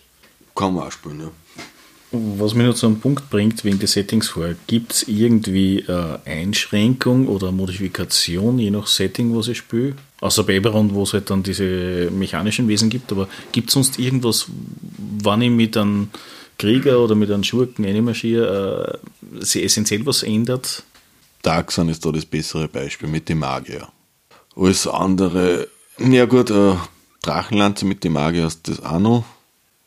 [0.55, 1.31] Kann man auch spielen, ja.
[2.39, 6.17] Was mich noch zu einem Punkt bringt, wegen des Settings vorher, gibt es irgendwie äh,
[6.25, 9.95] Einschränkung oder Modifikation, je nach Setting, was ich spiele?
[10.21, 13.99] Außer bei Eberron, wo es halt dann diese mechanischen Wesen gibt, aber gibt es sonst
[13.99, 14.47] irgendwas,
[15.23, 16.09] wann ich mit einem
[16.57, 18.99] Krieger oder mit einem Schurken reinmarschiere,
[19.39, 20.83] äh, sich essentiell was ändert?
[21.41, 23.87] Darksun ist da das bessere Beispiel mit dem Magier.
[24.55, 25.67] Alles andere,
[25.99, 26.75] ja gut, äh,
[27.21, 29.25] Drachenlanze mit dem Magier hast das auch noch.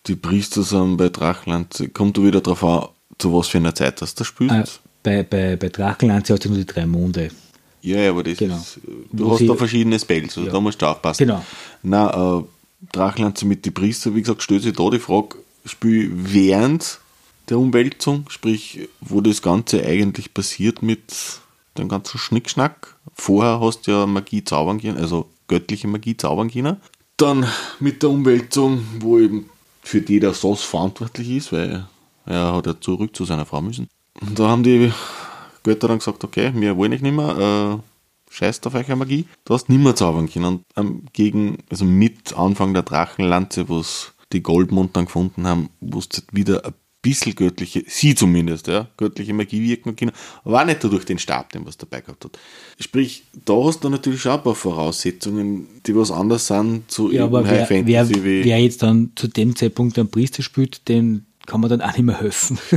[0.08, 4.00] Die Priester sind bei Drachenlanze, kommt du wieder drauf an, zu was für einer Zeit
[4.00, 4.52] das du spielst.
[4.54, 7.30] Äh, bei, bei, bei Drachenlanze hast du nur die drei Monde.
[7.82, 8.56] Ja, ja, aber das Genau.
[8.56, 8.80] ist,
[9.12, 10.52] du Wo hast da verschiedene Spells, also Ja.
[10.52, 11.26] da musst du aufpassen.
[11.26, 11.44] Genau.
[11.82, 12.08] Nein,
[12.42, 12.44] äh,
[12.92, 16.98] Drachenlanze mit den Priester, wie gesagt, stellt sich da die Frage, spiel während
[17.48, 21.02] der Umwälzung, sprich, wo das Ganze eigentlich passiert mit
[21.76, 22.96] dem ganzen Schnickschnack.
[23.14, 26.76] Vorher hast du ja Magie zaubern können, also göttliche Magie zaubern können.
[27.16, 27.46] Dann
[27.80, 29.48] mit der Umwälzung, wo eben
[29.88, 31.86] für die der Sos verantwortlich ist, weil
[32.26, 33.88] er hat ja zurück zu seiner Frau müssen.
[34.20, 34.92] Und da haben die
[35.62, 39.26] Götter dann gesagt, okay, wir wollen nicht mehr, äh, scheißt auf eure Magie.
[39.46, 40.44] Du hast nicht mehr zaubern können.
[40.44, 43.82] Und ähm, gegen, also mit Anfang der Drachenlanze, wo
[44.34, 49.32] die Goldmund dann gefunden haben, wo es wieder ein bisschen göttliche, sie zumindest, ja, göttliche
[49.32, 50.12] Magie wirken können,
[50.44, 52.38] aber auch nicht durch den Stab, den was dabei gehabt hat.
[52.80, 57.24] Sprich, da hast du natürlich schon ein paar Voraussetzungen, die was anders sind zu Ja,
[57.24, 58.44] aber irgendeinem wer, wer, Fantasy wie.
[58.44, 62.02] wer jetzt dann zu dem Zeitpunkt einen Priester spielt, den kann man dann auch nicht
[62.02, 62.58] mehr helfen.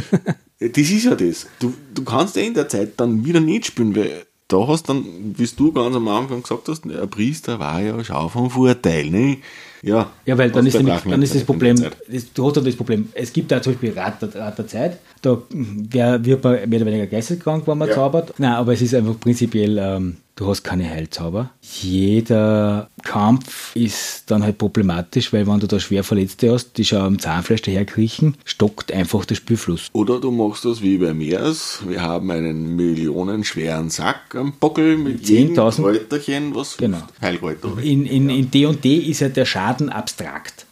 [0.64, 1.48] Das ist ja das.
[1.57, 5.03] Du, du kannst ja in der Zeit dann wieder nicht spielen, weil da hast dann,
[5.35, 9.10] wie du ganz am Anfang gesagt hast, ein Priester war ja schon vom Vorteil.
[9.10, 9.38] Ne?
[9.84, 12.76] Ja, Ja, weil dann ist, nämlich, dann ist das Problem, das, du hast dann das
[12.76, 16.69] Problem, es gibt da zum Beispiel Rat der, Rat der Zeit, da wer, wird man
[16.69, 17.95] mehr oder weniger geisteskrank, wenn man Ja.
[17.95, 18.34] zaubert.
[18.39, 21.52] Nein, aber es ist einfach prinzipiell, ähm, du hast keine Heilzauber.
[21.61, 26.99] Jeder Kampf ist dann halt problematisch, weil wenn du da schwer Verletzte hast, die schon
[27.02, 29.88] am Zahnfleisch daherkriechen, stockt einfach der Spielfluss.
[29.93, 31.81] Oder du machst das wie bei Meers.
[31.88, 35.81] Wir haben einen millionenschweren Sack am Bockel mit jedem 10.000.
[35.84, 37.02] Kräuterchen, was Genau.
[37.22, 37.77] Heilkräuter.
[37.81, 40.65] In, in, in D&D ist ja der Schaden abstrakt.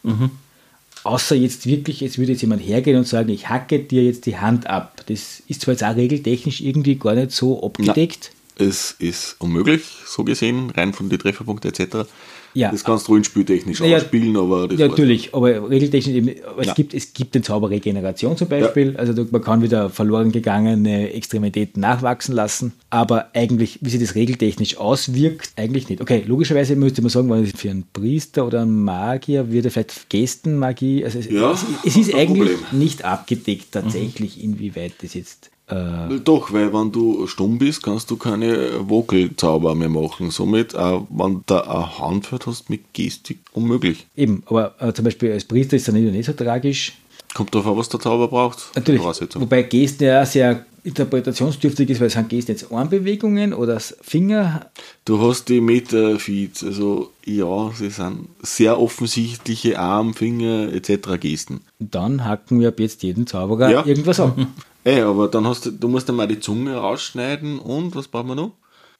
[1.02, 4.36] Außer jetzt wirklich, jetzt würde jetzt jemand hergehen und sagen, ich hacke dir jetzt die
[4.36, 5.02] Hand ab.
[5.06, 8.32] Das ist zwar jetzt auch regeltechnisch irgendwie gar nicht so abgedeckt.
[8.58, 12.06] Es ist unmöglich, so gesehen, rein von den Trefferpunkten etc.
[12.54, 12.70] Ja.
[12.70, 16.74] Das kannst du rollenspieltechnisch Naja, ausspielen, aber das Ja, natürlich, aber regeltechnisch eben, aber es,
[16.74, 21.80] gibt, es gibt den Zauber Regeneration zum Beispiel, also man kann wieder verloren gegangene Extremitäten
[21.80, 26.00] nachwachsen lassen, aber eigentlich, wie sich das regeltechnisch auswirkt, eigentlich nicht.
[26.00, 31.04] Okay, logischerweise müsste man sagen, für einen Priester oder einen Magier wird er vielleicht Gestenmagie,
[31.04, 32.80] also es, Ja, es, es ist eigentlich Problem.
[32.80, 38.16] nicht abgedeckt tatsächlich, inwieweit das jetzt äh, Doch, weil wenn du stumm bist, kannst du
[38.16, 40.30] keine Vocal-Zauber mehr machen.
[40.30, 44.06] Somit, auch wenn du ein Handfeld hast mit Gestik, unmöglich.
[44.16, 46.92] Eben, aber äh, zum Beispiel als Priester ist dann nicht, so tragisch.
[47.34, 48.70] Kommt drauf an, was der Zauber braucht.
[48.74, 49.02] Natürlich.
[49.02, 54.66] Wobei Gesten ja sehr interpretationsdürftig ist, weil es sind Gesten jetzt Armbewegungen oder Finger.
[55.04, 61.20] Du hast die Meta-Feeds, also ja, sie sind sehr offensichtliche Arm, Finger etc.
[61.20, 61.60] Gesten.
[61.78, 63.86] Dann hacken wir ab jetzt jeden Zauberer Ja.
[63.86, 64.36] irgendwas ab.
[64.84, 68.28] Ey, aber dann hast du, du musst dann mal die Zunge rausschneiden und was brauchen
[68.28, 68.52] wir noch?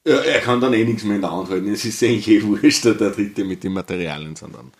[0.07, 1.71] Ja, er kann dann eh nichts mehr in der Hand halten.
[1.71, 4.71] Es ist eigentlich eh wurscht, der dritte mit den Materialien, sondern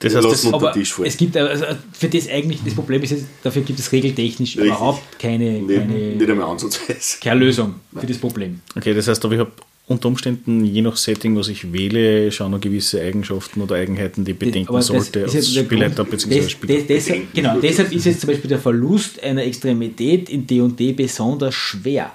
[0.00, 1.08] Das heißt, lassen das- unter Aber Tisch fallen.
[1.08, 4.66] es gibt also für das eigentlich, das Problem ist, jetzt, dafür gibt es regeltechnisch Richtig.
[4.66, 7.18] überhaupt keine, nicht, keine, nicht einmal ansatzweise.
[7.22, 8.60] keine Lösung für das Problem.
[8.76, 9.52] Okay, das heißt aber, ich habe
[9.90, 14.30] unter Umständen, je nach Setting, was ich wähle, schon noch gewisse Eigenschaften oder Eigenheiten, die
[14.32, 16.48] ich bedenken Aber das sollte als Spielleiter bzw.
[16.48, 16.74] Spieler.
[16.78, 21.54] des- deshalb, genau, deshalb ist jetzt zum Beispiel der Verlust einer Extremität in D&D besonders
[21.56, 22.12] schwer,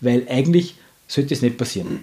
[0.00, 0.74] weil eigentlich
[1.06, 2.00] sollte es nicht passieren.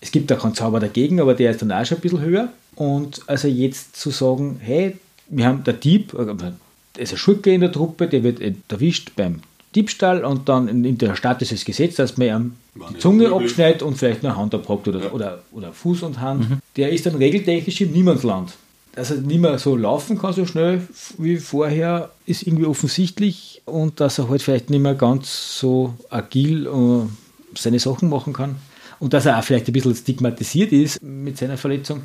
[0.00, 2.52] Es gibt da keinen Zauber dagegen, aber der ist dann auch schon ein bisschen höher.
[2.74, 4.96] Und also jetzt zu sagen, hey,
[5.28, 6.52] wir haben der Dieb, äh, da
[6.98, 9.40] ist ein Schurke in der Truppe, der wird erwischt beim
[9.76, 12.54] Diebstahl und dann in in der Stadt ist es Gesetz, dass man ihm
[12.90, 16.46] die Zunge abschneidet und vielleicht eine Hand abhackt oder, oder, oder Fuß und Hand.
[16.76, 18.54] Der ist dann regeltechnisch im Niemandsland.
[18.94, 20.80] Dass er nicht mehr so laufen kann, so schnell
[21.18, 26.66] wie vorher, ist irgendwie offensichtlich und dass er halt vielleicht nicht mehr ganz so agil
[26.66, 28.56] äh, seine Sachen machen kann
[28.98, 32.02] und dass er auch vielleicht ein bisschen stigmatisiert ist mit seiner Verletzung.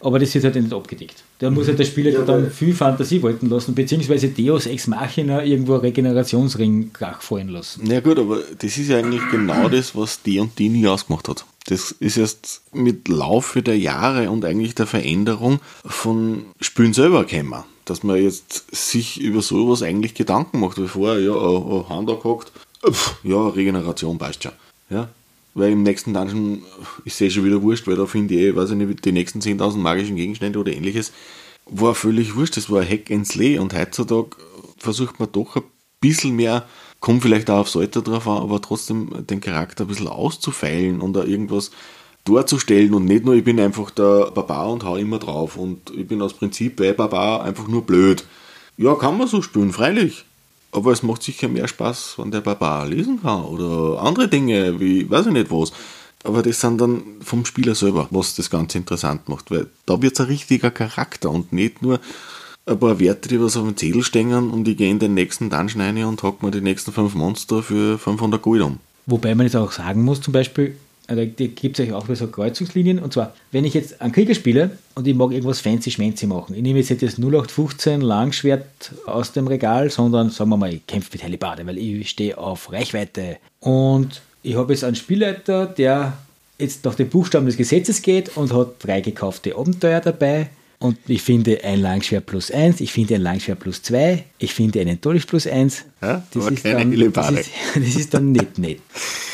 [0.00, 1.24] Aber das wird halt nicht abgedeckt.
[1.38, 5.44] Da muss halt der Spieler Ja, dann viel Fantasie walten lassen, beziehungsweise Deus Ex Machina
[5.44, 7.90] irgendwo einen Regenerationsring krach fallen lassen.
[7.90, 11.28] Ja gut, aber das ist ja eigentlich genau das, was die und die nie ausgemacht
[11.28, 11.44] hat.
[11.66, 17.64] Das ist erst mit Laufe der Jahre und eigentlich der Veränderung von Spielen selber gekommen.
[17.84, 22.10] Dass man jetzt sich über sowas eigentlich Gedanken macht, wie vorher, ja, eine eine Hand
[22.10, 22.52] angehackt,
[23.22, 24.52] ja, Regeneration passt schon.
[24.90, 25.08] Ja,
[25.56, 26.62] weil im nächsten Dungeon
[27.04, 29.40] ist eh schon wieder wurscht, weil da finde ich, eh, weiß ich nicht, die nächsten
[29.40, 31.12] 10.000 magischen Gegenstände oder ähnliches,
[31.64, 32.58] war völlig wurscht.
[32.58, 34.36] Das war Hack and Slay und heutzutage
[34.76, 35.62] versucht man doch ein
[36.00, 36.66] bisschen mehr,
[37.00, 41.14] kommt vielleicht auch aufs Alter drauf an, aber trotzdem den Charakter ein bisschen auszufeilen und
[41.14, 41.70] da irgendwas
[42.24, 46.06] darzustellen und nicht nur, ich bin einfach der Barbar und hau immer drauf und ich
[46.06, 48.26] bin aus Prinzip bei Barbar einfach nur blöd.
[48.76, 50.26] Ja, kann man so spielen, freilich.
[50.76, 55.08] Aber es macht sicher mehr Spaß, wenn der Barbar lesen kann oder andere Dinge, wie
[55.08, 55.72] weiß ich nicht was.
[56.22, 60.12] Aber das sind dann vom Spieler selber, was das Ganze interessant macht, weil da wird
[60.12, 61.98] es ein richtiger Charakter und nicht nur
[62.66, 65.48] ein paar Werte, die was auf dem Zettel stehen und ich gehe in den nächsten
[65.48, 68.78] Dungeon rein und hack mir die nächsten fünf Monster für 500 Gold um.
[69.06, 70.76] Wobei man jetzt auch sagen muss, zum Beispiel,
[71.06, 72.98] da gibt es auch wieder so Kreuzungslinien.
[72.98, 76.54] Und zwar, wenn ich jetzt einen Krieger spiele und ich mag irgendwas fancy schmancy machen,
[76.54, 80.86] ich nehme jetzt nicht das 0815 Langschwert aus dem Regal, sondern sagen wir mal, ich
[80.86, 83.36] kämpfe mit Hellebarde, weil ich stehe auf Reichweite.
[83.60, 86.18] Und ich habe jetzt einen Spielleiter, der
[86.58, 90.48] jetzt nach den Buchstaben des Gesetzes geht und hat drei gekaufte Abenteuer dabei.
[90.86, 94.80] Und ich finde ein Langschwert plus eins, ich finde ein Langschwert plus zwei, ich finde
[94.80, 95.84] einen Dolch plus eins.
[96.00, 98.78] Ja, das, ist dann, das, ist, das ist dann nicht nett.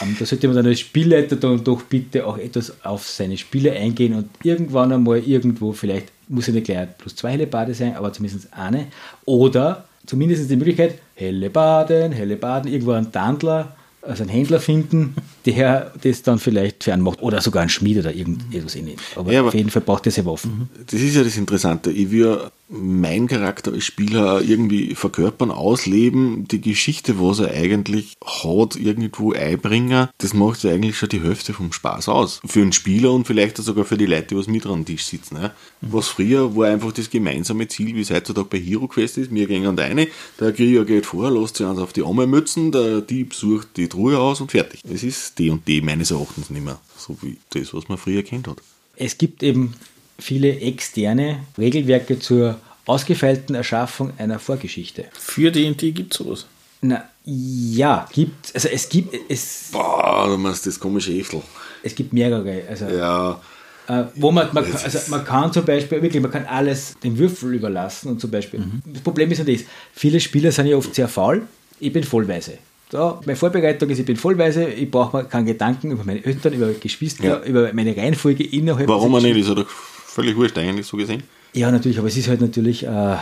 [0.01, 3.73] Ähm, Da sollte man dann als Spielleiter dann doch bitte auch etwas auf seine Spiele
[3.73, 7.97] eingehen und irgendwann einmal irgendwo, vielleicht muss ja nicht gleich plus zwei helle Bade sein,
[7.97, 8.87] aber zumindest eine.
[9.27, 15.15] Oder zumindest die Möglichkeit, helle Baden, helle Baden, irgendwo einen Tandler, also einen Händler finden,
[15.47, 17.23] der das dann vielleicht für einen macht.
[17.23, 19.01] Oder sogar einen Schmied oder irgend, irgendwas ähnliches.
[19.17, 20.69] Aber, Ja, aber- auf jeden Fall braucht er seine Waffen.
[20.91, 21.91] Das ist ja das Interessante.
[21.91, 22.39] Ich will
[22.69, 30.09] meinen Charakter als Spieler irgendwie verkörpern, ausleben, die Geschichte, was er eigentlich hat, irgendwo einbringen.
[30.19, 32.41] Das macht ja eigentlich schon die Hälfte vom Spaß aus.
[32.47, 35.05] Für einen Spieler und vielleicht auch sogar für die Leute, die was mit am Tisch
[35.05, 35.35] sitzen.
[35.35, 35.51] Ne?
[35.83, 39.35] Was früher war einfach das gemeinsame Ziel, wie es heutzutage bei Hero Quest ist.
[39.35, 40.09] Wir gehen an eine,
[40.41, 43.89] der Krieger geht vor, lässt sich eins auf die Arme mützen, der Dieb sucht die
[43.89, 44.81] Truhe aus und fertig.
[44.91, 48.23] Es ist D und D meines Erachtens nicht mehr so wie das, was man früher
[48.23, 48.59] kennt hat.
[48.97, 49.75] Es gibt eben
[50.19, 55.07] viele externe Regelwerke zur ausgefeilten Erschaffung einer Vorgeschichte.
[55.13, 56.47] Für D&D gibt es sowas.
[56.81, 61.43] Na, ja, gibt, also es gibt, es, Boah, du meinst das komische Eftel.
[61.83, 62.65] es gibt mehrere.
[62.69, 63.41] Also, Ja,
[63.87, 67.55] äh, wo man, man, also man kann zum Beispiel, wirklich, man kann alles dem Würfel
[67.55, 71.09] überlassen und zum Beispiel, das Problem ist ja das, viele Spieler sind ja oft sehr
[71.09, 71.43] faul,
[71.79, 72.59] ich bin vollweise.
[72.93, 76.53] Da, meine Vorbereitung ist, ich bin vollweise, ich brauche mir keine Gedanken über meine Eltern,
[76.53, 77.43] über Geschwister, Ja.
[77.43, 79.39] über meine Reihenfolge innerhalb Warum dieser nicht?
[79.39, 81.23] Ist ja doch völlig wurscht eigentlich so gesehen.
[81.55, 83.17] Ja, natürlich, aber es ist halt natürlich, äh,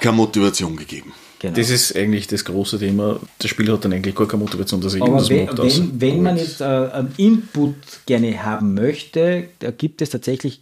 [0.00, 1.12] Keine Motivation gegeben.
[1.40, 1.54] genau.
[1.56, 3.18] Das ist eigentlich das große Thema.
[3.42, 5.58] Der Spieler hat dann eigentlich gar keine Motivation, dass er Aber irgendwas wenn, macht.
[5.58, 7.74] wenn, wenn man jetzt äh, einen Input
[8.06, 10.60] gerne haben möchte, da gibt es tatsächlich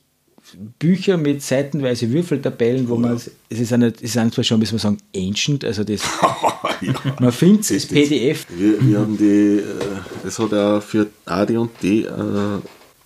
[0.78, 4.78] Bücher mit seitenweise Würfeltabellen, wo man, es ist, eine, es sind zwar schon, müssen wir
[4.78, 6.02] sagen, ancient, also das,
[6.81, 6.94] ja.
[7.20, 8.47] man findet es PDF.
[8.51, 9.64] Wir, wir haben die, äh,
[10.23, 12.10] das hat auch für AD und D äh,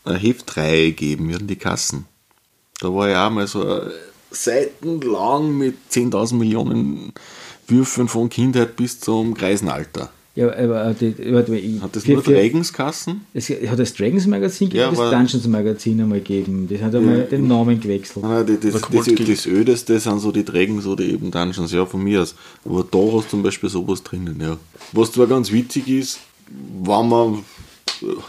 [0.04, 2.06] eine Heftreihe gegeben, wir hatten die Kassen.
[2.80, 3.90] Da war ja auch mal so äh,
[4.30, 7.12] seitenlang mit 10.000 Millionen
[7.66, 10.10] Würfeln von Kindheit bis zum Greisenalter.
[10.40, 13.20] Ja, aber die, warte, ich, Hat das für- nur Dragons-Kassen?
[13.34, 16.66] Es hat das Dragons Magazin gegeben, Ja, das Dungeons Magazin einmal gegeben.
[16.70, 18.24] Das hat einmal den Namen gewechselt.
[18.24, 19.28] Nein, die- das, Oder das, das, Guild.
[19.28, 22.34] das Ödeste sind so die Dragons oder eben Dungeons, ja, von mir aus.
[22.64, 24.56] Aber da hast du zum Beispiel sowas drinnen, ja.
[24.92, 26.20] Was zwar ganz witzig ist,
[26.82, 27.38] wenn man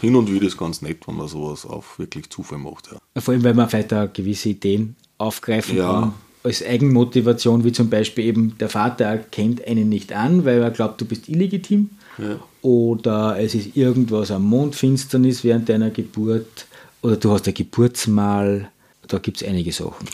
[0.02, 3.20] hin und wieder ist ganz nett, wenn man sowas auf wirklich Zufall macht, ja.
[3.22, 5.92] Vor allem, weil man vielleicht auch gewisse Ideen aufgreifen Ja.
[5.92, 6.12] kann.
[6.44, 11.00] Als Eigenmotivation, wie zum Beispiel eben der Vater erkennt einen nicht an, weil er glaubt,
[11.00, 11.90] du bist illegitim.
[12.18, 12.38] Ja.
[12.62, 16.66] Oder es ist irgendwas am Mondfinsternis während deiner Geburt.
[17.02, 18.70] Oder du hast ein Geburtsmal.
[19.08, 20.06] Da gibt es einige Sachen.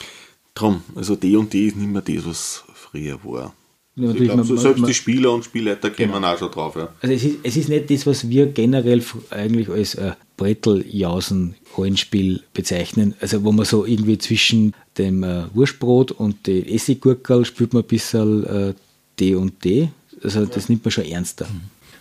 [0.55, 3.55] Drum, also die und die ist nicht mehr das, was früher war.
[3.95, 6.33] Ja, ich natürlich, glaube, so man- selbst man- die Spieler und Spielleiter kommen Genau.
[6.33, 6.89] auch schon drauf, ja.
[7.03, 13.15] Also es ist, es ist nicht das, was wir generell eigentlich als äh, Bretteljausen-Rollenspiel bezeichnen.
[13.21, 17.89] Also wo man so irgendwie zwischen dem äh, Wurstbrot und den Essiggurkel spielt man ein
[17.89, 18.75] bisschen äh,
[19.19, 19.91] D und D.
[20.23, 21.47] Also das nimmt man schon ernster.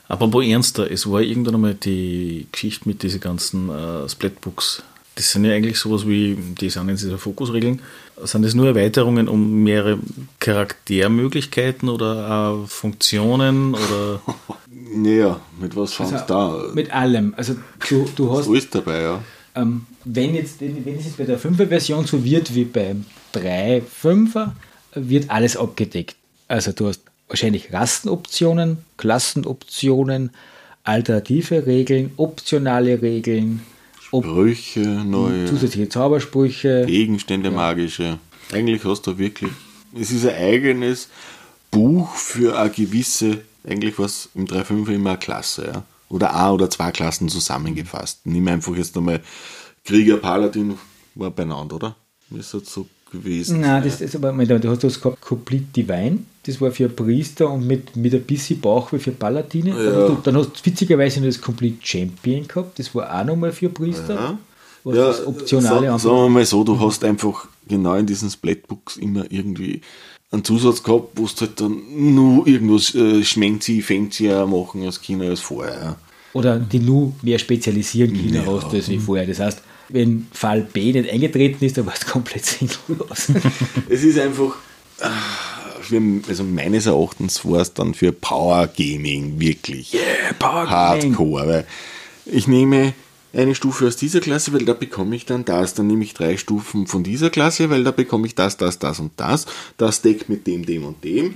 [0.08, 4.84] Apropos ernster, es war irgendwann einmal die Geschichte mit diesen ganzen äh, Splatbooks.
[5.16, 7.82] Das sind ja eigentlich sowas wie, die sind jetzt diese Fokusregeln.
[8.24, 10.00] Sind das nur Erweiterungen um mehrere
[10.40, 14.22] Charaktermöglichkeiten oder auch Funktionen oder
[14.94, 16.64] Naja, mit was fangst du da?
[16.74, 17.34] Mit allem.
[17.36, 17.56] Also
[17.90, 19.24] du, du hast So ist dabei, ja.
[19.56, 23.82] Ähm, wenn, jetzt, wenn es jetzt bei der 5er Version so wird wie beim 3,
[24.04, 24.52] 5er,
[24.94, 26.16] wird alles abgedeckt.
[26.48, 30.32] Also du hast wahrscheinlich Rastenoptionen, Klassenoptionen,
[30.84, 33.62] alternative Regeln, optionale Regeln,
[34.12, 36.86] op Brüche, neue zusätzliche Zaubersprüche.
[36.88, 38.20] Gegenstände, magische.
[38.54, 39.52] Eigentlich hast du wirklich,
[39.94, 41.10] es ist ein eigenes
[41.72, 45.84] Buch für eine gewisse, eigentlich was im 3.5 immer eine Klasse, ja.
[46.10, 48.22] Oder ein oder zwei Klassen zusammengefasst.
[48.24, 49.22] Nimm einfach jetzt einmal
[49.84, 50.78] Krieger, Paladin,
[51.16, 51.96] war beieinander, oder?
[52.32, 53.62] Ist das so gewesen?
[53.62, 57.66] Nein, das ist aber, du hast das gehabt, Complete Divine, das war für Priester und
[57.68, 59.72] mit, mit ein bisschen Bauch wie für Paladine.
[59.72, 63.26] Dann, hast du, dann hast du witzigerweise noch das Complete Champion gehabt, das war auch
[63.26, 64.16] nochmal für Priester.
[64.16, 64.38] Ja.
[64.84, 68.30] Was Ja, das Optionale einfach- sagen wir mal so, du hast einfach genau in diesen
[68.30, 69.82] Splatbooks immer irgendwie
[70.32, 71.78] einen Zusatz gehabt, wo du halt dann
[72.16, 75.74] nur irgendwas äh, schmenzi, fancier machen als China als vorher.
[75.82, 75.96] Ja.
[76.34, 78.46] oder die nur mehr spezialisieren können Ja.
[78.46, 79.26] hast als wie vorher.
[79.26, 83.32] Das heißt, wenn Fall B nicht eingetreten ist, dann war es komplett sinnlos.
[83.90, 84.56] Es ist einfach,
[85.02, 85.10] ah,
[86.28, 89.96] also meines Erachtens war es dann für Power Gaming wirklich
[90.38, 91.48] Power hardcore.
[91.48, 91.68] Weil
[92.26, 92.94] ich nehme
[93.34, 95.74] eine Stufe aus dieser Klasse, weil da bekomme ich dann das.
[95.74, 99.00] Dann nehme ich drei Stufen von dieser Klasse, weil da bekomme ich das, das, das
[99.00, 99.46] und das.
[99.78, 101.36] Das deckt mit dem, dem und dem.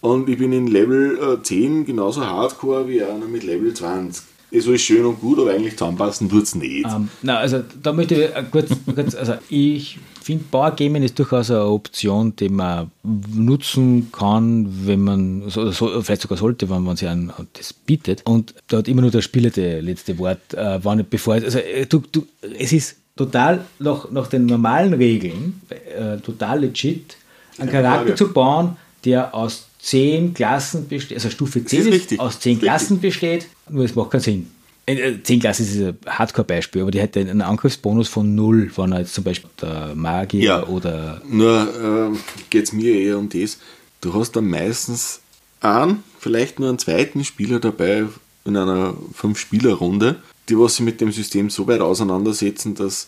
[0.00, 4.22] Und ich bin in Level äh, 10 genauso hardcore wie einer mit Level 20.
[4.56, 6.86] Ist alles schön und gut, aber eigentlich zusammenpassen tut es nicht.
[6.86, 11.18] Ähm, na, also da möchte ich äh, kurz, kurz also ich finde Power Gaming ist
[11.18, 16.84] durchaus eine Option, die man nutzen kann, wenn man, so, so, vielleicht sogar sollte, wenn
[16.84, 18.22] man sich an das bietet.
[18.24, 21.84] Und da hat immer nur der Spieler das letzte Wort, äh, wann, bevor, also äh,
[21.84, 22.26] du, du,
[22.58, 27.18] es ist total nach, nach den normalen Regeln, äh, total legit,
[27.58, 32.40] einen Charakter zu bauen, der aus zehn Klassen besteht, also Stufe 10 ist ist, aus
[32.40, 34.50] zehn Klassen besteht, nur es macht keinen Sinn.
[34.86, 39.00] Äh, 10 Klassen ist ein Hardcore-Beispiel, aber die hätte einen Angriffsbonus von 0, wenn er
[39.00, 40.66] jetzt zum Beispiel der Magier Ja.
[40.66, 42.18] oder Nur ähm,
[42.50, 43.58] geht es mir eher um das,
[44.00, 45.20] du hast dann meistens
[45.60, 48.06] einen, vielleicht nur einen zweiten Spieler dabei
[48.44, 50.16] in einer Fünf-Spieler-Runde,
[50.48, 53.06] die was sich mit dem System so weit auseinandersetzen, dass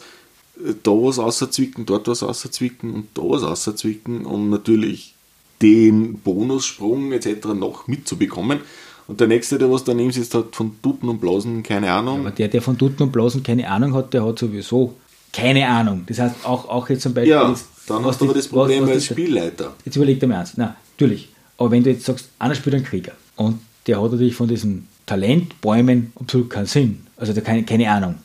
[0.64, 5.14] äh, da was außerzwicken, dort was außerzwicken und da was außerzwicken und natürlich
[5.62, 7.48] den Bonussprung etc.
[7.54, 8.60] noch mitzubekommen.
[9.06, 12.20] Und der nächste, der was daneben sitzt, hat von Tuten und Blasen keine Ahnung.
[12.20, 14.94] aber der, der von Tuten und Blasen keine Ahnung hat, der hat sowieso
[15.32, 16.04] keine Ahnung.
[16.06, 17.32] Das heißt, auch, auch jetzt zum Beispiel.
[17.32, 19.74] ja, jetzt, dann hast du aber das Problem als Spielleiter.
[19.84, 20.56] Jetzt überleg dir mal eins.
[20.56, 21.30] Nein, natürlich.
[21.56, 24.88] Aber wenn du jetzt sagst, einer spielt einen Krieger und der hat natürlich von diesen
[25.06, 27.06] Talentbäumen absolut keinen Sinn.
[27.16, 28.16] Also da keine, keine Ahnung.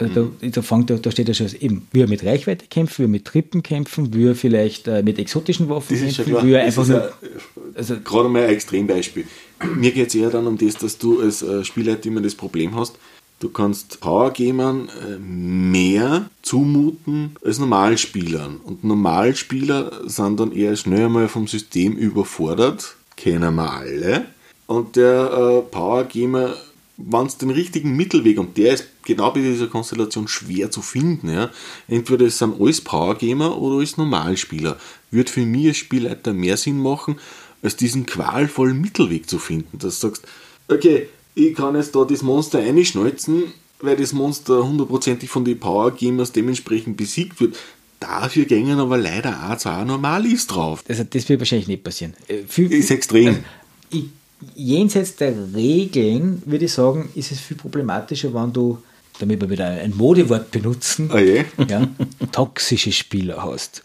[0.00, 2.98] Also da, da, fängt, da, da steht ja schon eben, wie er mit Reichweite kämpft,
[2.98, 6.44] wie er mit Trippen kämpfen, wie er vielleicht äh, mit exotischen Waffen Das kämpfen, klar.
[6.46, 7.02] wie er einfach nur.
[7.04, 7.10] ein-
[7.74, 9.24] Also, Gerade mal ein Extrembeispiel.
[9.76, 12.74] Mir geht es eher dann um das, dass du als äh, Spielleiter immer das Problem
[12.74, 12.96] hast,
[13.40, 18.56] du kannst Powergamern äh, mehr zumuten als Normalspielern.
[18.64, 24.24] Und Normalspieler sind dann eher schnell mal vom System überfordert, kennen wir alle.
[24.66, 26.54] Und der äh, Powergamer,
[27.06, 31.30] wenn es den richtigen Mittelweg, und der ist genau bei dieser Konstellation schwer zu finden,
[31.30, 31.50] ja,
[31.88, 34.78] entweder es sind alles Powergamer oder alles Normalspieler,
[35.10, 37.16] wird für mich als Spielleiter mehr Sinn machen,
[37.62, 39.78] als diesen qualvollen Mittelweg zu finden.
[39.78, 40.26] Dass du sagst,
[40.68, 43.44] okay, ich kann jetzt da das Monster einschnalzen,
[43.80, 47.56] weil das Monster hundertprozentig von den Powergamers dementsprechend besiegt wird.
[47.98, 50.82] Dafür gängen aber leider auch zwei Normalis drauf.
[50.88, 52.14] Also das wird wahrscheinlich nicht passieren.
[52.28, 53.26] Äh, viel- Ist extrem.
[53.28, 53.40] Also,
[53.90, 54.04] ich,
[54.54, 58.78] jenseits der Regeln würde ich sagen, ist es viel problematischer, wenn du,
[59.18, 61.44] damit wir wieder ein Modewort benutzen, je?
[61.68, 61.86] ja,
[62.32, 63.82] toxische Spieler hast.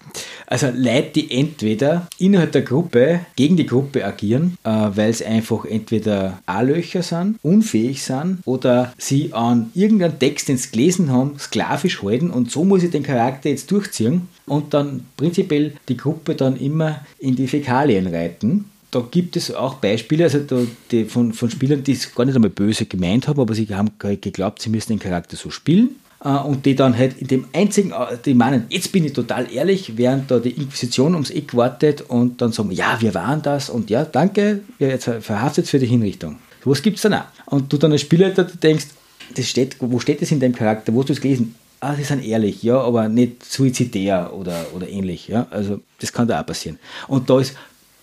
[0.47, 5.65] Also Leute, die entweder innerhalb der Gruppe gegen die Gruppe agieren, äh, weil sie einfach
[5.65, 12.01] entweder A-Löcher sind, unfähig sind oder sie an irgendeinen Text, den sie gelesen haben, sklavisch
[12.01, 16.57] halten und so muss ich den Charakter jetzt durchziehen und dann prinzipiell die Gruppe dann
[16.57, 20.57] immer in die Fäkalien reiten da gibt es auch Beispiele, also da,
[20.91, 23.91] die von, von Spielern, die es gar nicht einmal böse gemeint haben, aber sie haben
[23.99, 25.95] geglaubt, sie müssen den Charakter so spielen.
[26.23, 29.51] äh, Und die dann halt in dem einzigen, äh, die meinen, jetzt bin ich total
[29.51, 33.69] ehrlich, während da die Inquisition ums Eck wartet und dann sagen, ja, wir waren das
[33.69, 36.37] und ja, danke, wir jetzt verhaftet für die Hinrichtung.
[36.63, 37.25] Sowas gibt es dann auch.
[37.47, 38.87] Und du dann als Spielleiter denkst,
[39.35, 40.93] das steht, wo steht das in deinem Charakter?
[40.93, 41.55] Wo hast du es gelesen?
[41.79, 45.27] Ah, sie sind ehrlich, ja, aber nicht suizidär oder, oder ähnlich.
[45.27, 45.45] Ja?
[45.51, 46.79] Also das kann da auch passieren.
[47.07, 47.55] Und da ist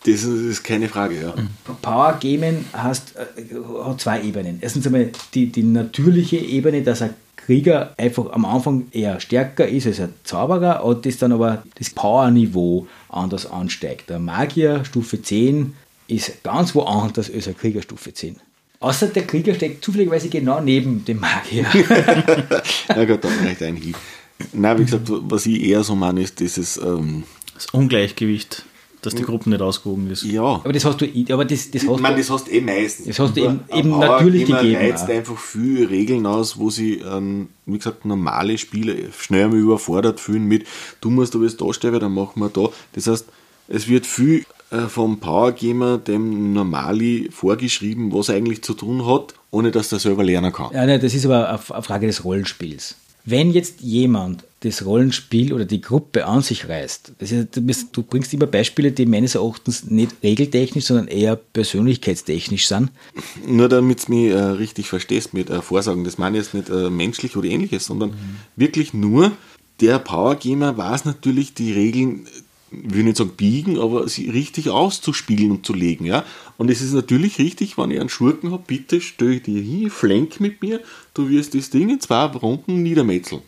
[0.05, 1.35] Das ist, das ist keine Frage, ja.
[1.81, 3.55] Power Gamen hast, äh,
[3.85, 4.59] hat zwei Ebenen.
[4.61, 9.87] Erstens einmal die, die natürliche Ebene, dass ein Krieger einfach am Anfang eher stärker ist
[9.87, 14.11] als ein Zauberer und das dann aber das Power-Niveau anders ansteigt.
[14.11, 15.75] Der Magier Stufe 10
[16.09, 18.37] ist ganz woanders als ein Krieger Stufe 10.
[18.81, 21.67] Außer der Krieger steckt zufälligerweise genau neben dem Magier.
[22.89, 23.97] Ja Gott, da reicht ein Hieb.
[24.53, 27.23] Nein, wie gesagt, was ich eher so meine, ist dieses, ähm,
[27.55, 28.65] Das Ungleichgewicht,
[29.03, 30.23] dass die Gruppe nicht ausgewogen ist.
[30.23, 30.43] ja.
[30.43, 32.61] aber das hast du, aber das, das Ich hast meine, du, das hast du eh
[32.61, 33.07] meistens.
[33.09, 37.49] Das hast du eben- eben natürlich gegeben, reizt einfach viele Regeln aus, wo sie, ähm,
[37.67, 40.67] wie gesagt, normale Spieler schnell einmal überfordert fühlen mit,
[41.01, 42.69] du musst aber jetzt da stehen, dann machen wir da.
[42.93, 43.27] Das heißt,
[43.69, 49.05] es wird viel äh, vom Power Gamer dem Normali vorgeschrieben, was er eigentlich zu tun
[49.07, 50.71] hat, ohne dass er selber lernen kann.
[50.73, 52.95] Ja, ne, das ist aber eine Frage des Rollenspiels.
[53.25, 57.49] Wenn jetzt jemand das Rollenspiel oder die Gruppe an sich reißt, das ist,
[57.93, 62.91] du, bringst immer Beispiele, die meines Erachtens nicht regeltechnisch, sondern eher persönlichkeitstechnisch sind.
[63.47, 66.69] Nur damit du mich äh, richtig verstehst mit äh, Vorsagen, das meine ich jetzt nicht
[66.71, 68.15] äh, menschlich oder ähnliches, sondern
[68.57, 69.33] wirklich nur,
[69.81, 72.27] der Power Gamer weiß natürlich die Regeln,
[72.71, 76.07] ich will nicht sagen biegen, aber sie richtig auszuspielen und zu legen.
[76.07, 76.25] Ja?
[76.57, 80.41] Und es ist natürlich richtig, wenn ich einen Schurken habe, bitte stell dir hin, flank
[80.41, 80.81] mit mir,
[81.15, 83.43] du wirst das Ding in zwei Runden niedermetzeln.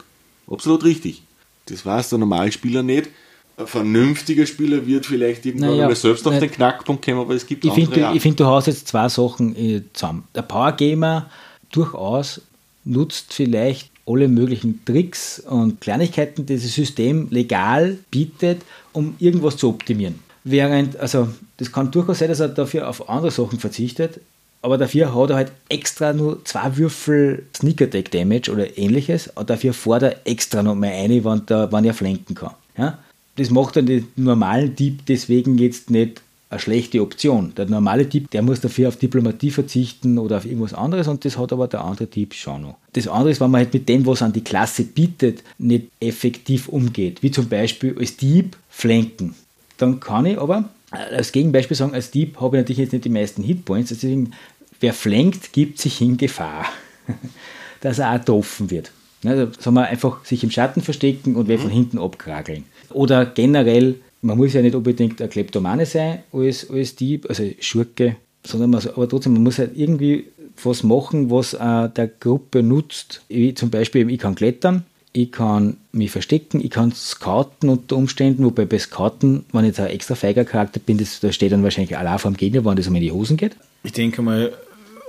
[0.51, 1.23] Absolut richtig.
[1.67, 3.09] Das weiß der Normalspieler nicht.
[3.57, 7.47] Ein vernünftiger Spieler wird vielleicht irgendwann Naja, mal selbst auf den Knackpunkt kommen, aber es
[7.47, 8.11] gibt Ich andere finde, auch.
[8.11, 10.25] du, ich find, du hast jetzt zwei Sachen äh, zusammen.
[10.35, 11.31] Der Power Gamer
[11.71, 12.41] durchaus
[12.85, 18.63] nutzt vielleicht alle möglichen Tricks und Kleinigkeiten, die das System legal bietet,
[18.93, 20.19] um irgendwas zu optimieren.
[20.43, 24.21] Während, also das kann durchaus sein, dass er dafür auf andere Sachen verzichtet,
[24.65, 29.51] aber dafür hat er halt extra nur zwei Würfel Sneak Attack Damage oder ähnliches und
[29.51, 32.55] dafür fordert er extra noch mal eine, wenn, der, wenn er flanken kann.
[32.79, 32.97] Ja?
[33.37, 37.53] Das macht dann den normalen Dieb deswegen jetzt nicht eine schlechte Option.
[37.59, 41.37] Der normale Dieb, der muss dafür auf Diplomatie verzichten oder auf irgendwas anderes und das
[41.37, 42.77] hat aber der andere Dieb schon noch.
[42.95, 46.69] Das andere ist, wenn man halt mit dem, was an die Klasse bietet, nicht effektiv
[46.69, 47.23] umgeht.
[47.23, 49.35] Wie zum Beispiel als Dieb flanken.
[49.77, 53.11] Dann kann ich aber als Gegenbeispiel sagen, als Dieb habe ich natürlich jetzt nicht die
[53.11, 54.33] meisten Hitpoints, deswegen
[54.81, 56.67] wer flankt, gibt sich in Gefahr,
[57.81, 58.91] dass er auch getroffen wird.
[59.25, 62.65] Also sagen wir einfach sich im Schatten verstecken und wer von hinten abkrageln.
[62.91, 68.17] Oder generell, man muss ja nicht unbedingt ein Kleptomane sein als, als Dieb, also Schurke,
[68.47, 70.27] sondern man, aber trotzdem, man muss halt irgendwie
[70.63, 73.23] was machen, was äh, der Gruppe nutzt.
[73.29, 78.45] Wie zum Beispiel, ich kann klettern, ich kann mich verstecken, ich kann scouten unter Umständen,
[78.45, 81.63] wobei bei Scouten, wenn ich jetzt ein extra feiger Charakter bin, das, da steht dann
[81.63, 83.57] wahrscheinlich allein vom Gegner, wenn das um in die Hosen geht.
[83.85, 84.53] Ich denke mal,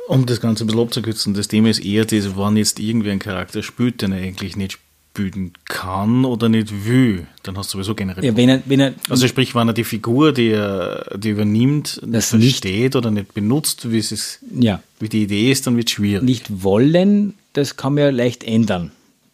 [0.07, 3.19] um das Ganze ein bisschen abzukürzen, das Thema ist eher das, wann jetzt irgendwer einen
[3.19, 4.73] Charakter spielt, den er eigentlich nicht
[5.13, 8.23] spielen kann oder nicht will, dann hast du sowieso generell.
[8.25, 12.01] Ja, wenn er, wenn er, also sprich, wenn er die Figur, die er die übernimmt,
[12.05, 15.87] Das nicht- versteht oder nicht benutzt, wie es ja, wie die Idee ist, dann wird
[15.87, 16.23] es schwierig.
[16.23, 18.91] nicht wollen, das kann man ja leicht ändern.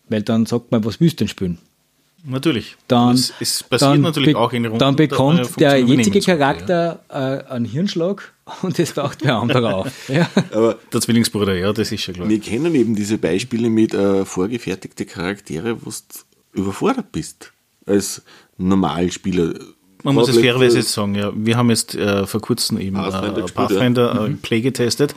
[0.08, 1.58] Weil dann sagt man, was willst du denn spielen?
[2.24, 2.76] Natürlich.
[2.88, 4.78] Dann, es, es passiert dann natürlich auch in Runden.
[4.78, 8.32] Dann da bekommt der jetzige Charakter äh, einen Hirnschlag
[8.62, 10.10] und das taucht der andere auf.
[10.10, 10.30] Ja.
[10.52, 10.78] Aber.
[10.92, 12.30] Der Zwillingsbruder, ja, das ist schon klar.
[12.30, 17.52] Wir kennen eben diese Beispiele mit äh, vorgefertigte Charaktere, wo du überfordert bist
[17.86, 18.22] als
[18.58, 19.54] Normalspieler.
[20.04, 21.32] Man muss es fairerweise letzte- jetzt sagen, ja.
[21.36, 24.26] Wir haben jetzt äh, vor kurzem eben Pathfinder äh, Pathfinder ja.
[24.28, 25.16] äh, Play getestet.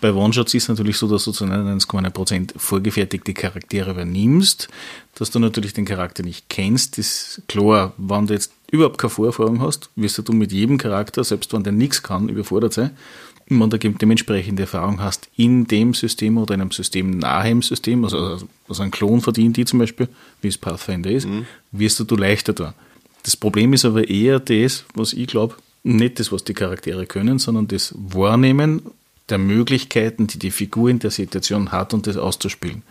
[0.00, 4.68] Bei One-Shots ist es natürlich so, dass du zu 99,1% vorgefertigte Charaktere übernimmst,
[5.16, 6.98] dass du natürlich den Charakter nicht kennst.
[6.98, 11.52] ist klar, wenn du jetzt überhaupt keine Vorerfahrung hast, wirst du mit jedem Charakter, selbst
[11.52, 12.90] wenn der nichts kann, überfordert sein.
[13.48, 18.38] man da dementsprechende Erfahrung hast in dem System oder einem System nahe im System, also,
[18.68, 20.08] also ein Klon verdient die zum Beispiel,
[20.42, 21.46] wie es Pathfinder ist, mhm.
[21.72, 22.74] wirst du, du leichter da.
[23.22, 27.38] Das Problem ist aber eher das, was ich glaube, nicht das, was die Charaktere können,
[27.38, 28.82] sondern das Wahrnehmen
[29.28, 32.82] der Möglichkeiten, die die Figur in der Situation hat und das auszuspielen.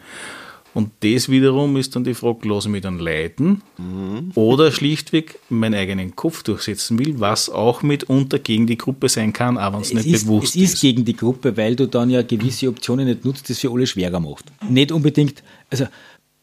[0.77, 4.31] Und das wiederum ist dann die Frage, lasse ich mich dann leiten mhm.
[4.35, 9.57] oder schlichtweg meinen eigenen Kopf durchsetzen will, was auch mitunter gegen die Gruppe sein kann,
[9.57, 10.63] auch wenn es nicht ist, bewusst ist.
[10.63, 13.71] Es ist gegen die Gruppe, weil du dann ja gewisse Optionen nicht nutzt, das für
[13.71, 14.45] alle schwerer macht.
[14.69, 15.41] Nicht unbedingt,
[15.71, 15.87] also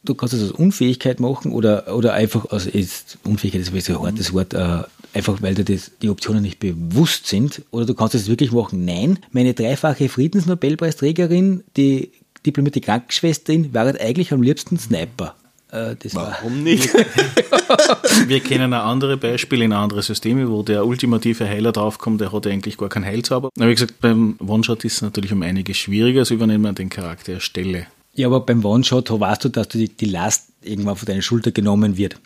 [0.03, 4.33] du kannst es aus Unfähigkeit machen oder, oder einfach aus, jetzt, Unfähigkeit ist ein hartes
[4.33, 4.83] Wort, äh,
[5.13, 7.63] einfach weil dir das, die Optionen nicht bewusst sind.
[7.71, 12.11] Oder du kannst es wirklich machen, nein, meine dreifache Friedensnobelpreisträgerin, die
[12.47, 15.35] diplomierte Krankenschwesterin, wäre eigentlich am liebsten Sniper.
[15.75, 16.95] Äh, Warum nicht?
[18.29, 22.47] Wir kennen auch andere Beispiele in andere Systeme, wo der ultimative Heiler draufkommt, der hat
[22.47, 23.51] eigentlich gar keinen Heilzauber.
[23.57, 26.91] Aber wie gesagt, beim One-Shot ist es natürlich um einiges schwieriger, also übernehmen wir den
[26.91, 27.89] Charakter Stelle.
[28.15, 31.51] Ja, aber beim One-Shot weißt du, dass du die, die Last irgendwann von deiner Schulter
[31.51, 32.17] genommen wird.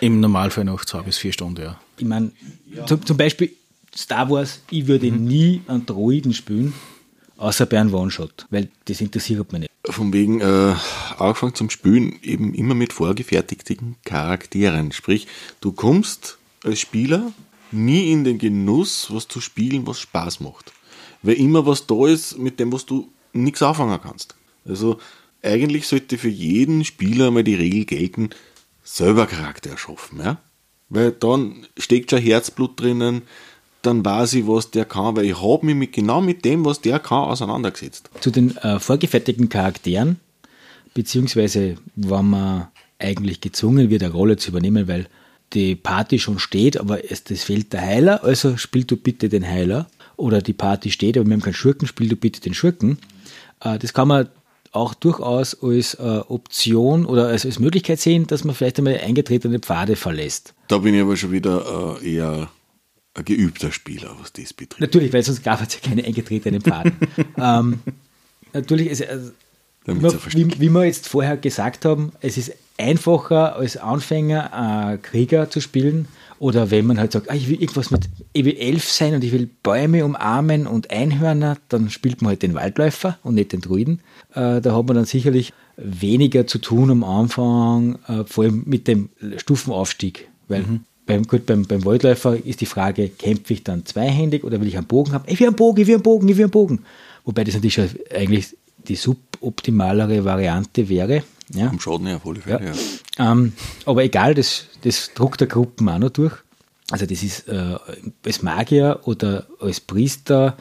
[0.00, 1.78] Im Normalfall noch zwei bis vier Stunden, ja.
[1.98, 2.32] Ich meine,
[2.74, 2.86] ja.
[2.86, 3.52] zum, zum, Beispiel
[3.94, 5.24] Star Wars, ich würde mhm.
[5.24, 6.72] nie einen Droiden spielen,
[7.38, 9.70] außer bei einem One-Shot, weil das interessiert mich nicht.
[9.86, 10.74] Von wegen äh,
[11.18, 14.92] angefangen zum Spielen eben immer mit vorgefertigten Charakteren.
[14.92, 15.26] Sprich,
[15.60, 17.32] du kommst als Spieler
[17.70, 20.72] nie in den Genuss, was zu spielen, was Spaß macht.
[21.22, 24.34] Weil immer was da ist, mit dem was du nichts anfangen kannst.
[24.66, 24.98] Also
[25.42, 28.30] eigentlich sollte für jeden Spieler mal die Regel gelten,
[28.82, 30.20] selber Charakter erschaffen.
[30.20, 30.38] Ja?
[30.88, 33.22] Weil dann steckt schon Herzblut drinnen,
[33.82, 36.80] dann weiß ich, was der kann, weil ich habe mich mit, genau mit dem, was
[36.80, 38.10] der kann, auseinandergesetzt.
[38.20, 40.18] Zu den äh, vorgefertigten Charakteren,
[40.94, 42.68] beziehungsweise wenn man
[42.98, 45.06] eigentlich gezwungen wird, eine Rolle zu übernehmen, weil
[45.52, 49.46] die Party schon steht, aber es das fehlt der Heiler, also spiel du bitte den
[49.46, 49.86] Heiler.
[50.16, 52.98] Oder die Party steht, aber wir haben keinen Schurken, spiel du bitte den Schurken.
[53.60, 54.28] Äh, das kann man
[54.72, 59.60] auch durchaus als äh, Option oder als, als Möglichkeit sehen, dass man vielleicht einmal eingetretene
[59.60, 60.54] Pfade verlässt.
[60.66, 62.50] Da bin ich aber schon wieder äh, eher
[63.18, 64.80] ein geübter Spieler, was das betrifft.
[64.80, 66.92] Natürlich, weil sonst gab es ja keine eingetretenen Pfade.
[67.36, 67.80] ähm,
[68.52, 69.30] natürlich, ist, also,
[69.84, 75.60] wie, wie, wir jetzt vorher gesagt haben, es ist einfacher als Anfänger äh, Krieger zu
[75.60, 76.08] spielen
[76.38, 79.24] oder wenn man halt sagt, ah, ich will irgendwas mit, ich will elf sein und
[79.24, 83.60] ich will Bäume umarmen und Einhörner, dann spielt man halt den Waldläufer und nicht den
[83.60, 84.00] Druiden.
[84.34, 88.86] Äh, da hat man dann sicherlich weniger zu tun am Anfang, äh, vor allem mit
[88.86, 90.28] dem Stufenaufstieg.
[90.46, 90.84] Weil mhm.
[91.08, 94.76] Beim, gut, beim, beim Waldläufer ist die Frage, kämpfe ich dann zweihändig oder will ich
[94.76, 95.24] einen Bogen haben?
[95.26, 96.84] Ich will einen Bogen, ich will einen Bogen, ich will einen Bogen.
[97.24, 98.56] Wobei das natürlich eigentlich
[98.86, 101.24] die suboptimalere Variante wäre.
[101.54, 101.68] Ja.
[101.68, 102.72] Am Schaden ja, auf alle Fälle, ja.
[103.18, 103.32] ja.
[103.32, 103.54] Ähm,
[103.86, 106.34] aber egal, das, das druckt der Gruppen auch noch durch.
[106.90, 107.76] Also das ist äh,
[108.24, 110.58] als Magier oder als Priester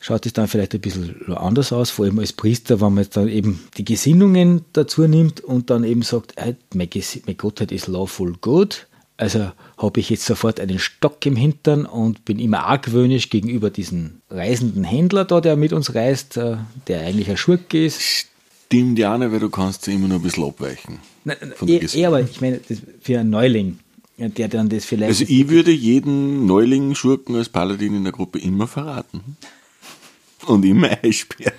[0.00, 3.16] schaut es dann vielleicht ein bisschen anders aus, vor allem als Priester, wenn man jetzt
[3.16, 6.88] dann eben die Gesinnungen dazu nimmt und dann eben sagt, hey, mein,
[7.26, 8.86] mein Gottheit ist lawful good,
[9.16, 14.20] also habe ich jetzt sofort einen Stock im Hintern und bin immer argwöhnisch gegenüber diesem
[14.30, 16.56] reisenden Händler da, der mit uns reist, äh,
[16.86, 18.28] der eigentlich ein Schurke ist.
[18.66, 20.98] Stimmt ja nicht, weil du kannst immer nur ein bisschen abweichen.
[21.24, 21.36] Nein,
[21.66, 22.60] eher, aber ich meine,
[23.00, 23.78] für einen Neuling,
[24.18, 25.08] der dann das vielleicht...
[25.08, 29.36] Also ich würde jeden Neuling Schurken als Paladin in der Gruppe immer verraten.
[30.46, 31.54] Und immer einsperren.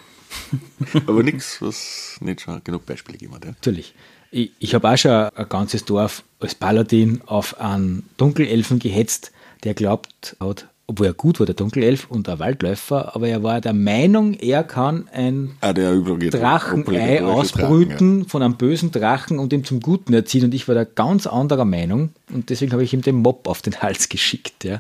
[1.08, 3.46] aber nichts, was nicht schon genug Beispiele gegeben hat.
[3.46, 3.52] Ja.
[3.52, 3.94] Natürlich.
[4.32, 9.32] Ich, ich habe auch schon ein ganzes Dorf als Paladin auf einen Dunkelelfen gehetzt,
[9.64, 13.60] der glaubt hat, obwohl er gut war, der Dunkelelf und der Waldläufer, aber er war
[13.60, 18.26] der Meinung, er kann ein ah, Drachenei ausbrüten ja.
[18.28, 20.45] von einem bösen Drachen und ihm zum Guten erziehen.
[20.45, 23.62] Und ich war da ganz anderer Meinung und deswegen habe ich ihm den Mob auf
[23.62, 24.64] den Hals geschickt.
[24.64, 24.80] Ja.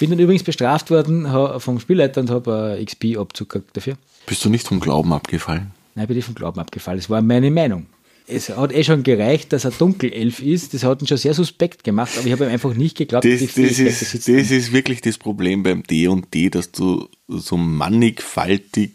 [0.00, 1.28] Bin dann übrigens bestraft worden
[1.60, 3.96] vom Spielleiter und habe XP-Abzug dafür.
[4.26, 5.72] Bist du nicht vom Glauben abgefallen?
[5.94, 6.98] Nein, bin ich vom Glauben abgefallen.
[6.98, 7.86] Es war meine Meinung
[8.28, 10.74] es hat eh schon gereicht, dass er Dunkelelf ist.
[10.74, 13.40] Das hat ihn schon sehr suspekt gemacht, aber ich habe ihm einfach nicht geglaubt, das,
[13.40, 18.92] das, ist, das ist wirklich das Problem beim D&D, dass du so mannigfaltig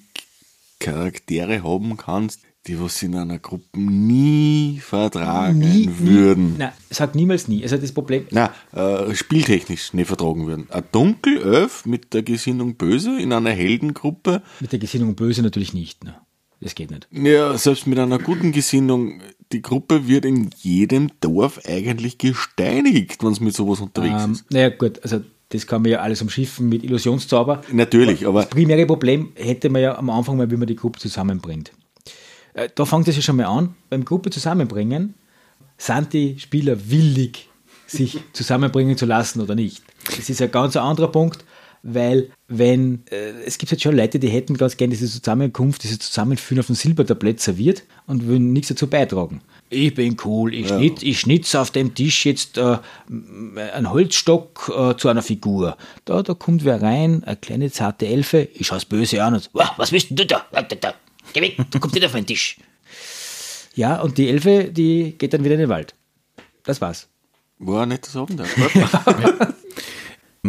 [0.80, 6.53] Charaktere haben kannst, die was in einer Gruppe nie vertragen nie, würden.
[6.53, 7.64] Nie, nein, sagt niemals nie.
[7.64, 8.26] Also das Problem.
[8.31, 10.69] Na, äh, spieltechnisch nicht vertragen würden.
[10.69, 14.41] Ein Dunkelelf mit der Gesinnung Böse in einer Heldengruppe.
[14.60, 16.03] Mit der Gesinnung Böse natürlich nicht.
[16.03, 16.15] Ne?
[16.64, 17.07] Das geht nicht.
[17.11, 19.22] Ja, selbst mit einer guten Gesinnung,
[19.52, 24.52] die Gruppe wird in jedem Dorf eigentlich gesteinigt, wenn es mit sowas unterwegs ähm, ist.
[24.52, 27.61] Naja, gut, also das kann man ja alles umschiffen mit Illusionszauber.
[27.72, 28.41] Natürlich, aber.
[28.41, 31.73] Das primäre Problem hätte man ja am Anfang mal, wie man die Gruppe zusammenbringt.
[32.53, 33.76] Äh, da fängt es ja schon mal an.
[33.90, 35.15] Beim Gruppe zusammenbringen
[35.77, 37.49] sind die Spieler willig,
[37.88, 39.84] sich zusammenbringen zu lassen oder nicht.
[40.06, 41.44] Das ist ein ganz anderer Punkt.
[41.84, 45.99] Weil wenn, äh, es gibt halt schon Leute, die hätten ganz gerne diese Zusammenkunft, diese
[45.99, 49.41] Zusammenführen auf dem Silbertablett serviert und würden nichts dazu beitragen.
[49.69, 52.77] Ich bin cool, ich, schnitt, ich schnitze auf dem Tisch jetzt äh,
[53.10, 55.77] einen Holzstock äh, zu einer Figur.
[56.05, 59.72] Da, da kommt wer rein, eine kleine zarte Elfe, ich schaue böse an und "Wah,
[59.77, 60.45] was willst denn du da?
[61.34, 62.57] Geh weg, du kommst nicht auf meinen Tisch.
[63.76, 65.95] Ja, und die Elfe, die geht dann wieder in den Wald.
[66.64, 67.07] Das war's.
[67.60, 68.41] War nicht das Abend.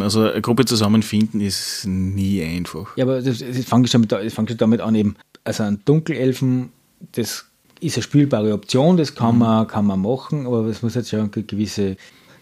[0.00, 2.96] Also eine Gruppe zusammenfinden ist nie einfach.
[2.96, 4.12] Ja, aber das, das fängt schon, mit,
[4.60, 6.72] damit an, eben, also ein Dunkelelfen,
[7.12, 7.46] das
[7.80, 11.20] ist eine spielbare Option, das kann, man, kann man machen, aber es muss jetzt schon
[11.20, 11.96] eine gewisse.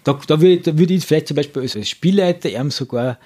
[0.04, 3.18] Da, da würde da würd ich vielleicht zum Beispiel als Spielleiter ihm sogar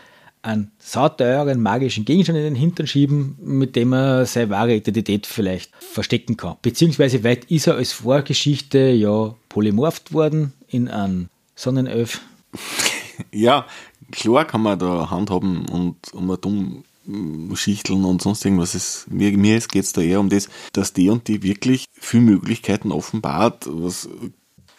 [0.43, 5.73] einen sauteuren magischen Gegenstand in den Hintern schieben, mit dem er seine wahre Identität vielleicht
[5.77, 6.57] verstecken kann.
[6.63, 12.21] Beziehungsweise weit ist er als Vorgeschichte ja polymorpht worden in einen Sonnenelf.
[13.33, 13.67] ja,
[14.11, 18.75] klar kann man da handhaben und um dumm mm, schichteln und sonst irgendwas.
[18.75, 22.23] Es, mir mir geht es da eher um das, dass die und die wirklich viele
[22.23, 24.09] Möglichkeiten offenbart, was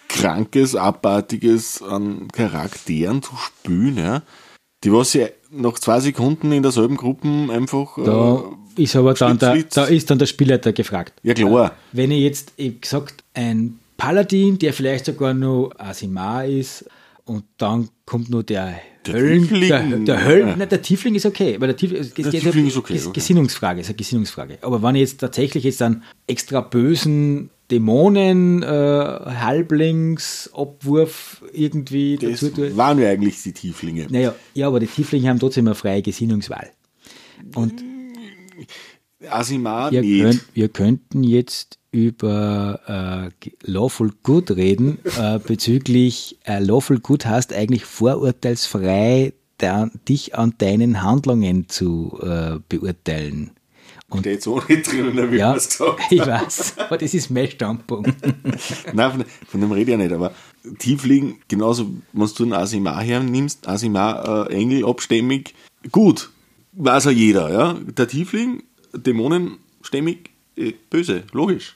[0.07, 4.21] Krankes, Abartiges an Charakteren zu spülen, ja.
[4.83, 7.97] Die was ja nach zwei Sekunden in derselben Gruppe einfach.
[8.03, 8.43] Da
[8.77, 11.13] äh, ist aber dann der, da ist dann der Spielleiter gefragt.
[11.23, 11.75] ja, klar.
[11.91, 16.85] Wenn ich jetzt, ich gesagt, ein Paladin, der vielleicht sogar noch Asimar ist,
[17.27, 19.69] und dann kommt nur der, Der Höllen, Tiefling.
[19.69, 22.71] der, der Höllen, nein, der Tiefling ist okay, weil der Tiefling, es geht Tiefling ja-
[22.71, 23.13] ist okay, Ges- okay.
[23.19, 24.57] Gesinnungsfrage, ist eine Gesinnungsfrage.
[24.61, 32.39] Aber wenn ich jetzt tatsächlich jetzt einen extra bösen Dämonen, äh, Halblings, Obwurf irgendwie Das
[32.39, 34.07] dazu tue, waren ja eigentlich die Tieflinge.
[34.09, 36.69] naja, ja, aber die Tieflinge haben trotzdem eine freie Gesinnungswahl.
[37.55, 37.73] Und
[39.29, 46.99] Asimar Wir, könnt, wir könnten jetzt über äh, Lawful Good reden, äh, bezüglich äh, Lawful
[46.99, 53.51] Good heißt eigentlich vorurteilsfrei der, dich an deinen Handlungen zu äh, beurteilen.
[54.09, 57.29] Und Steht so nicht drinnen, wie ja, man es gesagt ich weiß, aber das ist
[57.29, 58.13] mein Standpunkt.
[58.93, 60.31] Nein, von, von dem rede ich ja nicht, aber
[60.79, 65.55] Tiefling, genauso, wenn du einen Asimar hernimmst, Asimar äh, Engel abstämmig,
[65.91, 66.29] gut,
[66.73, 67.73] weiß ja jeder, ja.
[67.73, 71.75] Der Tiefling, Dämonenstämmig, äh, böse, logisch.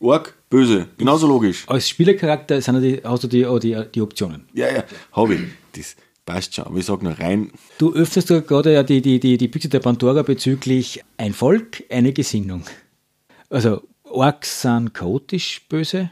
[0.00, 1.64] Ork, böse, genauso logisch.
[1.68, 4.44] Als Spielercharakter sind ja die, hast du die, auch die, die Optionen.
[4.52, 5.40] Ja, ja, habe ich.
[5.76, 5.96] Das
[6.26, 6.64] passt schon.
[6.64, 9.68] Aber ich sage nur rein, Du öffnest da gerade ja die, die, die, die Büchse
[9.68, 12.64] der Pandora bezüglich ein Volk, eine Gesinnung.
[13.48, 16.10] Also Orks sind chaotisch böse,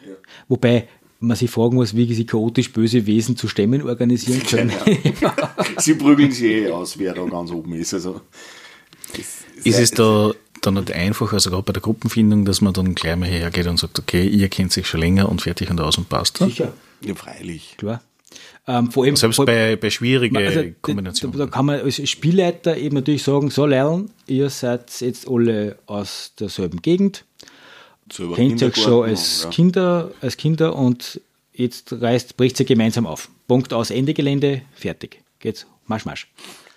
[0.48, 0.88] wobei
[1.20, 4.72] man sich fragen muss, wie sie chaotisch böse Wesen zu Stämmen organisieren können.
[5.78, 7.92] sie prügeln sich eh aus, wer da ganz oben ist.
[7.92, 8.22] Also,
[9.16, 10.32] das Ist es da
[10.62, 13.78] dann nicht einfach, also gerade bei der Gruppenfindung, dass man dann gleich mal hergeht und
[13.78, 16.38] sagt, okay, ihr kennt sich schon länger und fertig und aus und passt.
[16.38, 17.76] Sicher, Ja, freilich.
[17.78, 18.02] klar.
[18.66, 21.36] Ähm, vor allem, Selbst vor, bei, bei schwierigen also, Kombinationen.
[21.36, 25.78] Da, da kann man als Spielleiter eben natürlich sagen, so lernen, ihr seid jetzt alle
[25.86, 27.24] aus derselben Gegend,
[28.34, 29.50] kennt euch schon als ja.
[29.50, 31.20] Kinder, als Kinder und
[31.52, 33.30] jetzt reißt, bricht sie gemeinsam auf.
[33.48, 35.22] Punkt aus, Ende Gelände, fertig.
[35.40, 36.28] Geht's, marsch, marsch.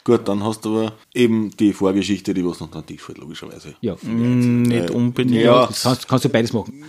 [0.03, 3.73] Gut, dann hast du aber eben die Vorgeschichte, die was noch an Tisch fällt, logischerweise.
[3.81, 5.41] Ja, nicht unbedingt.
[5.43, 5.67] ja.
[5.67, 6.83] das kannst, kannst du beides machen.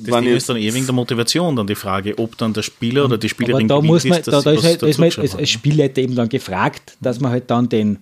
[0.00, 2.52] Das Wenn Ding ich- ist dann eh wegen der Motivation dann die Frage, ob dann
[2.52, 4.64] der Spieler oder die Aber Spielerin da gewillt muss man, ist, da, dass da ist,
[4.64, 5.48] halt, da ist man als, als.
[5.50, 7.98] Spielleiter eben dann gefragt, dass man halt dann den,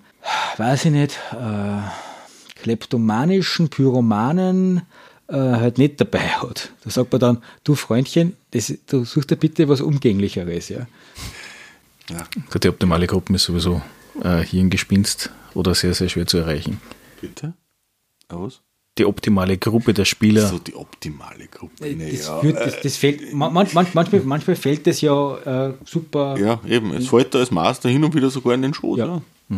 [0.58, 4.82] weiß ich nicht, äh, kleptomanischen Pyromanen
[5.28, 6.70] äh, halt nicht dabei hat.
[6.84, 10.86] Da sagt man dann, du Freundchen, das, du suchst dir bitte was Umgänglicheres, ja.
[12.10, 12.26] Ja.
[12.62, 13.82] Die optimale Gruppe ist sowieso
[14.22, 16.80] äh, Hirngespinst oder sehr, sehr schwer zu erreichen.
[17.20, 17.54] Bitte?
[18.28, 18.60] Was?
[18.98, 21.94] Die optimale Gruppe der Spieler So die optimale Gruppe.
[21.94, 25.68] Ne, Das, ja, führt, das, das fällt, man, man, man- manchmal, manchmal fällt das ja
[25.68, 26.36] äh, super.
[26.38, 26.94] ja, eben.
[26.94, 28.98] Es fällt da als Master hin und wieder sogar in den Schoß.
[28.98, 29.06] Ja.
[29.06, 29.56] Ja.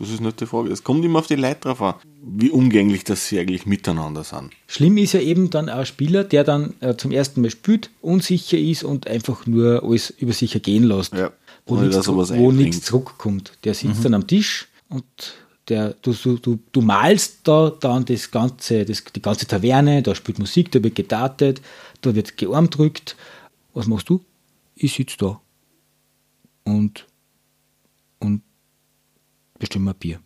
[0.00, 0.70] Das ist nicht die Frage.
[0.72, 4.50] Es kommt immer auf die Leute drauf an, wie umgänglich dass sie eigentlich miteinander sind.
[4.66, 8.56] Schlimm ist ja eben dann ein Spieler, der dann äh, zum ersten Mal spielt, unsicher
[8.58, 11.12] ist und einfach nur alles über sich ergehen lässt.
[11.14, 11.30] Ja,
[11.66, 13.58] Wo, ohne nichts, wo nichts zurückkommt.
[13.64, 15.04] Der sitzt dann am Tisch und
[15.68, 20.38] der, du, du, du, malst da dann das ganze, das, die ganze Taverne, da spielt
[20.38, 21.62] Musik, da wird gedartet,
[22.00, 23.16] da wird gearmdrückt.
[23.72, 24.20] Was machst du?
[24.74, 25.40] Ich sitze da
[26.64, 27.06] und,
[28.18, 28.42] und
[29.58, 30.20] bestimme ein Bier.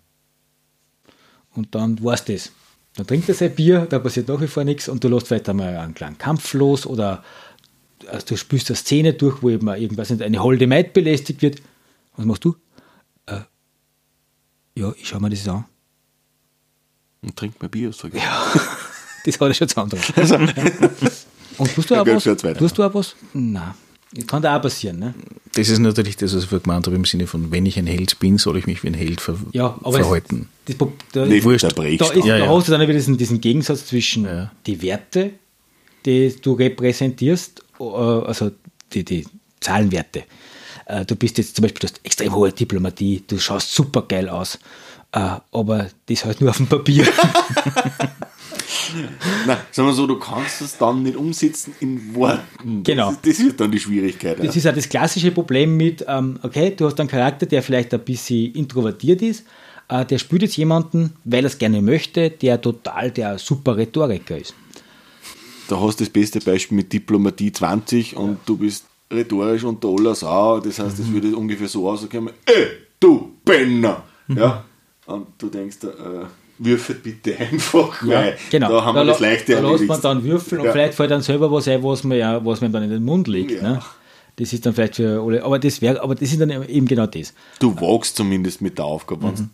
[1.55, 2.51] Und dann war's das.
[2.97, 5.49] Dann trinkt er sein Bier, da passiert nach wie vor nichts und du lässt vielleicht
[5.49, 7.25] einmal einen kleinen Kampf los oder
[8.09, 11.61] also du spürst eine Szene durch, wo eben irgendwas nicht, eine holde Maid belästigt wird.
[12.17, 12.55] Was machst du?
[13.27, 13.41] Äh,
[14.77, 15.65] ja, ich schau mir das an.
[17.23, 18.23] Und trinkt mal Bier, sag ich.
[19.27, 20.03] Das hat er schon zu anderen.
[21.57, 22.25] Und tust du Ja, auch was?
[22.59, 23.17] Tust du auch was?
[23.33, 23.73] Nein.
[24.13, 25.15] Das kann da auch passieren, ne?
[25.55, 27.87] Das ist natürlich das, was ich vorher gemeint habe, im Sinne von, wenn ich ein
[27.87, 30.51] Held bin, soll ich mich wie ein Held ver Ja, aber verhalten.
[30.69, 31.63] Es, das, da, Nicht Wurscht.
[31.63, 32.11] der da, Brechst.
[32.13, 32.51] ist, Ja, da ja.
[32.55, 34.53] hast du dann wieder diesen, diesen Gegensatz zwischen Ja.
[34.67, 35.31] die Werte,
[36.05, 38.51] die du repräsentierst, also
[38.93, 39.27] die, die
[39.61, 40.25] Zahlenwerte.
[40.87, 44.29] Äh, Du bist jetzt zum Beispiel, du hast extrem hohe Diplomatie, du schaust super geil
[44.29, 44.59] aus,
[45.13, 47.07] äh, aber das halt nur auf dem Papier.
[49.47, 52.83] Nein, sagen wir so, du kannst es dann nicht umsetzen in Worten.
[52.83, 53.11] Genau.
[53.11, 54.39] Das, das wird dann die Schwierigkeit.
[54.39, 54.53] Das ja.
[54.53, 58.01] ist ja das klassische Problem mit, ähm, okay, du hast einen Charakter, der vielleicht ein
[58.01, 59.45] bisschen introvertiert ist,
[59.89, 64.39] äh, der spielt jetzt jemanden, weil er es gerne möchte, der total der super Rhetoriker
[64.39, 64.55] ist.
[65.69, 70.15] Da hast du das beste Beispiel mit Diplomatie 20 und du bist rhetorisch unter aller
[70.15, 70.61] Sau.
[70.61, 71.05] Das heißt, Mhm.
[71.05, 72.67] es würde ungefähr so auskommen: Ey,
[73.01, 74.03] du Penner!
[74.29, 74.65] Ja?
[75.07, 76.25] Und du denkst, äh,
[76.59, 78.71] würfel bitte einfach, weil Genau.
[78.71, 80.73] da haben wir la- das leichte Da lässt man dann würfeln und Ja.
[80.73, 83.27] vielleicht fällt dann selber was ein, was man ja, was man dann in den Mund
[83.29, 83.51] legt.
[83.51, 83.63] Ja.
[83.63, 83.83] Ne?
[84.37, 87.07] Das ist dann vielleicht für alle, aber das wäre, aber das ist dann eben genau
[87.07, 87.35] das.
[87.61, 89.27] Du wachst zumindest mit der Aufgabe.
[89.27, 89.51] Mhm.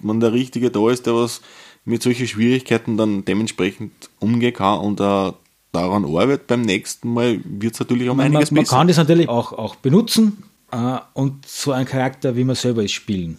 [0.00, 1.40] Wenn, der Richtige da ist, der was
[1.84, 5.32] mit solchen Schwierigkeiten dann dementsprechend umgehen kann und äh,
[5.72, 8.76] daran arbeitet, beim nächsten Mal wird es natürlich um Man, man, einiges man besser.
[8.76, 12.92] kann das natürlich auch, auch benutzen äh, und so einen Charakter, wie man selber ist,
[12.92, 13.38] spielen.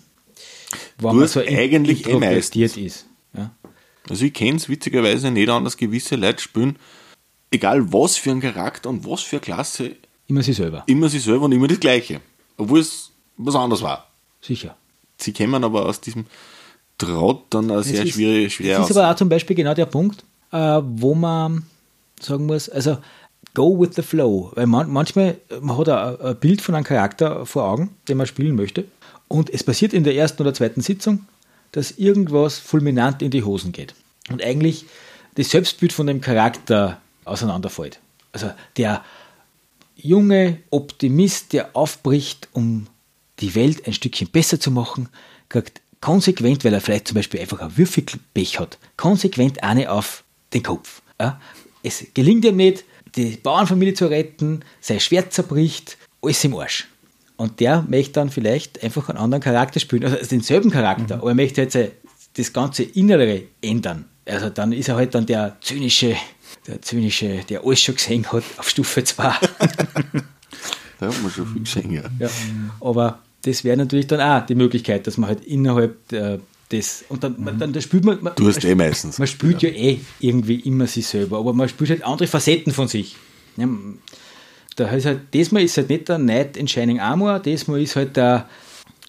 [0.99, 3.06] Wo man so eigentlich eh introvertiert ist.
[3.36, 3.52] Ja?
[4.10, 6.78] Also ich kenne es witzigerweise nicht anders, gewisse Leute spielen,
[7.52, 9.95] egal was für ein Charakter und was für eine Klasse,
[10.28, 10.84] Immer sie selber.
[10.88, 12.20] immer sie selber und immer das Gleiche.
[12.58, 14.10] Obwohl es was anderes war.
[14.41, 14.76] Sicher.
[15.18, 16.26] Sie kämen aber aus diesem
[16.98, 20.24] Trott dann auch sehr schwierig, schwer Das ist aber auch zum Beispiel genau der Punkt,
[20.52, 21.66] äh, wo man
[22.19, 22.98] sagen muss, also
[23.53, 24.52] go with the flow.
[24.56, 28.56] Weil man, manchmal, man hat ein, Bild von einem Charakter vor Augen, den man spielen
[28.56, 28.85] möchte,
[29.27, 31.26] und es passiert in der ersten oder zweiten Sitzung,
[31.72, 33.94] dass irgendwas fulminant in die Hosen geht.
[34.30, 34.85] Und eigentlich
[35.35, 37.99] das Selbstbild von dem Charakter auseinanderfällt.
[38.31, 39.03] Also der
[39.95, 42.88] junge Optimist, der aufbricht, um
[43.39, 45.10] die Welt ein Stückchen besser zu machen,
[45.49, 50.23] kriegt konsequent, weil er vielleicht zum Beispiel einfach ein Würfelpech hat, konsequent eine auf
[50.53, 51.02] den Kopf.
[51.19, 51.39] Ja?
[51.88, 52.84] Es gelingt ihm nicht,
[53.15, 56.88] die Bauernfamilie zu retten, sein Schwert zerbricht, alles im Arsch.
[57.38, 61.35] Und der möchte dann vielleicht einfach einen anderen Charakter spielen, also denselben Charakter, aber er
[61.35, 61.91] möchte jetzt äh,
[62.35, 64.05] das ganze Innere ändern.
[64.26, 66.15] Also dann ist er halt dann der zynische,
[66.68, 69.34] der zynische, der alles schon gesehen hat auf Stufe 2.
[70.99, 72.01] Da hat man schon viel gesehen, ja.
[72.18, 72.27] Ja.
[72.81, 76.39] Aber das wäre natürlich dann auch die Möglichkeit, dass man halt innerhalb äh,
[76.72, 79.19] des und dann, man, dann da spielt man, man Du hast eh meistens.
[79.19, 79.69] man spielt ja.
[79.69, 83.15] eh irgendwie immer sich selber, aber man spielt halt andere Facetten von sich.
[83.56, 83.68] Ja,
[84.76, 88.15] da ist halt, diesmal ist halt nicht der Knight in Shining Armor, diesmal ist halt
[88.18, 88.48] der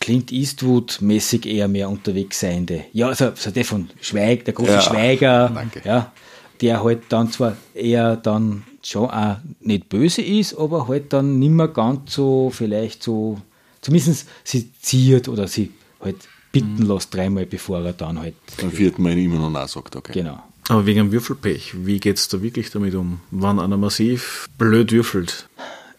[0.01, 2.85] Clint Eastwood-mäßig eher mehr unterwegs seiende.
[2.93, 5.83] Ja, also, also der von Schweig, der große Ja, Schweiger, danke.
[5.85, 6.13] ja,
[6.61, 11.51] der halt dann zwar eher dann schon auch nicht böse ist, aber halt dann nicht
[11.51, 13.39] mehr ganz so, vielleicht so,
[13.83, 16.17] zumindest sie ziert oder sie halt
[16.53, 16.89] bitten Mhm.
[16.89, 20.13] lässt dreimal, bevor er dann halt, Beim vierten Mal immer noch Nein sagt, okay.
[20.13, 20.43] genau.
[20.69, 23.21] Aber wegen dem Würfelpech, wie geht es da wirklich damit um?
[23.31, 25.49] Wann einer massiv blöd würfelt?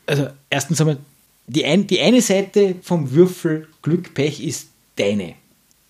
[0.05, 0.97] Also erstens einmal,
[1.47, 5.33] die, ein, die eine Seite vom Würfel Glück, Pech ist deine.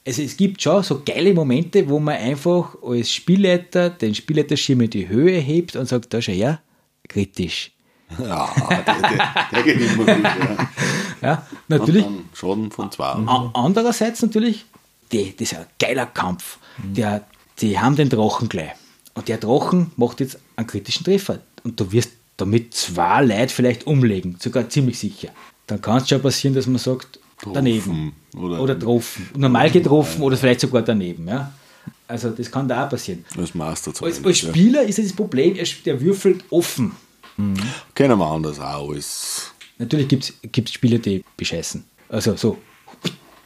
[0.07, 4.89] Also es gibt schon so geile Momente, wo man einfach als Spielleiter den Spielleiterschirm in
[4.89, 6.61] die Höhe hebt und sagt, da schau her,
[7.07, 7.71] kritisch.
[8.17, 10.69] Ja, der, der, der geht immer gut, ja.
[11.21, 12.05] Ja, natürlich.
[12.05, 13.11] Und dann Schaden von zwei.
[13.53, 14.65] Andererseits natürlich,
[15.11, 16.57] die, das ist ein geiler Kampf.
[16.77, 17.25] Der,
[17.59, 18.71] die haben den Drachen gleich.
[19.15, 21.39] Und der Drachen macht jetzt einen kritischen Treffer.
[21.63, 25.29] Und du wirst damit zwei Leute vielleicht umlegen, sogar ziemlich sicher.
[25.67, 27.19] Dann kann es schon passieren, dass man sagt,
[27.53, 28.13] daneben.
[28.35, 29.29] Oder- Oder, getroffen.
[29.35, 31.27] Normal getroffen oder vielleicht sogar daneben.
[31.27, 31.51] Ja?
[32.07, 33.25] Also das kann da auch passieren.
[33.37, 34.25] Als Master Als, zumindest.
[34.25, 34.49] als ja.
[34.49, 36.95] Spieler ist das Problem, er, der würfelt offen.
[37.95, 39.51] Kennen wir anders auch alles.
[39.79, 41.83] Natürlich gibt es Spieler, die bescheißen.
[42.09, 42.57] Also so,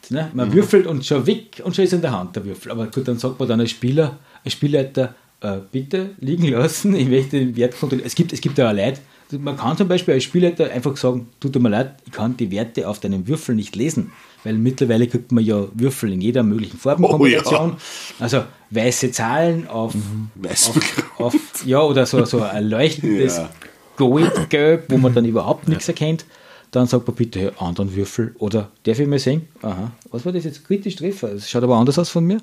[0.10, 0.32] ne?
[0.34, 2.72] man würfelt und schon weg und schon ist in der Hand der Würfel.
[2.72, 7.08] Aber gut, dann sagt man dann als Spieler, als Spielleiter, äh, bitte liegen lassen, ich
[7.08, 8.08] möchte den Wert kontrollieren.
[8.08, 9.00] Es gibt, es gibt ja auch Leute,
[9.40, 12.88] man kann zum Beispiel als Spielleiter einfach sagen, tut mir leid, ich kann die Werte
[12.88, 14.12] auf deinem Würfel nicht lesen.
[14.44, 17.78] Weil mittlerweile kriegt man ja Würfel in jeder möglichen Farbenkombination.
[18.20, 19.96] Also weiße Zahlen auf,
[20.36, 20.72] Weiß
[21.18, 21.36] auf
[21.66, 23.50] ja, oder so, so ein leuchtendes Ja.
[23.98, 26.26] Goldgelb, wo man dann überhaupt nichts erkennt.
[26.72, 29.48] Dann sagt man bitte anderen Würfel oder darf ich mal sehen?
[29.62, 30.66] Aha, was war das jetzt?
[30.66, 31.28] Kritisch Treffer.
[31.30, 32.40] Das schaut aber anders aus von mir.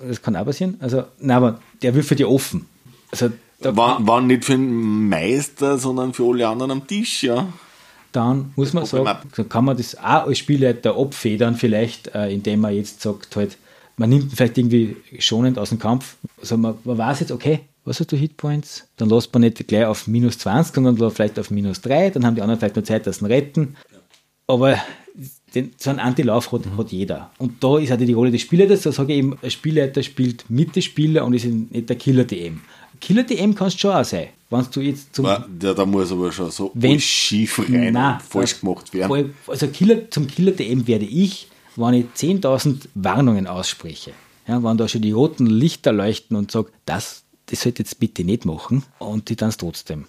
[0.00, 0.78] Das kann auch passieren.
[0.80, 2.66] Also, nein, aber der würfelt ja offen.
[3.10, 3.30] Also,
[3.60, 7.52] War, war nicht für den Meister, sondern für alle anderen am Tisch, ja.
[8.12, 9.08] dann muss man sagen,
[9.50, 13.58] kann man das auch als Spielleiter abfedern, vielleicht, äh, indem man jetzt sagt, halt,
[13.98, 16.16] man nimmt ihn vielleicht irgendwie schonend aus dem Kampf.
[16.40, 17.60] Also man, man weiß jetzt, okay,
[17.90, 18.86] was hast du Hitpoints?
[18.96, 22.36] Dann lässt man nicht gleich auf minus 20, sondern vielleicht auf minus 3, dann haben
[22.36, 23.76] die anderen vielleicht noch Zeit, dass sie retten.
[24.46, 24.78] aber
[25.54, 27.30] den, so einen Antilauf hat, hat jeder.
[27.38, 28.82] Und da ist auch die Rolle des Spielleiters.
[28.82, 32.60] Da sage ich eben, ein Spielleiter spielt mit den Spielern und ist nicht der Killer-DM.
[33.00, 34.28] Killer-DM kannst du schon auch sein.
[34.50, 38.60] Wenn du jetzt zum Ja, da muss aber schon so Wenn- schief rein Nein, falsch
[38.60, 39.34] gemacht werden.
[39.48, 44.12] Also Killer, zum Killer-DM werde ich, wenn ich 10.000 Warnungen ausspreche,
[44.46, 48.24] ja, wenn da schon die roten Lichter leuchten und sage, das, das sollte jetzt bitte
[48.24, 50.04] nicht machen und die dann trotzdem.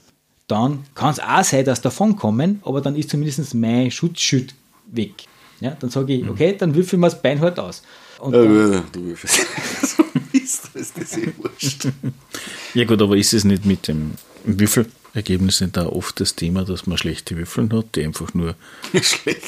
[0.48, 4.54] Dann kann es auch sein, dass davon kommen, aber dann ist zumindest mein Schutzschild
[4.92, 5.14] weg.
[5.60, 7.84] Ja, dann sage ich, okay, dann würfeln wir das Bein halt aus.
[8.20, 9.28] Und Ja, dann, ja, du wirst
[9.98, 10.04] so
[10.34, 11.88] Mist, ist das eh wurscht.
[12.74, 14.12] Ja gut, aber ist es nicht mit dem
[14.46, 18.56] Würfelergebnis nicht auch oft das Thema, dass man schlechte Würfeln hat, die einfach nur.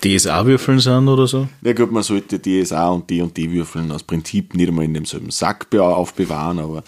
[0.03, 1.47] DSA-Würfeln sind oder so?
[1.61, 4.93] Ja gut, man sollte DSA und D und D würfeln aus Prinzip nicht einmal in
[4.93, 6.83] demselben Sack be- aufbewahren, aber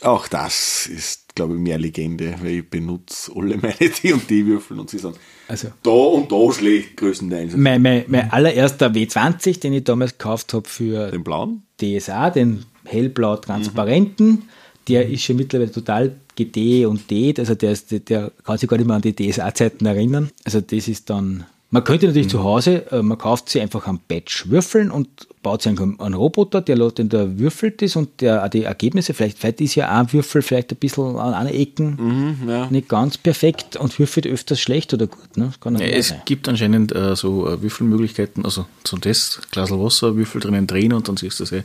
[0.00, 4.44] auch das ist, glaube ich, mehr Legende, weil ich benutze alle meine D und D
[4.86, 5.16] sie sind
[5.46, 7.56] also da und da schlecht größtenteils.
[7.56, 11.62] mein, mein, mein allererster W20, den ich damals gekauft habe für Den blauen?
[11.80, 14.48] DSA, den hellblau transparenten,
[14.88, 18.76] der ist schon mittlerweile total gede und det, also der, ist, der kann sich gar
[18.76, 20.30] nicht mehr an die DSA-Zeiten erinnern.
[20.44, 21.44] Also das ist dann,
[21.74, 25.08] man könnte natürlich zu Hause, äh, man kauft sich einfach einen Batch Würfeln und
[25.42, 28.62] baut sich einen, einen Roboter, der lässt den da würfelt ist und der auch die
[28.62, 32.70] Ergebnisse, vielleicht, vielleicht ist ja ein Würfel vielleicht ein bisschen an einer Ecken ja.
[32.70, 35.36] nicht ganz perfekt und würfelt öfters schlecht oder gut.
[35.36, 35.50] Ne?
[35.64, 36.22] Ja, es sein.
[36.26, 41.08] gibt anscheinend äh, so äh, Würfelmöglichkeiten, also zum Test, Glas Wasser, Würfel drinnen drehen und
[41.08, 41.64] dann siehst du es eh.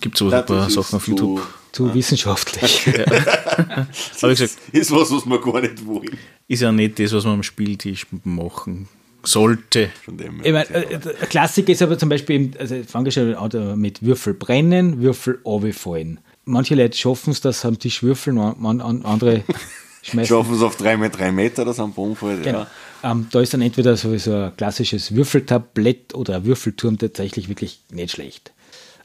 [0.00, 1.44] Gibt so ein paar Sachen auf YouTube.
[1.72, 2.86] Zu wissenschaftlich.
[4.22, 6.16] Aber gesagt, ist was, was wir gar nicht wollen.
[6.46, 8.86] ist ja nicht das, was man am Spieltisch machen
[9.24, 9.90] sollte.
[10.04, 13.34] Von dem Ich meine, äh, ein Klassiker ist aber zum Beispiel, also ich fange schon
[13.34, 16.20] an äh, mit Würfel brennen, Würfel runterfallen.
[16.44, 19.42] Manche Leute schaffen es, dass sie am Tisch würfeln, man, man, an- andere
[20.02, 20.28] schmeißen.
[20.36, 22.42] Schaffen es auf 3 mal 3 Meter, das am Baum fällt.
[22.42, 22.60] Genau.
[23.02, 23.10] Ja.
[23.12, 28.12] Ähm, da ist dann entweder sowieso ein klassisches Würfeltablett oder ein Würfelturm tatsächlich wirklich nicht
[28.12, 28.52] schlecht.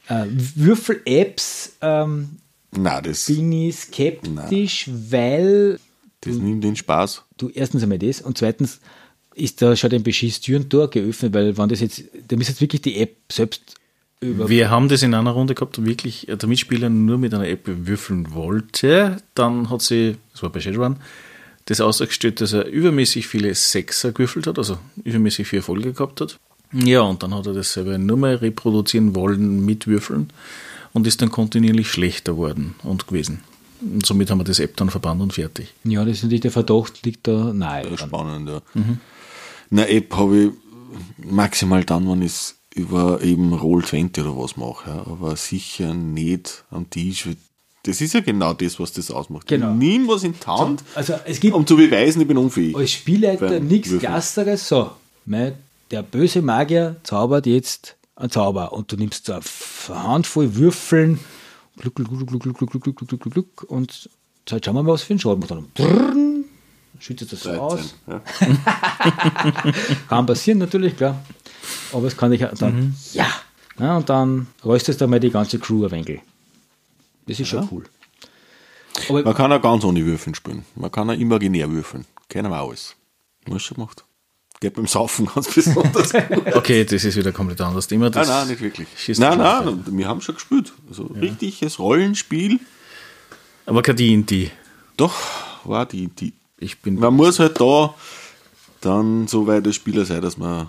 [0.08, 0.24] Äh,
[0.84, 2.38] Würfel-Apps ähm,
[2.72, 5.78] Nein, das, bin ich skeptisch, weil
[6.20, 7.24] das nimmt den Spaß.
[7.38, 8.80] du erstens einmal das und zweitens
[9.40, 12.50] ist da schon ein Beschiss Tür und Tor geöffnet, weil wenn das jetzt, da müsst
[12.50, 13.76] jetzt wirklich die App selbst
[14.20, 17.48] über Wir haben das in einer Runde gehabt, wo wirklich der Mitspieler nur mit einer
[17.48, 19.16] App würfeln wollte.
[19.34, 20.96] Dann hat sie, das war bei Shadowrun,
[21.64, 26.38] das ausgestellt, dass er übermäßig viele Sechser gewürfelt hat, also übermäßig viel Erfolge gehabt hat.
[26.72, 30.30] Ja, und dann hat er das selber nur mal reproduzieren wollen mit Würfeln
[30.92, 33.40] und ist dann kontinuierlich schlechter worden und gewesen.
[33.80, 35.72] Und somit haben wir das App dann verbannt und fertig.
[35.84, 37.96] Ja, das ist natürlich der Verdacht, liegt da nahe.
[37.96, 38.60] Spannend, ja.
[39.70, 40.50] Eine App habe ich
[41.24, 45.06] maximal dann, wenn ich es über eben Roll20 oder was mache, ja.
[45.06, 47.28] aber sicher nicht am Tisch.
[47.84, 49.46] Das ist ja genau das, was das ausmacht.
[49.48, 49.72] Genau.
[49.72, 52.76] Ich nimm was in die Hand, Also es gibt um zu beweisen, ich bin unfähig.
[52.76, 53.98] als Spielleiter nichts.
[53.98, 54.68] Klasseres.
[54.68, 54.90] So,
[55.24, 55.54] mein,
[55.90, 61.18] der böse Magier zaubert jetzt einen Zauber und du nimmst so eine Handvoll Würfeln,
[61.78, 64.10] gluck, gluck, gluck, gluck, gluck, gluck, gluck, gluck, gluck, und
[64.48, 65.50] jetzt schauen wir mal, was für einen Schaden macht.
[65.50, 66.39] Dann brrrn,
[67.00, 67.94] schüttet das so 13, aus.
[68.06, 68.22] ja.
[70.08, 71.20] Kann passieren natürlich, klar.
[71.92, 73.26] Aber es kann auch dann, ja.
[73.78, 73.96] ja.
[73.96, 76.20] Und dann röstest du einmal die ganze Crew ein wenig.
[77.26, 77.84] Das ist schon cool.
[79.08, 80.64] Aber Man kann auch ganz ohne Würfeln spielen.
[80.74, 82.04] Man kann auch imaginär würfeln.
[82.28, 82.94] Kennen wir alles.
[83.46, 84.04] Was schon gemacht?
[84.60, 86.54] Geht beim Saufen ganz besonders gut.
[86.54, 88.04] Okay, das ist wieder ein komplett anderes Thema.
[88.04, 88.88] Nein, Das nein, nicht wirklich.
[89.18, 90.72] Nein, nein, wir haben schon gespielt.
[90.88, 92.60] Also richtiges Rollenspiel.
[93.64, 94.50] Aber kein D&D.
[94.96, 95.14] Doch,
[95.64, 96.34] war die, die.
[96.60, 97.94] Ich bin Man muss halt da
[98.80, 100.68] dann so weit der Spieler sein, dass man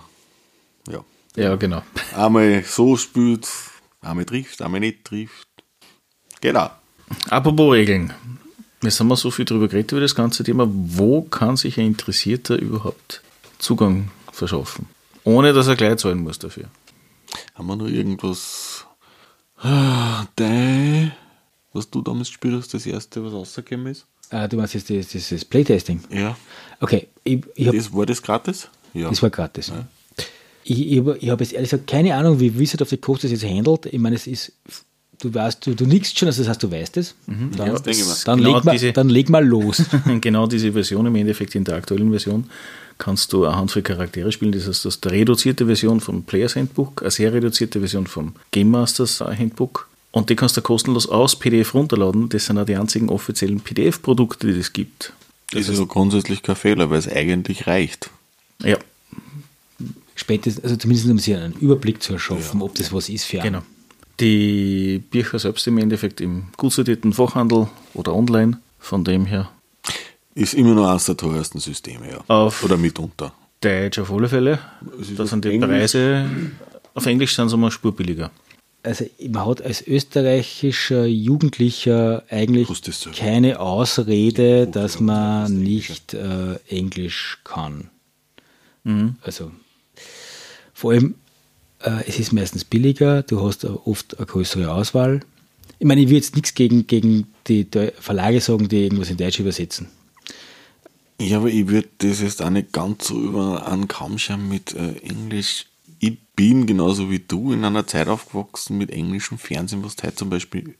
[0.88, 1.04] ja,
[1.36, 1.82] ja, genau.
[2.16, 3.48] einmal so spielt,
[4.00, 5.48] einmal trifft, einmal nicht trifft.
[6.40, 6.70] Genau.
[7.30, 8.12] Apropos Regeln.
[8.82, 10.66] Jetzt haben wir so viel drüber geredet über das ganze Thema.
[10.68, 13.22] Wo kann sich ein Interessierter überhaupt
[13.58, 14.88] Zugang verschaffen?
[15.24, 16.64] Ohne dass er gleich zahlen muss dafür.
[17.54, 18.86] Haben wir noch irgendwas?
[19.58, 21.12] Ah, Dein,
[21.72, 24.06] was du damals gespielt hast, das erste, was rausgekommen ist?
[24.32, 26.00] Äh, du meinst jetzt das, das, das Playtesting.
[26.10, 26.36] Ja.
[26.80, 28.68] Okay, ich, ich habe Das, war das gratis?
[28.94, 29.08] Ja.
[29.08, 29.70] Das war gratis.
[30.64, 33.24] Ich, ich, hab- ich habe jetzt ehrlich gesagt keine Ahnung, wie Wizard of the Coast
[33.24, 33.86] das jetzt handelt.
[33.86, 34.52] Ich meine, es ist,
[35.20, 37.14] du weißt, du, du nickst schon, also das heißt, du weißt es.
[37.26, 38.16] Dann, Ja, denke ich mir.
[38.24, 39.82] dann, Genau leg mal, diese- dann leg mal los.
[40.20, 42.48] genau diese Version im Endeffekt in der aktuellen Version
[42.98, 44.52] kannst du anhand von Charaktere spielen.
[44.52, 48.34] Das heißt, das ist eine reduzierte Version vom Players Handbook, eine sehr reduzierte Version vom
[48.52, 49.88] Game Masters Handbook.
[50.12, 52.28] Und die kannst du kostenlos aus PDF runterladen.
[52.28, 55.12] Das sind auch die einzigen offiziellen PDF-Produkte, die es gibt.
[55.52, 58.10] Das ist ja grundsätzlich kein Fehler, weil es eigentlich reicht.
[58.62, 58.76] Ja,
[60.14, 63.54] Spätestens, also zumindest um sich einen Überblick zu erschaffen, ob das was ist für einen.
[63.54, 63.62] genau.
[64.20, 68.58] Die Bücher selbst im Endeffekt im gut sortierten Fachhandel oder online.
[68.78, 69.50] Von dem her
[70.34, 72.24] Ist immer noch eines der teuersten Systeme, ja.
[72.28, 73.32] Auf- Oder mitunter.
[73.60, 74.58] Deutsch auf alle Fälle.
[75.16, 75.68] Da sind die Englisch.
[75.70, 76.28] Preise,
[76.94, 78.30] auf Englisch sind sie mal spurbilliger.
[78.84, 82.68] Also man hat als österreichischer Jugendlicher eigentlich
[83.14, 87.90] keine Ausrede, dass man nicht äh, Englisch kann.
[89.22, 89.52] Also
[90.74, 91.14] vor allem,
[91.80, 95.20] äh, es ist meistens billiger, du hast oft eine größere Auswahl.
[95.78, 97.68] Ich meine, ich will jetzt nichts gegen, gegen die
[98.00, 99.88] Verlage sagen, die irgendwas in Deutsch übersetzen.
[101.20, 104.74] Ja, aber ich würde das jetzt auch nicht ganz so über einen Kamm scheren mit
[104.74, 105.66] äh, Englisch.
[106.04, 110.16] Ich bin genauso wie du in einer Zeit aufgewachsen mit englischem Fernsehen, was du heute
[110.16, 110.74] zum Beispiel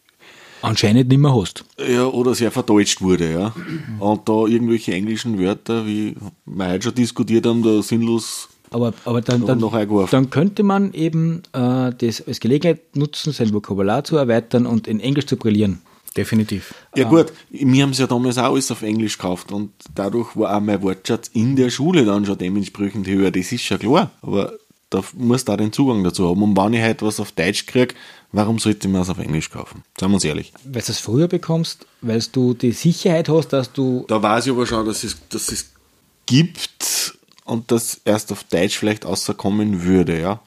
[0.63, 1.65] Anscheinend nicht mehr hast.
[1.79, 3.55] ja, oder sehr verdeutscht wurde, ja.
[4.01, 9.21] Und da irgendwelche englischen Wörter, wie wir heute schon diskutiert haben, da sinnlos Aber, aber
[9.21, 9.61] dann, dann,
[10.11, 14.99] dann könnte man eben äh, das als Gelegenheit nutzen, sein Vokabular zu erweitern und in
[14.99, 15.83] Englisch zu brillieren.
[16.17, 16.75] Definitiv.
[16.95, 20.57] Ja gut, wir haben es ja damals auch alles auf Englisch gekauft und dadurch war
[20.57, 24.53] auch mein Wortschatz in der Schule dann schon dementsprechend höher, das ist schon klar, aber
[24.93, 26.43] da musst du auch den Zugang dazu haben.
[26.43, 27.95] Und wenn ich heute was auf Deutsch kriege,
[28.31, 29.83] warum sollte ich mir es auf Englisch kaufen?
[29.99, 30.53] Seien wir uns ehrlich.
[30.65, 34.53] Weil du es früher bekommst, weil du die Sicherheit hast, dass du Da weiß ich
[34.53, 35.73] aber schon, dass es, dass es
[36.27, 40.41] gibt und das erst auf Deutsch vielleicht außerkommen würde, ja.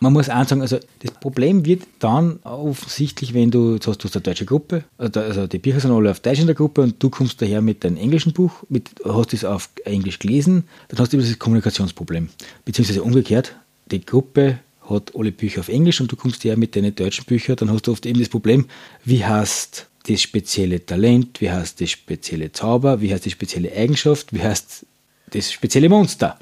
[0.00, 4.08] Man muss auch sagen, also das Problem wird dann offensichtlich, wenn du, jetzt hast du
[4.12, 6.82] eine deutsche Gruppe, also da- also die Bücher sind alle auf Deutsch in der Gruppe
[6.82, 10.98] und du kommst daher mit deinem englischen Buch, mit, hast es auf Englisch gelesen, dann
[10.98, 12.28] hast du das Kommunikationsproblem.
[12.66, 13.54] Beziehungsweise umgekehrt,
[13.90, 14.58] die Gruppe
[14.88, 17.86] hat alle Bücher auf Englisch und du kommst daher mit deinen deutschen Büchern, dann hast
[17.86, 18.66] du oft eben das Problem,
[19.04, 24.32] wie heißt das spezielle Talent, wie heißt das spezielle Zauber, wie heißt die spezielle Eigenschaft,
[24.32, 24.84] wie heißt
[25.30, 26.38] das spezielle Monster.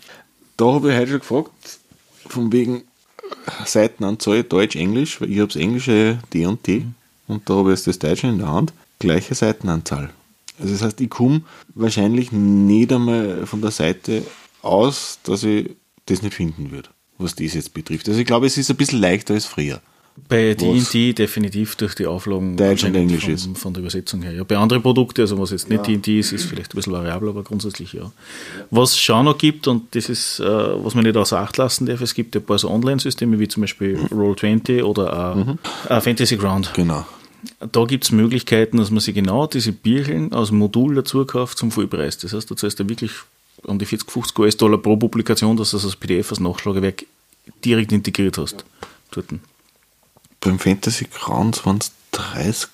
[0.56, 1.51] Da habe ich heute schon gefragt,
[2.27, 2.82] von wegen
[3.64, 6.85] Seitenanzahl Deutsch, Englisch, weil ich habe das Englische D und T
[7.28, 10.10] und da habe ich jetzt das Deutsche in der Hand, gleiche Seitenanzahl.
[10.59, 11.43] Also das heißt, ich komme
[11.74, 14.23] wahrscheinlich nicht einmal von der Seite
[14.60, 15.70] aus, dass ich
[16.06, 16.90] das nicht finden würde,
[17.23, 18.09] was das jetzt betrifft.
[18.09, 19.81] Also ich glaube, es ist ein bisschen leichter als früher.
[20.28, 20.53] Bei?
[20.53, 23.49] D&D definitiv durch die Auflagen Deutsch und Englisch von, ist.
[23.57, 24.32] von der Übersetzung her.
[24.32, 27.31] Ja, bei anderen Produkten, also was jetzt nicht D&D ist, ist vielleicht ein bisschen variabel,
[27.31, 28.12] aber grundsätzlich ja.
[28.70, 31.86] Was es schon noch gibt, und das ist, äh, was man nicht außer Acht lassen
[31.86, 35.59] darf, es gibt ein paar so Online-Systeme, wie zum Beispiel Roll20 oder Mhm.
[35.89, 36.73] Fantasy Ground.
[36.74, 37.07] Genau.
[37.73, 41.70] Da gibt es Möglichkeiten, dass man sich genau diese Bierchen aus Modul dazu kauft zum
[41.73, 42.19] Vollpreis.
[42.19, 43.12] Das heißt, da zahlst du wirklich
[43.64, 47.06] um die 40, 50 US-Dollar pro Publikation, dass du das als PDF, als Nachschlagewerk
[47.64, 48.64] direkt integriert hast.
[49.10, 49.26] Dort.
[50.40, 52.68] Beim Fantasy Grounds waren es 30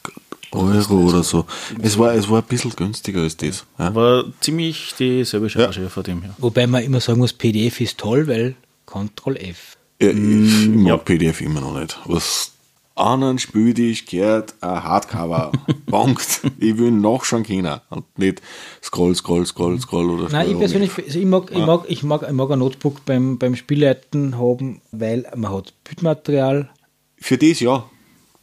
[0.52, 1.44] Euro oder so.
[1.82, 3.66] Es war, es war ein bisschen günstiger als das.
[3.78, 3.88] Ja.
[3.88, 6.34] Aber ziemlich dieselbe Charge von dem her.
[6.38, 8.54] Wobei man immer sagen muss, PDF ist toll, weil
[8.86, 9.76] Ctrl F.
[10.00, 11.98] Ja, ich, mag PDF immer noch nicht.
[12.06, 12.52] Was
[12.98, 15.52] anderen gehört ein Hardcover.
[15.86, 16.42] Punkt.
[16.58, 18.42] Ich will nachschauen können und nicht
[18.82, 22.22] scroll, scroll, scroll, scroll oder Nein, ich persönlich, also ich, mag, ich, mag, ich, mag,
[22.22, 26.70] ich mag ein Notebook beim, beim Spielleiten haben, weil man hat Bildmaterial
[27.16, 27.88] Für das ja.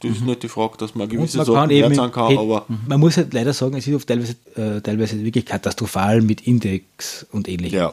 [0.08, 2.66] Das ist nicht die Frage, dass man gewisse man Sachen kann eben, kann, hey, aber
[2.86, 7.26] man muss halt leider sagen, es ist oft teilweise, äh, teilweise wirklich katastrophal mit Index
[7.32, 7.78] und ähnlichem.
[7.78, 7.92] ja.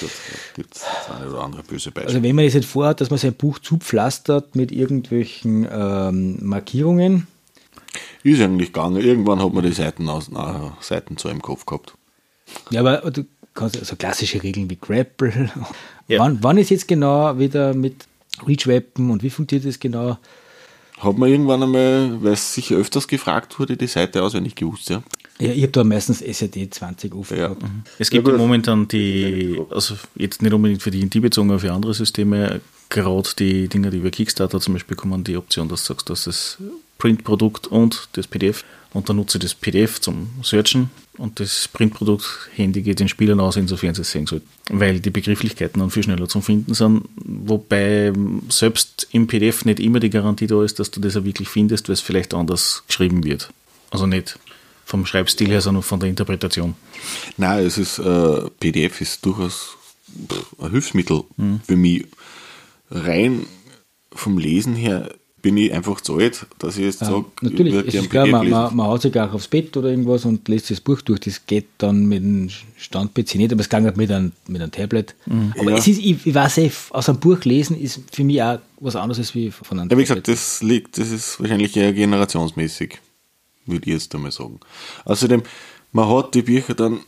[0.00, 0.10] Gut,
[0.54, 2.14] gibt es das eine oder andere böse Beispiel.
[2.14, 7.26] Also wenn man das jetzt vorhat, dass man sein Buch zupflastert mit irgendwelchen ähm, Markierungen,
[8.22, 9.02] ist eigentlich gegangen.
[9.02, 11.94] Irgendwann hat man die Seiten aus, na, Seitenzahl im Kopf gehabt.
[12.70, 13.24] Ja, aber du
[13.54, 15.50] kannst also klassische Regeln wie Grapple.
[16.08, 16.18] Ja.
[16.18, 18.08] Wann, wann ist jetzt genau wieder mit
[18.46, 20.18] Reach Weapon und wie funktioniert das genau?
[21.00, 25.02] Hat man irgendwann einmal, weil es sicher öfters gefragt wurde, die Seite auswendig gewusst, ja?
[25.38, 27.44] Ja, ich habe da meistens SRD 20 offen Ja.
[27.48, 27.62] gehabt.
[27.98, 31.72] Es gibt ja, momentan die, also jetzt nicht unbedingt für die D bezogen, aber für
[31.72, 32.60] andere Systeme,
[32.90, 36.24] gerade die Dinge, die über Kickstarter zum Beispiel kommen, die Option, dass du sagst, dass
[36.24, 36.58] das
[36.98, 42.24] Printprodukt und das PDF und dann nutze ich das PDF zum Searchen und das Printprodukt
[42.54, 44.48] händige den Spielern aus, insofern sie es sehen sollten.
[44.68, 48.12] Weil die Begrifflichkeiten dann viel schneller zum Finden sind, wobei
[48.48, 51.88] selbst im PDF nicht immer die Garantie da ist, dass du das auch wirklich findest,
[51.88, 53.50] weil es vielleicht anders geschrieben wird.
[53.90, 54.38] Also nicht
[54.84, 56.74] vom Schreibstil her, sondern von der Interpretation.
[57.36, 59.76] Nein, es ist, äh, PDF ist durchaus
[60.58, 61.22] ein Hilfsmittel
[61.64, 62.06] für mich.
[62.90, 63.46] Rein
[64.12, 65.10] vom Lesen her
[65.42, 68.26] bin ich einfach zu alt, dass ich jetzt Ja, sage, natürlich, würd es ist klar,
[68.26, 71.20] man, man, man haut sich auch aufs Bett oder irgendwas und lässt das Buch durch.
[71.20, 74.70] Das geht dann mit dem Stand-PC nicht, aber es kann halt mit einem, mit einem
[74.70, 75.14] Tablet.
[75.58, 75.78] Aber Ja.
[75.78, 78.96] es ist, ich, ich weiß eh, aus einem Buch lesen ist für mich auch was
[78.96, 82.98] anderes als wie von einem Ja, wie gesagt, das liegt, das ist wahrscheinlich eher generationsmäßig,
[83.64, 84.60] würde ich jetzt einmal sagen.
[85.06, 85.42] Außerdem,
[85.92, 87.00] man hat die Bücher dann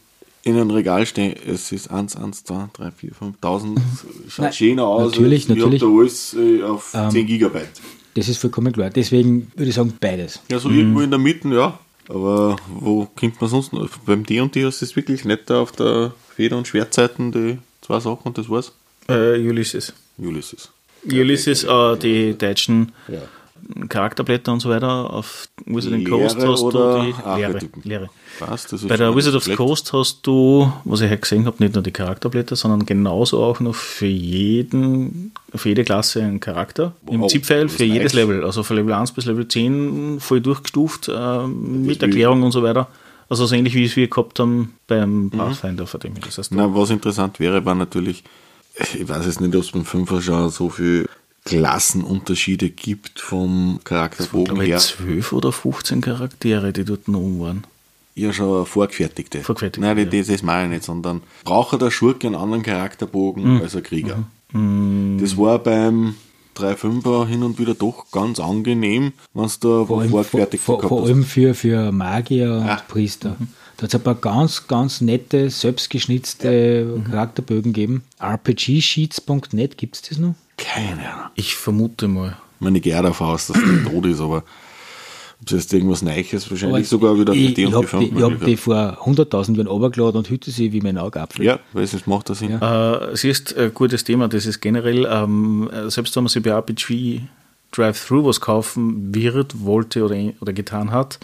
[0.44, 3.80] in einem Regal stehen, es ist 1, 1, 2, 3, 4, 5, 1000,
[4.28, 5.80] schaut Nein, schöner aus, natürlich, als natürlich.
[5.80, 7.80] da alles äh, auf Ähm, 10 Gigabyte.
[8.14, 8.90] Das ist vollkommen klar.
[8.90, 10.40] Deswegen würde ich sagen, beides.
[10.50, 11.78] Ja, so irgendwo in der Mitte, ja.
[12.08, 13.88] Aber wo kommt man sonst noch?
[14.04, 18.22] Beim D&D hast du es wirklich da auf der Feder- und Schwertseiten, die zwei Sachen
[18.24, 18.72] und das war's.
[19.08, 19.94] Äh, Ulysses.
[20.18, 20.70] Ulysses.
[21.04, 23.22] Ulysses, äh, die deutschen Ja.
[23.88, 25.12] Charakterblätter und so weiter.
[25.12, 26.76] Auf Wizard of the Leere Coast hast du die
[27.06, 27.24] Leere.
[27.26, 27.82] Archetypen?
[27.84, 28.10] Leere.
[28.40, 29.54] Das ist Bei der Wizard of the.
[29.54, 33.60] Coast hast du, was ich heute gesehen habe, nicht nur die Charakterblätter, sondern genauso auch
[33.60, 36.92] noch für jeden, für jede Klasse einen Charakter.
[37.06, 38.22] Im Wow, Zip-File das für ist jedes nice.
[38.26, 38.44] Level.
[38.44, 42.88] Also von Level 1 bis Level 10 voll durchgestuft, äh, mit Erklärung und so weiter.
[43.28, 44.68] Also so ähnlich wie es wir gehabt haben Mhm.
[44.86, 46.22] beim Pathfinder, von dem her.
[46.26, 48.24] Das heißt, Na, was interessant wäre, war natürlich,
[48.94, 51.08] ich weiß jetzt nicht, ob es beim Fünfer schon so viel
[51.44, 54.76] Klassenunterschiede gibt vom Charakterbogen glaube her.
[54.78, 57.64] ich, 12 oder 15 Charaktere, die dort noch um waren.
[58.14, 59.40] Ja, schon vorgefertigte.
[59.40, 60.22] Vorgefertigte, Nein, die, ja.
[60.22, 63.60] das, das meine ich nicht, sondern braucht der Schurke einen anderen Charakterbogen Mhm.
[63.62, 64.24] als ein Krieger.
[64.52, 66.14] Das war beim
[66.56, 70.80] 3.5er hin und wieder doch ganz angenehm, wenn es da Vor allem, vor, vorgefertigt vor,
[70.82, 72.82] vor gehabt allem für, für Magier und Ah.
[72.86, 73.36] Priester.
[73.78, 77.04] Da hat es ein paar ganz, ganz nette, selbstgeschnitzte Mhm.
[77.10, 78.02] Charakterbögen gegeben.
[78.20, 80.34] RPGsheets.net, gibt es das noch?
[80.56, 81.30] Keine Ahnung.
[81.34, 82.36] Ich vermute mal.
[82.56, 84.44] Ich meine, ich gehe davon aus, dass das tot ist, aber
[85.40, 88.46] ob es jetzt irgendwas Neues wahrscheinlich Aber sogar wieder ich, für die ich und habe
[88.46, 91.44] die vor 100.000 Jahren runtergeladen und hüte sie wie mein Augapfel.
[91.44, 92.62] Ja, weil es macht das Sinn.
[92.62, 97.22] Äh, siehst, ein gutes Thema, das ist generell, ähm, selbst wenn man sich bei RPG
[97.72, 101.18] Drive-Thru was kaufen wird, wollte oder, oder getan hat,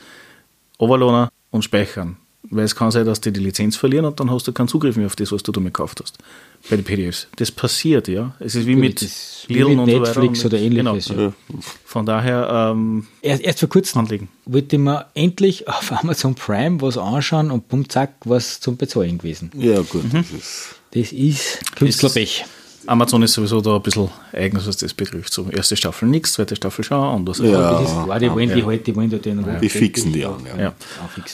[0.78, 2.16] Overlohner und speichern.
[2.50, 4.96] Weil es kann sein, dass die die Lizenz verlieren und dann hast du keinen Zugriff
[4.96, 6.16] mehr auf das, was du damit gekauft hast.
[6.70, 7.26] Bei den PDFs.
[7.36, 8.34] Das passiert, ja.
[8.38, 9.00] Es ist wie mit
[9.48, 10.20] Lidl mit und so weiter.
[10.20, 11.22] Netflix und oder ähnliches, Genau.
[11.22, 11.32] ja.
[11.84, 14.28] Von daher, ähm, Erst, erst vor kurzem Anliegen.
[14.46, 19.18] wollte ich mir endlich auf Amazon Prime was anschauen und bumm, zack, was zum Bezahlen
[19.18, 19.50] gewesen.
[19.56, 20.24] Ja, gut, Mhm.
[20.24, 20.74] das ist.
[20.92, 22.44] Das ist Künstlerpech.
[22.88, 25.32] Amazon ist sowieso da ein bisschen eigen, was das betrifft.
[25.32, 27.38] So, erste Staffel nichts, zweite Staffel schon, anders.
[27.38, 27.72] Ja.
[27.72, 30.40] Das ist klar, die wollen die halt, die wollen da den Die fixen die an,
[30.56, 30.62] ja.
[30.64, 30.74] Ja.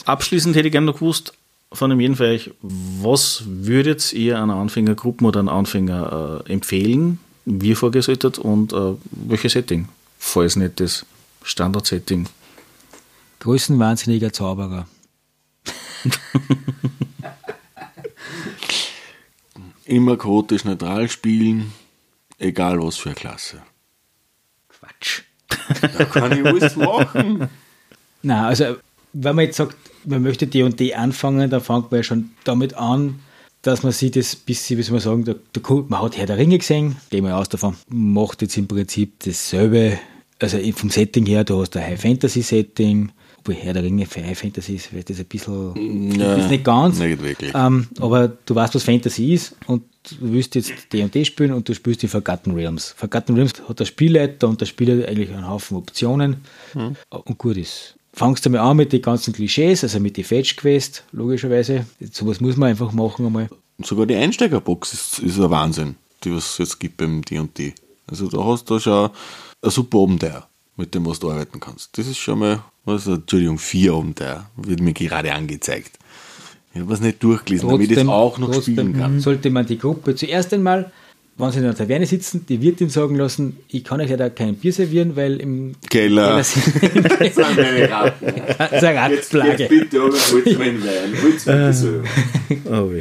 [0.05, 1.33] Abschließend hätte ich gerne noch gewusst,
[1.71, 7.69] von dem jeden euch, was würdet ihr einer Anfängergruppe oder einem Anfänger äh, empfehlen, wie
[7.69, 9.87] ihr vorgehen solltet und äh, welches Setting?
[10.19, 11.05] Falls nicht das
[11.43, 12.27] Standard-Setting.
[13.39, 14.87] Größenwahnsinniger Zauberer.
[19.85, 21.71] Immer chaotisch neutral spielen,
[22.39, 23.61] egal was für eine Klasse.
[24.67, 25.21] Quatsch.
[25.81, 27.47] Da kann ich alles machen.
[28.23, 28.77] Na, also
[29.13, 32.31] wenn man jetzt sagt, man möchte die und die anfangen, dann fängt man ja schon
[32.43, 33.19] damit an,
[33.61, 36.25] dass man sieht, das bisschen, wie soll man sagen, der, der, Kult- man hat Herr
[36.25, 39.99] der Ringe gesehen, gehen wir aus davon, macht jetzt im Prinzip dasselbe,
[40.39, 43.11] also vom Setting her, du hast ein High Fantasy Setting,
[43.45, 46.97] obwohl Herr der Ringe für Fantasy ist, vielleicht das ein bisschen, Ja, ist nicht ganz,
[46.97, 47.51] nicht wirklich.
[47.53, 51.75] Ähm, aber du weißt, was Fantasy ist und du willst jetzt D&D spielen und du
[51.75, 52.95] spielst die Forgotten Realms.
[52.97, 56.37] Forgotten Realms hat der Spielleiter und der Spieler eigentlich einen Haufen Optionen
[56.73, 57.95] und gut ist.
[58.13, 61.85] Fangst du mal an mit den ganzen Klischees, also mit den Fetch Quest, logischerweise.
[62.11, 63.49] Sowas muss man einfach machen einmal.
[63.83, 67.73] Sogar die Einsteigerbox ist, ist ein Wahnsinn, die es jetzt gibt beim D&D.
[68.07, 69.09] Also da hast du schon
[69.61, 70.47] ein super Abenteuer,
[70.77, 71.97] mit dem was du arbeiten kannst.
[71.97, 75.97] Das ist schon mal, was, Entschuldigung, vier Abenteuer, wird mir gerade angezeigt.
[76.73, 79.19] Ich habe es nicht durchgelesen, damit ich das auch noch spielen kann.
[79.21, 80.91] sollte man die Gruppe zuerst einmal,
[81.37, 84.55] wenn sie in einer Taverne sitzen, die Wirtin sagen lassen, ich kann euch leider kein
[84.55, 86.43] Bier servieren, weil im Keller.
[86.43, 88.41] sind Das sind meine Ratten.
[88.57, 89.67] das ist eine Rattenplage.
[89.67, 91.21] bitte, aber holt's mir einen Wein.
[91.21, 92.03] Holt's mir so.
[92.69, 92.91] Oh,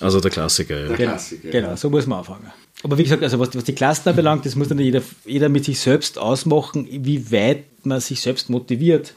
[0.00, 0.88] also der Klassiker, ja.
[0.88, 1.50] Der Klassiker.
[1.50, 2.52] Genau, so muss man anfangen.
[2.84, 5.64] Aber wie gesagt, also was, was die Klassen anbelangt, das muss dann jeder, jeder mit
[5.64, 9.14] sich selbst ausmachen, wie weit man sich selbst motiviert.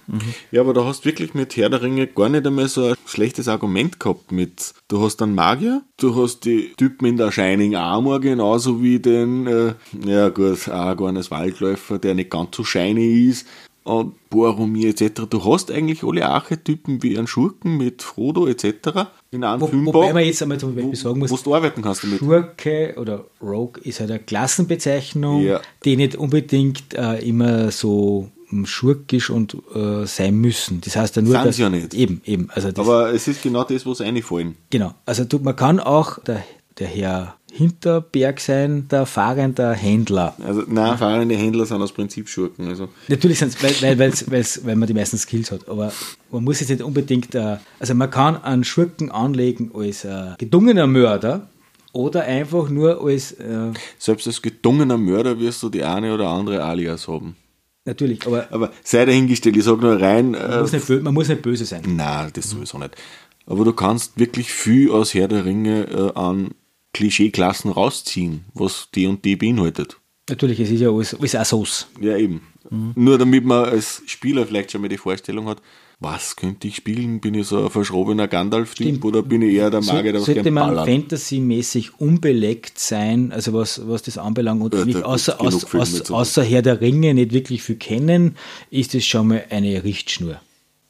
[0.51, 3.47] Ja, aber da hast wirklich mit Herr der Ringe gar nicht einmal so ein schlechtes
[3.47, 8.19] Argument gehabt mit, du hast einen Magier, du hast die Typen in der Shining Armor
[8.19, 9.73] genauso wie den, äh,
[10.05, 13.47] ja gut, Aragorn als Waldläufer, der nicht ganz so shiny ist,
[13.83, 15.21] und Boromir etc.
[15.29, 19.09] Du hast eigentlich alle Archetypen wie einen Schurken mit Frodo etc.
[19.31, 21.81] in einem Wo, Filmbau, wobei man jetzt einmal zum Beispiel sagen muss, wo du arbeiten
[21.81, 22.19] kannst damit.
[22.19, 25.61] Schurke oder Rogue ist halt eine Klassenbezeichnung, Ja.
[25.83, 30.81] die nicht unbedingt äh, immer so ähm, schurkisch und äh, sein müssen.
[30.81, 31.93] Das heißt ja nur, Sind's dass, ja nicht.
[31.93, 32.49] Eben, eben.
[32.51, 34.55] Also das, Aber es ist genau das, was einfallen.
[34.69, 34.93] genau.
[35.05, 36.43] Also du, man kann auch der,
[36.81, 40.35] der Herr Hinterberg sein, der fahrende Händler.
[40.43, 42.67] Also, nein, fahrende Händler sind aus Prinzip Schurken.
[42.67, 45.91] Also, Natürlich sind es, weil, weil, weil's, weil's, weil man die meisten Skills hat, aber
[46.31, 50.87] man muss jetzt nicht unbedingt, äh, also man kann einen Schurken anlegen als äh, gedungener
[50.87, 51.49] Mörder
[51.93, 56.63] oder einfach nur als, äh, selbst als gedungener Mörder wirst du die eine oder andere
[56.63, 57.35] Alias haben.
[57.85, 61.27] natürlich, aber Aber sei dahingestellt, ich sage nur rein, man äh, muss, nicht, man muss
[61.27, 61.81] nicht böse sein.
[61.85, 62.95] nein, das sowieso nicht.
[63.45, 66.51] Aber du kannst wirklich viel aus Herr der Ringe äh, an
[66.93, 69.97] Klischeeklassen rausziehen, was die und die beinhaltet.
[70.29, 71.87] Natürlich, es ist ja alles, alles auch Sauce.
[71.99, 72.41] Ja, eben.
[72.95, 75.61] Nur damit man als Spieler vielleicht schon mal die Vorstellung hat,
[75.99, 77.19] was könnte ich spielen?
[77.19, 80.49] Bin ich so ein verschrobener Gandalf-Typ oder bin ich eher der Magier, der was Sollte
[80.49, 86.11] man fantasymäßig unbeleckt sein, also was, was das anbelangt und Ja, nicht außer, gibt's genug
[86.11, 88.35] außer, Herr der Ringe nicht wirklich viel kennen,
[88.69, 90.41] ist es schon mal eine Richtschnur.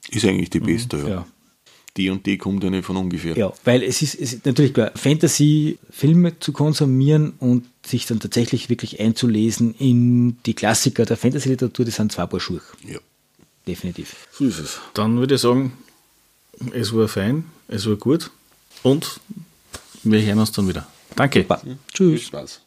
[0.09, 1.07] Ist eigentlich die beste, ja.
[1.09, 1.27] Ja.
[1.97, 3.37] Die und die kommt ja nicht von ungefähr.
[3.37, 8.69] Ja, weil es ist, es ist natürlich klar, Fantasy-Filme zu konsumieren und sich dann tatsächlich
[8.69, 12.61] wirklich einzulesen in die Klassiker der Fantasy-Literatur, das sind zwei Paar Schuhe.
[12.87, 12.99] Ja.
[13.67, 14.15] Definitiv.
[14.31, 14.79] So ist es.
[14.93, 15.73] Dann würde ich sagen,
[16.73, 18.31] es war fein, es war gut
[18.83, 19.19] und
[20.03, 20.87] wir hören uns dann wieder.
[21.15, 21.41] Danke.
[21.41, 21.61] Super.
[21.93, 22.23] Tschüss.
[22.23, 22.61] Spaß.